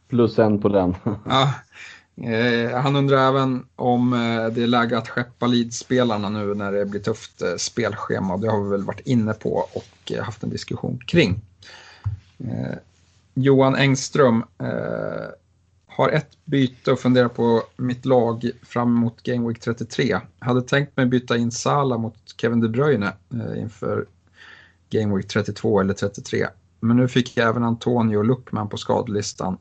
Plus 0.08 0.40
en 0.40 0.62
på 0.62 0.70
den. 0.70 0.96
ja, 1.26 1.54
eh, 2.24 2.78
han 2.78 2.96
undrar 2.96 3.28
även 3.28 3.66
om 3.76 4.14
eh, 4.14 4.48
det 4.48 4.64
är 4.64 4.68
läge 4.68 4.98
att 4.98 5.10
skeppa 5.10 5.48
Leeds-spelarna 5.48 6.30
nu 6.30 6.56
när 6.56 6.72
det 6.72 6.86
blir 6.86 7.02
tufft 7.02 7.42
eh, 7.42 7.56
spelschema. 7.58 8.38
Det 8.38 8.50
har 8.50 8.64
vi 8.64 8.70
väl 8.70 8.84
varit 8.84 9.08
inne 9.08 9.34
på 9.34 9.52
och 9.74 10.12
eh, 10.12 10.24
haft 10.24 10.44
en 10.44 10.50
diskussion 10.50 11.00
kring. 11.08 11.42
Eh, 12.38 12.78
Johan 13.34 13.76
Engström 13.76 14.44
eh, 14.58 15.28
har 15.88 16.10
ett 16.10 16.38
byte 16.46 16.92
och 16.92 17.00
funderar 17.00 17.28
på 17.28 17.64
mitt 17.78 18.06
lag 18.06 18.52
fram 18.64 18.98
emot 18.98 19.24
Game 19.24 19.48
Week 19.48 19.60
33. 19.60 20.20
Hade 20.40 20.62
tänkt 20.62 20.98
mig 20.98 21.06
byta 21.06 21.38
in 21.38 21.52
Sala 21.52 21.98
mot 21.98 22.16
Kevin 22.38 22.62
De 22.62 22.70
Bruyne 22.70 23.14
inför 23.58 24.06
Game 24.90 25.16
Week 25.16 25.28
32 25.28 25.80
eller 25.80 25.94
33. 25.94 26.48
Men 26.80 26.98
nu 26.98 27.08
fick 27.08 27.38
jag 27.38 27.50
även 27.50 27.64
Antonio 27.64 28.22
Luckman 28.22 28.70
på 28.70 28.78
skadelistan 28.78 29.58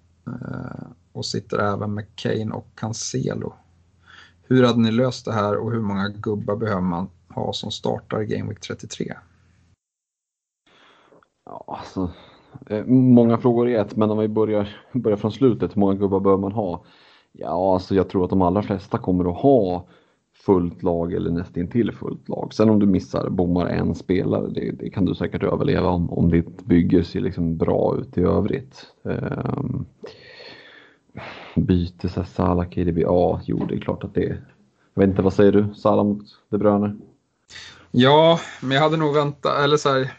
och 1.18 1.26
sitter 1.26 1.58
även 1.58 1.94
med 1.94 2.16
Kane 2.16 2.50
och 2.50 2.66
Cancelo. 2.74 3.52
Hur 4.42 4.64
hade 4.64 4.80
ni 4.80 4.90
löst 4.90 5.24
det 5.24 5.32
här 5.32 5.56
och 5.56 5.72
hur 5.72 5.80
många 5.80 6.08
gubbar 6.08 6.56
behöver 6.56 6.80
man 6.80 7.08
ha 7.28 7.52
som 7.52 7.70
startar 7.70 8.22
Game 8.22 8.48
Week 8.48 8.60
33? 8.60 9.14
Ja, 11.44 11.64
alltså, 11.66 12.10
eh, 12.66 12.84
många 12.86 13.38
frågor 13.38 13.68
i 13.68 13.74
ett, 13.74 13.96
men 13.96 14.10
om 14.10 14.18
vi 14.18 14.28
börjar, 14.28 14.76
börjar 14.92 15.16
från 15.16 15.32
slutet, 15.32 15.76
hur 15.76 15.80
många 15.80 15.94
gubbar 15.94 16.20
behöver 16.20 16.40
man 16.40 16.52
ha? 16.52 16.84
Ja, 17.32 17.74
alltså 17.74 17.94
jag 17.94 18.08
tror 18.08 18.24
att 18.24 18.30
de 18.30 18.42
allra 18.42 18.62
flesta 18.62 18.98
kommer 18.98 19.30
att 19.30 19.42
ha 19.42 19.86
fullt 20.32 20.82
lag 20.82 21.12
eller 21.12 21.30
nästintill 21.30 21.92
fullt 21.92 22.28
lag. 22.28 22.54
Sen 22.54 22.70
om 22.70 22.78
du 22.78 22.86
missar, 22.86 23.30
bommar 23.30 23.66
en 23.66 23.94
spelare, 23.94 24.48
det, 24.48 24.70
det 24.70 24.90
kan 24.90 25.04
du 25.04 25.14
säkert 25.14 25.42
överleva 25.42 25.88
om, 25.88 26.10
om 26.10 26.30
ditt 26.30 26.64
bygge 26.64 27.04
ser 27.04 27.20
liksom 27.20 27.56
bra 27.56 27.96
ut 28.00 28.18
i 28.18 28.20
övrigt. 28.20 28.86
Um, 29.02 29.86
byte, 31.64 32.08
så 32.08 32.24
Salah, 32.24 32.68
KDB, 32.68 32.98
ja, 32.98 33.40
jo 33.44 33.66
det 33.68 33.74
är 33.74 33.80
klart 33.80 34.04
att 34.04 34.14
det 34.14 34.24
är. 34.24 34.54
Jag 34.94 35.00
vet 35.00 35.10
inte, 35.10 35.22
vad 35.22 35.32
säger 35.32 35.52
du? 35.52 35.74
Salah 35.74 36.04
mot 36.04 36.22
De 36.50 36.58
Bruyne? 36.58 36.96
Ja, 37.90 38.40
men 38.60 38.70
jag 38.70 38.82
hade 38.82 38.96
nog 38.96 39.14
väntat, 39.14 39.58
eller 39.58 39.76
så 39.76 39.88
här, 39.88 40.12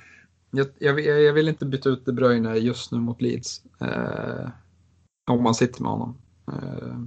jag, 0.52 0.68
jag, 0.80 1.00
jag, 1.00 1.34
vill 1.34 1.48
inte 1.50 1.66
byta 1.66 1.90
ut 1.90 2.06
De 2.06 2.12
Bruyne 2.12 2.56
just 2.56 2.92
nu 2.92 3.00
mot 3.00 3.22
Leeds. 3.22 3.62
Eh, 3.82 4.50
om 5.32 5.44
man 5.44 5.56
sitter 5.56 5.82
med 5.82 5.92
honom. 5.92 6.18
Eh, 6.48 7.00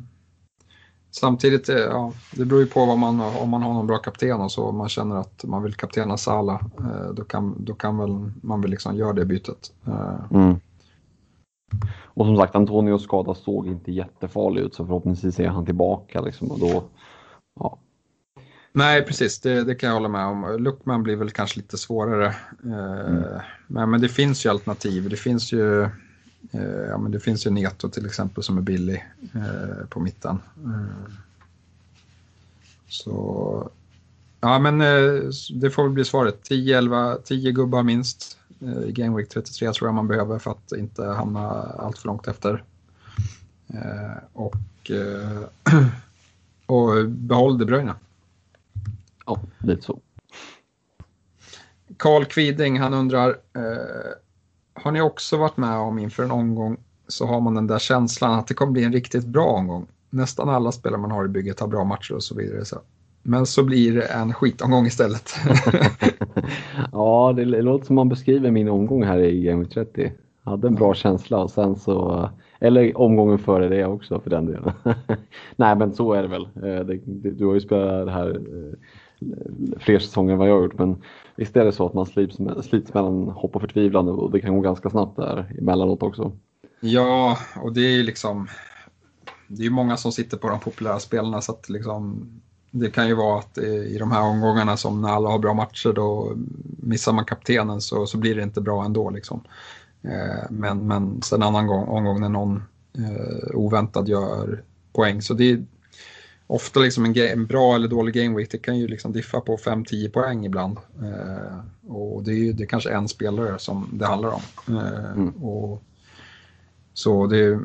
Samtidigt, 1.14 1.68
eh, 1.68 1.76
ja, 1.76 2.12
det 2.34 2.44
beror 2.44 2.60
ju 2.60 2.66
på 2.66 2.84
vad 2.84 2.98
man, 2.98 3.20
om 3.20 3.50
man 3.50 3.62
har 3.62 3.72
någon 3.72 3.86
bra 3.86 3.98
kapten 3.98 4.40
och 4.40 4.52
så, 4.52 4.64
om 4.64 4.76
man 4.76 4.88
känner 4.88 5.16
att 5.16 5.44
man 5.44 5.62
vill 5.62 5.74
kaptena 5.74 6.16
Sala, 6.16 6.60
eh, 6.78 7.12
då 7.14 7.24
kan, 7.24 7.64
då 7.64 7.74
kan 7.74 7.98
väl 7.98 8.30
man 8.42 8.60
väl 8.60 8.70
liksom 8.70 8.96
göra 8.96 9.12
det 9.12 9.24
bytet. 9.24 9.72
Eh, 9.86 10.14
Mm. 10.30 10.60
Och 12.04 12.26
som 12.26 12.36
sagt, 12.36 12.54
Antonios 12.54 13.02
skada 13.02 13.34
såg 13.34 13.66
inte 13.66 13.92
jättefarlig 13.92 14.60
ut 14.60 14.74
så 14.74 14.86
förhoppningsvis 14.86 15.40
är 15.40 15.48
han 15.48 15.66
tillbaka 15.66 16.20
liksom 16.20 16.50
och 16.50 16.58
då, 16.58 16.84
ja. 17.60 17.78
Nej, 18.74 19.02
precis, 19.02 19.40
det, 19.40 19.64
det 19.64 19.74
kan 19.74 19.88
jag 19.88 19.94
hålla 19.94 20.08
med 20.08 20.26
om. 20.26 20.56
Luckman 20.58 21.02
blir 21.02 21.16
väl 21.16 21.30
kanske 21.30 21.60
lite 21.60 21.78
svårare. 21.78 22.26
Eh, 22.64 23.40
men, 23.66 23.90
men 23.90 24.00
det 24.00 24.08
finns 24.08 24.46
ju 24.46 24.50
alternativ. 24.50 25.08
Det 25.10 25.16
finns 25.16 25.52
ju, 25.52 25.82
eh, 26.52 26.86
ja, 26.88 26.98
men 26.98 27.12
det 27.12 27.20
finns 27.20 27.46
ju 27.46 27.50
Neto 27.50 27.88
till 27.88 28.06
exempel 28.06 28.42
som 28.42 28.58
är 28.58 28.62
billig 28.62 29.04
eh, 29.34 29.86
på 29.88 30.00
mitten. 30.00 30.38
Så 32.88 33.70
ja, 34.40 34.58
men 34.58 34.80
eh, 34.80 35.22
det 35.54 35.70
får 35.70 35.82
väl 35.82 35.92
bli 35.92 36.04
svaret. 36.04 36.42
10, 36.42 36.78
11, 36.78 37.16
10 37.24 37.52
gubbar 37.52 37.82
minst 37.82 38.38
i 38.86 38.92
Game 38.92 39.16
Week 39.16 39.28
33 39.28 39.72
tror 39.72 39.88
jag 39.88 39.94
man 39.94 40.08
behöver 40.08 40.38
för 40.38 40.50
att 40.50 40.72
inte 40.72 41.04
hamna 41.04 41.50
allt 41.62 41.98
för 41.98 42.06
långt 42.06 42.28
efter. 42.28 42.64
Eh, 43.66 44.22
och, 44.32 44.90
eh, 44.90 45.40
och 46.66 47.08
behåll 47.08 47.58
De 47.58 47.64
Bruyne. 47.64 47.94
ja, 49.26 49.40
lite 49.58 49.82
så. 49.82 49.98
Karl 51.96 52.24
Kviding, 52.24 52.80
han 52.80 52.94
undrar, 52.94 53.28
eh, 53.28 54.12
har 54.74 54.92
ni 54.92 55.00
också 55.00 55.36
varit 55.36 55.56
med 55.56 55.76
om 55.76 55.98
inför 55.98 56.22
en 56.22 56.30
omgång 56.30 56.76
så 57.08 57.26
har 57.26 57.40
man 57.40 57.54
den 57.54 57.66
där 57.66 57.78
känslan 57.78 58.38
att 58.38 58.46
det 58.46 58.54
kommer 58.54 58.72
bli 58.72 58.84
en 58.84 58.92
riktigt 58.92 59.26
bra 59.26 59.46
omgång. 59.46 59.86
Nästan 60.10 60.48
alla 60.48 60.72
spelare 60.72 61.00
man 61.00 61.10
har 61.10 61.24
i 61.24 61.28
bygget 61.28 61.60
har 61.60 61.66
bra 61.68 61.84
matcher 61.84 62.14
och 62.14 62.22
så 62.22 62.34
vidare. 62.34 62.64
Så. 62.64 62.80
Men 63.22 63.46
så 63.46 63.64
blir 63.64 63.94
det 63.94 64.06
en 64.06 64.34
skitomgång 64.34 64.86
istället. 64.86 65.30
ja, 66.92 67.32
det 67.36 67.44
låter 67.44 67.86
som 67.86 67.96
man 67.96 68.08
beskriver 68.08 68.50
min 68.50 68.68
omgång 68.68 69.04
här 69.04 69.18
i 69.18 69.42
Game 69.42 69.62
Week 69.62 69.74
30. 69.74 70.12
Hade 70.44 70.68
en 70.68 70.74
bra 70.74 70.94
känsla 70.94 71.38
och 71.38 71.50
sen 71.50 71.76
så, 71.76 72.28
eller 72.60 72.98
omgången 72.98 73.38
före 73.38 73.68
det 73.68 73.84
också 73.84 74.20
för 74.20 74.30
den 74.30 74.46
delen. 74.46 74.72
Nej 75.56 75.76
men 75.76 75.92
så 75.92 76.12
är 76.12 76.22
det 76.22 76.28
väl. 76.28 76.42
Eh, 76.42 76.86
du 77.06 77.46
har 77.46 77.54
ju 77.54 77.60
spelat 77.60 78.06
det 78.06 78.12
här 78.12 78.28
eh, 78.30 78.74
fler 79.78 79.98
säsonger 79.98 80.32
än 80.32 80.38
vad 80.38 80.48
jag 80.48 80.54
har 80.54 80.62
gjort 80.62 80.78
men 80.78 81.02
visst 81.36 81.56
är 81.56 81.64
det 81.64 81.72
så 81.72 81.86
att 81.86 81.94
man 81.94 82.06
slits, 82.06 82.38
slits 82.62 82.94
mellan 82.94 83.28
hopp 83.28 83.56
och 83.56 83.60
förtvivlan 83.60 84.08
och 84.08 84.30
det 84.30 84.40
kan 84.40 84.54
gå 84.54 84.60
ganska 84.60 84.90
snabbt 84.90 85.16
där 85.16 85.54
emellanåt 85.58 86.02
också. 86.02 86.32
ja, 86.80 87.38
och 87.62 87.72
det 87.72 87.80
är 87.80 87.96
ju 87.96 88.02
liksom, 88.02 88.48
det 89.48 89.62
är 89.62 89.64
ju 89.64 89.70
många 89.70 89.96
som 89.96 90.12
sitter 90.12 90.36
på 90.36 90.48
de 90.48 90.60
populära 90.60 90.98
spelarna 90.98 91.40
så 91.40 91.52
att 91.52 91.68
liksom 91.68 92.28
det 92.74 92.90
kan 92.90 93.08
ju 93.08 93.14
vara 93.14 93.38
att 93.38 93.58
i 93.58 93.96
de 93.98 94.12
här 94.12 94.22
omgångarna 94.22 94.76
som 94.76 95.02
när 95.02 95.08
alla 95.08 95.28
har 95.28 95.38
bra 95.38 95.54
matcher 95.54 95.92
då 95.92 96.36
missar 96.82 97.12
man 97.12 97.24
kaptenen 97.24 97.80
så, 97.80 98.06
så 98.06 98.18
blir 98.18 98.36
det 98.36 98.42
inte 98.42 98.60
bra 98.60 98.84
ändå. 98.84 99.10
Liksom. 99.10 99.40
Eh, 100.02 100.50
men, 100.50 100.86
men 100.86 101.22
sen 101.22 101.42
en 101.42 101.48
annan 101.48 101.66
gång, 101.66 101.84
omgång 101.84 102.20
när 102.20 102.28
någon 102.28 102.62
eh, 102.98 103.54
oväntad 103.54 104.08
gör 104.08 104.62
poäng. 104.92 105.22
Så 105.22 105.34
det 105.34 105.50
är 105.50 105.64
ofta 106.46 106.80
liksom 106.80 107.04
en, 107.04 107.16
en 107.16 107.46
bra 107.46 107.74
eller 107.74 107.88
dålig 107.88 108.14
game 108.14 108.36
week, 108.36 108.50
det 108.50 108.58
kan 108.58 108.78
ju 108.78 108.88
liksom 108.88 109.12
diffa 109.12 109.40
på 109.40 109.56
5-10 109.56 110.10
poäng 110.10 110.46
ibland. 110.46 110.78
Eh, 111.02 111.58
och 111.90 112.22
det 112.22 112.30
är 112.30 112.36
ju 112.36 112.52
det 112.52 112.62
är 112.62 112.66
kanske 112.66 112.90
en 112.90 113.08
spelare 113.08 113.58
som 113.58 113.88
det 113.92 114.06
handlar 114.06 114.30
om. 114.30 114.76
Eh, 114.76 115.12
Mm. 115.12 115.28
och, 115.28 115.82
så 116.94 117.26
det 117.26 117.38
är, 117.38 117.60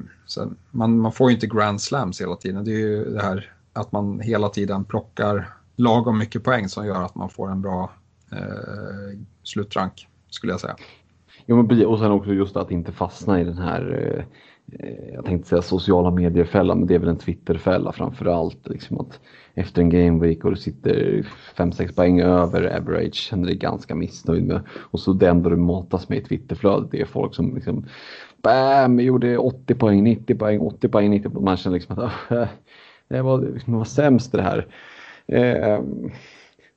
man, 0.72 1.00
man 1.00 1.12
får 1.12 1.30
ju 1.30 1.36
inte 1.36 1.48
grand 1.48 1.82
slams 1.82 2.22
hela 2.22 2.36
tiden. 2.36 2.66
Det 2.66 2.72
är 2.72 2.80
ju 2.80 3.06
det 3.06 3.22
här 3.22 3.57
att 3.78 3.92
man 3.92 4.20
hela 4.20 4.50
tiden 4.50 4.86
plockar 4.86 5.50
lagom 5.76 6.18
mycket 6.18 6.44
poäng 6.44 6.70
som 6.70 6.86
gör 6.86 7.04
att 7.04 7.16
man 7.16 7.30
får 7.30 7.52
en 7.52 7.62
bra 7.62 7.92
eh, 8.32 9.20
slutrank, 9.44 10.08
skulle 10.30 10.54
jag 10.54 10.60
säga. 10.60 10.76
Jo, 11.46 11.64
men 11.64 11.86
och 11.86 12.00
sen 12.00 12.12
också 12.12 12.34
just 12.34 12.58
att 12.58 12.72
inte 12.72 12.92
fastna 12.92 13.42
i 13.42 13.44
den 13.44 13.58
här, 13.58 14.26
eh, 14.80 15.14
jag 15.14 15.26
tänkte 15.26 15.50
säga 15.50 15.62
sociala 15.62 16.12
medier-fällan, 16.12 16.78
men 16.78 16.88
det 16.88 16.96
är 16.96 17.00
väl 17.00 17.10
en 17.10 17.18
Twitter-fälla 17.18 17.92
framför 17.92 18.26
allt. 18.26 18.68
Liksom 18.68 19.00
att 19.00 19.20
efter 19.54 19.82
en 19.82 19.90
game 19.90 20.28
week 20.28 20.46
och 20.46 20.52
du 20.52 20.58
sitter 20.58 21.26
5-6 21.56 21.96
poäng 21.96 22.22
över 22.22 22.78
average, 22.78 23.14
känner 23.14 23.46
dig 23.46 23.56
ganska 23.56 23.96
missnöjd 23.96 24.44
med. 24.44 24.62
Och 24.78 25.00
så 25.00 25.14
det 25.14 25.30
enda 25.30 25.50
du 25.50 25.56
matas 25.56 26.10
med 26.10 26.18
i 26.18 26.22
Twitterflödet, 26.22 26.92
det 26.92 27.02
är 27.02 27.06
folk 27.06 27.36
som 27.36 27.56
liksom 27.56 27.86
Bam, 28.44 29.00
gjorde 29.00 29.38
80 29.38 29.76
poäng, 29.76 30.04
90 30.04 30.38
poäng, 30.38 30.60
80 30.60 30.90
poäng, 30.90 31.10
90 31.10 31.30
poäng. 31.30 31.44
Man 31.44 31.58
känner 31.58 31.74
liksom 31.74 32.00
att 32.00 32.12
äh, 32.32 32.48
det 33.08 33.22
var, 33.22 33.42
liksom, 33.42 33.74
det 33.74 33.78
var 33.78 33.86
sämst 33.86 34.32
det 34.32 34.42
här. 34.42 34.68
Eh, 35.28 35.82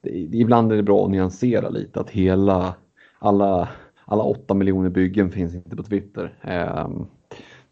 det, 0.02 0.10
ibland 0.32 0.72
är 0.72 0.76
det 0.76 0.82
bra 0.82 1.04
att 1.04 1.10
nyansera 1.10 1.68
lite, 1.68 2.00
att 2.00 2.10
hela, 2.10 2.74
alla 3.18 3.68
alla 4.10 4.22
åtta 4.22 4.54
miljoner 4.54 4.90
byggen 4.90 5.30
finns 5.30 5.54
inte 5.54 5.76
på 5.76 5.82
Twitter. 5.82 6.34
Eh, 6.42 6.88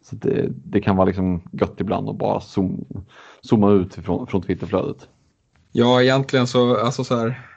så 0.01 0.15
det, 0.15 0.49
det, 0.49 0.81
kan 0.81 0.95
vara 0.95 1.05
liksom 1.05 1.41
gött 1.51 1.81
ibland 1.81 2.09
att 2.09 2.17
bara 2.17 2.39
zoom, 2.39 2.85
zooma 3.41 3.71
ut 3.71 3.95
från, 3.95 4.27
från 4.27 4.41
Twitterflödet. 4.41 5.07
Ja, 5.71 6.01
egentligen 6.01 6.47
så, 6.47 6.77
alltså 6.77 7.03
så 7.03 7.15
här, 7.15 7.48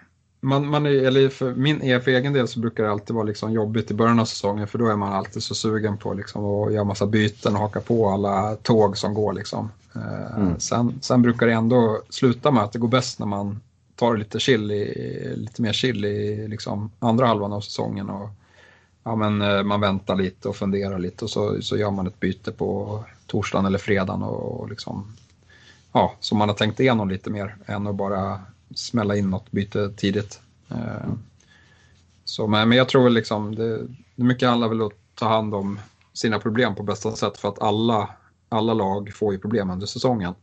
man, 0.45 0.67
man 0.67 0.87
är, 0.87 0.91
eller 0.91 1.29
för 1.29 1.55
min 1.55 1.81
för 1.81 2.09
egen 2.09 2.33
del 2.33 2.49
så 2.49 2.61
brukar 2.61 2.85
det 2.85 2.91
alltid 2.91 3.15
vara 3.15 3.25
liksom 3.25 3.53
jobbigt 3.53 3.91
i 3.91 3.95
början 3.95 4.21
av 4.21 4.25
säsongen 4.25 4.67
för 4.67 4.79
då 4.79 4.89
är 4.89 4.97
man 4.97 5.13
alltid 5.13 5.43
så 5.43 5.55
sugen 5.55 5.97
på 5.97 6.15
liksom 6.15 6.45
att 6.45 6.73
göra 6.73 6.85
massa 6.85 7.07
byten 7.07 7.55
och 7.55 7.61
haka 7.61 7.81
på 7.81 8.09
alla 8.09 8.57
tåg 8.57 8.99
som 8.99 9.15
går. 9.15 9.33
Liksom. 9.33 9.71
Mm. 10.37 10.61
Sen, 10.61 10.99
sen 11.01 11.23
brukar 11.23 11.47
det 11.47 11.53
ändå 11.53 12.03
sluta 12.09 12.51
med 12.51 12.63
att 12.63 12.73
det 12.73 12.79
går 12.79 12.89
bäst 12.89 13.19
när 13.19 13.27
man 13.27 13.61
tar 13.97 14.17
lite, 14.17 14.41
chill 14.41 14.71
i, 14.71 15.35
lite 15.37 15.63
mer 15.63 15.73
chill 15.73 16.05
i 16.05 16.49
liksom 16.49 16.91
andra 16.99 17.27
halvan 17.27 17.53
av 17.53 17.61
säsongen. 17.61 18.11
Och, 18.11 18.31
ja, 19.05 19.17
men 19.17 19.67
man 19.67 19.81
väntar 19.81 20.17
lite 20.17 20.49
och 20.49 20.57
funderar 20.57 20.99
lite 20.99 21.25
och 21.25 21.31
så, 21.31 21.63
så 21.63 21.77
gör 21.77 21.91
man 21.91 22.07
ett 22.07 22.21
byte 22.21 22.53
på 22.53 23.01
torsdagen 23.27 23.67
eller 23.67 23.79
fredagen 23.79 24.23
och, 24.23 24.61
och 24.61 24.69
liksom, 24.69 25.17
ja, 25.93 26.15
så 26.21 26.35
man 26.35 26.49
har 26.49 26.57
tänkt 26.57 26.81
igenom 26.81 27.09
lite 27.09 27.31
mer 27.31 27.57
än 27.67 27.87
att 27.87 27.95
bara 27.95 28.41
smälla 28.75 29.17
in 29.17 29.31
något 29.31 29.51
byte 29.51 29.91
tidigt. 29.97 30.41
Mm. 30.69 31.19
Så, 32.25 32.47
men, 32.47 32.73
jag 32.73 32.89
tror 32.89 33.05
väl 33.05 33.13
liksom, 33.13 33.55
det, 33.55 33.81
mycket 34.15 34.49
handlar 34.49 34.69
väl 34.69 34.81
om 34.81 34.87
att 34.87 34.93
ta 35.15 35.29
hand 35.29 35.55
om 35.55 35.79
sina 36.13 36.39
problem 36.39 36.75
på 36.75 36.83
bästa 36.83 37.13
sätt 37.13 37.39
för 37.39 37.49
att 37.49 37.63
alla, 37.63 38.09
alla 38.49 38.75
lag 38.75 39.13
får 39.15 39.33
ju 39.33 39.39
problem 39.39 39.71
under 39.71 39.87
säsongen. 39.87 40.35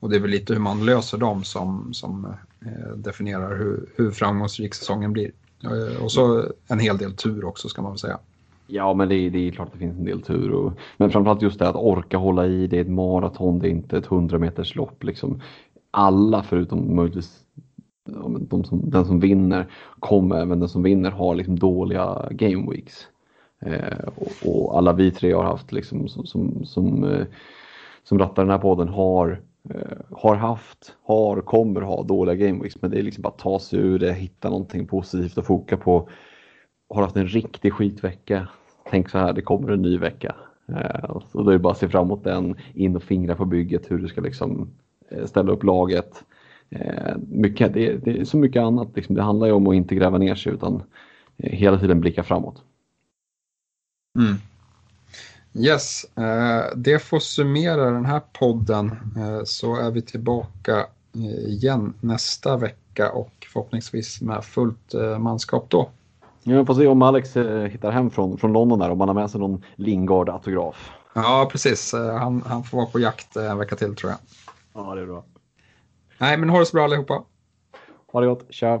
Och 0.00 0.10
det 0.10 0.16
är 0.16 0.20
väl 0.20 0.30
lite 0.30 0.52
hur 0.52 0.60
man 0.60 0.84
löser 0.86 1.18
dem 1.18 1.44
som, 1.44 1.94
som 1.94 2.34
eh, 2.60 2.96
definierar 2.96 3.58
hur, 3.58 3.88
hur 3.96 4.10
framgångsrik 4.10 4.74
säsongen 4.74 5.12
blir. 5.12 5.30
Eh, 5.62 6.02
och 6.02 6.12
så 6.12 6.44
en 6.66 6.78
hel 6.78 6.98
del 6.98 7.16
tur 7.16 7.44
också 7.44 7.68
ska 7.68 7.82
man 7.82 7.92
väl 7.92 7.98
säga. 7.98 8.18
Ja, 8.66 8.94
men 8.94 9.08
det, 9.08 9.30
det 9.30 9.48
är 9.48 9.50
klart 9.50 9.66
att 9.66 9.72
det 9.72 9.78
finns 9.78 9.98
en 9.98 10.04
del 10.04 10.22
tur. 10.22 10.50
Och, 10.52 10.72
men 10.96 11.10
framförallt 11.10 11.42
just 11.42 11.58
det 11.58 11.68
att 11.68 11.76
orka 11.76 12.16
hålla 12.16 12.46
i. 12.46 12.66
Det 12.66 12.76
är 12.76 12.80
ett 12.80 12.90
maraton, 12.90 13.58
det 13.58 13.68
är 13.68 13.70
inte 13.70 13.98
ett 13.98 14.06
100 14.06 14.38
meters 14.38 14.74
lopp. 14.74 15.04
Liksom. 15.04 15.40
Alla 15.90 16.42
förutom 16.42 16.96
möjligtvis 16.96 17.43
de 18.04 18.64
som, 18.64 18.90
den 18.90 19.04
som 19.04 19.20
vinner, 19.20 19.66
kommer, 19.98 20.36
även 20.36 20.60
den 20.60 20.68
som 20.68 20.82
vinner 20.82 21.10
har 21.10 21.34
liksom 21.34 21.58
dåliga 21.58 22.28
game 22.30 22.72
weeks. 22.72 23.08
Eh, 23.60 24.08
och, 24.16 24.32
och, 24.44 24.78
alla 24.78 24.92
vi 24.92 25.10
tre 25.10 25.32
har 25.32 25.44
haft, 25.44 25.72
liksom, 25.72 26.08
som, 26.08 26.26
som, 26.26 26.64
som, 26.64 27.04
eh, 27.04 27.26
som 28.02 28.18
rattar 28.18 28.42
den 28.42 28.50
här 28.50 28.58
podden, 28.58 28.88
har 28.88 29.40
eh, 29.70 29.98
har 30.10 30.36
haft, 30.36 30.96
har, 31.02 31.40
kommer 31.40 31.80
ha 31.80 32.02
dåliga 32.02 32.34
game 32.34 32.62
weeks. 32.62 32.82
men 32.82 32.90
det 32.90 32.98
är 32.98 33.02
liksom 33.02 33.22
bara 33.22 33.28
att 33.28 33.38
ta 33.38 33.58
sig 33.58 33.78
ur 33.78 33.98
det, 33.98 34.12
hitta 34.12 34.50
någonting 34.50 34.86
positivt 34.86 35.38
att 35.38 35.46
foka 35.46 35.76
på. 35.76 36.08
Har 36.88 37.02
haft 37.02 37.16
en 37.16 37.26
riktig 37.26 37.72
skitvecka, 37.72 38.48
tänk 38.90 39.10
så 39.10 39.18
här, 39.18 39.32
det 39.32 39.42
kommer 39.42 39.72
en 39.72 39.82
ny 39.82 39.98
vecka. 39.98 40.34
Eh, 40.68 41.20
så 41.32 41.42
då 41.42 41.50
är 41.50 41.52
det 41.52 41.58
bara 41.58 41.72
att 41.72 41.78
se 41.78 41.88
fram 41.88 42.06
emot 42.06 42.24
den, 42.24 42.56
in 42.74 42.96
och 42.96 43.02
fingra 43.02 43.34
på 43.34 43.44
bygget, 43.44 43.90
hur 43.90 43.98
du 43.98 44.08
ska 44.08 44.20
liksom 44.20 44.70
eh, 45.10 45.24
ställa 45.26 45.52
upp 45.52 45.62
laget. 45.62 46.24
Mycket, 47.28 47.74
det, 47.74 47.86
är, 47.86 47.96
det 47.96 48.20
är 48.20 48.24
så 48.24 48.36
mycket 48.36 48.62
annat, 48.62 48.88
liksom. 48.94 49.14
det 49.14 49.22
handlar 49.22 49.46
ju 49.46 49.52
om 49.52 49.66
att 49.66 49.74
inte 49.74 49.94
gräva 49.94 50.18
ner 50.18 50.34
sig 50.34 50.52
utan 50.52 50.82
hela 51.36 51.78
tiden 51.78 52.00
blicka 52.00 52.22
framåt. 52.22 52.62
Mm. 54.18 54.34
Yes, 55.54 56.06
det 56.76 56.98
får 56.98 57.18
summera 57.18 57.90
den 57.90 58.04
här 58.04 58.20
podden 58.32 58.90
så 59.44 59.76
är 59.76 59.90
vi 59.90 60.02
tillbaka 60.02 60.86
igen 61.46 61.94
nästa 62.00 62.56
vecka 62.56 63.10
och 63.12 63.46
förhoppningsvis 63.52 64.20
med 64.20 64.44
fullt 64.44 64.94
manskap 65.18 65.66
då. 65.68 65.88
Jag 66.42 66.66
får 66.66 66.74
se 66.74 66.86
om 66.86 67.02
Alex 67.02 67.36
hittar 67.70 67.90
hem 67.90 68.10
från, 68.10 68.38
från 68.38 68.52
London 68.52 68.78
där, 68.78 68.90
om 68.90 69.00
han 69.00 69.08
har 69.08 69.14
med 69.14 69.30
sig 69.30 69.40
någon 69.40 69.62
Lingard-autograf. 69.76 70.90
Ja, 71.14 71.48
precis. 71.52 71.92
Han, 71.92 72.42
han 72.46 72.64
får 72.64 72.78
vara 72.78 72.86
på 72.86 73.00
jakt 73.00 73.36
en 73.36 73.58
vecka 73.58 73.76
till 73.76 73.94
tror 73.94 74.12
jag. 74.12 74.18
Ja, 74.72 74.94
det 74.94 75.00
är 75.00 75.06
bra. 75.06 75.24
Nej, 76.24 76.38
men 76.38 76.48
ha 76.48 76.58
det 76.58 76.66
så 76.66 76.76
bra 76.76 76.84
allihopa. 76.84 77.22
Ha 78.12 78.20
det 78.20 78.26
gott. 78.26 78.46
Tja! 78.50 78.80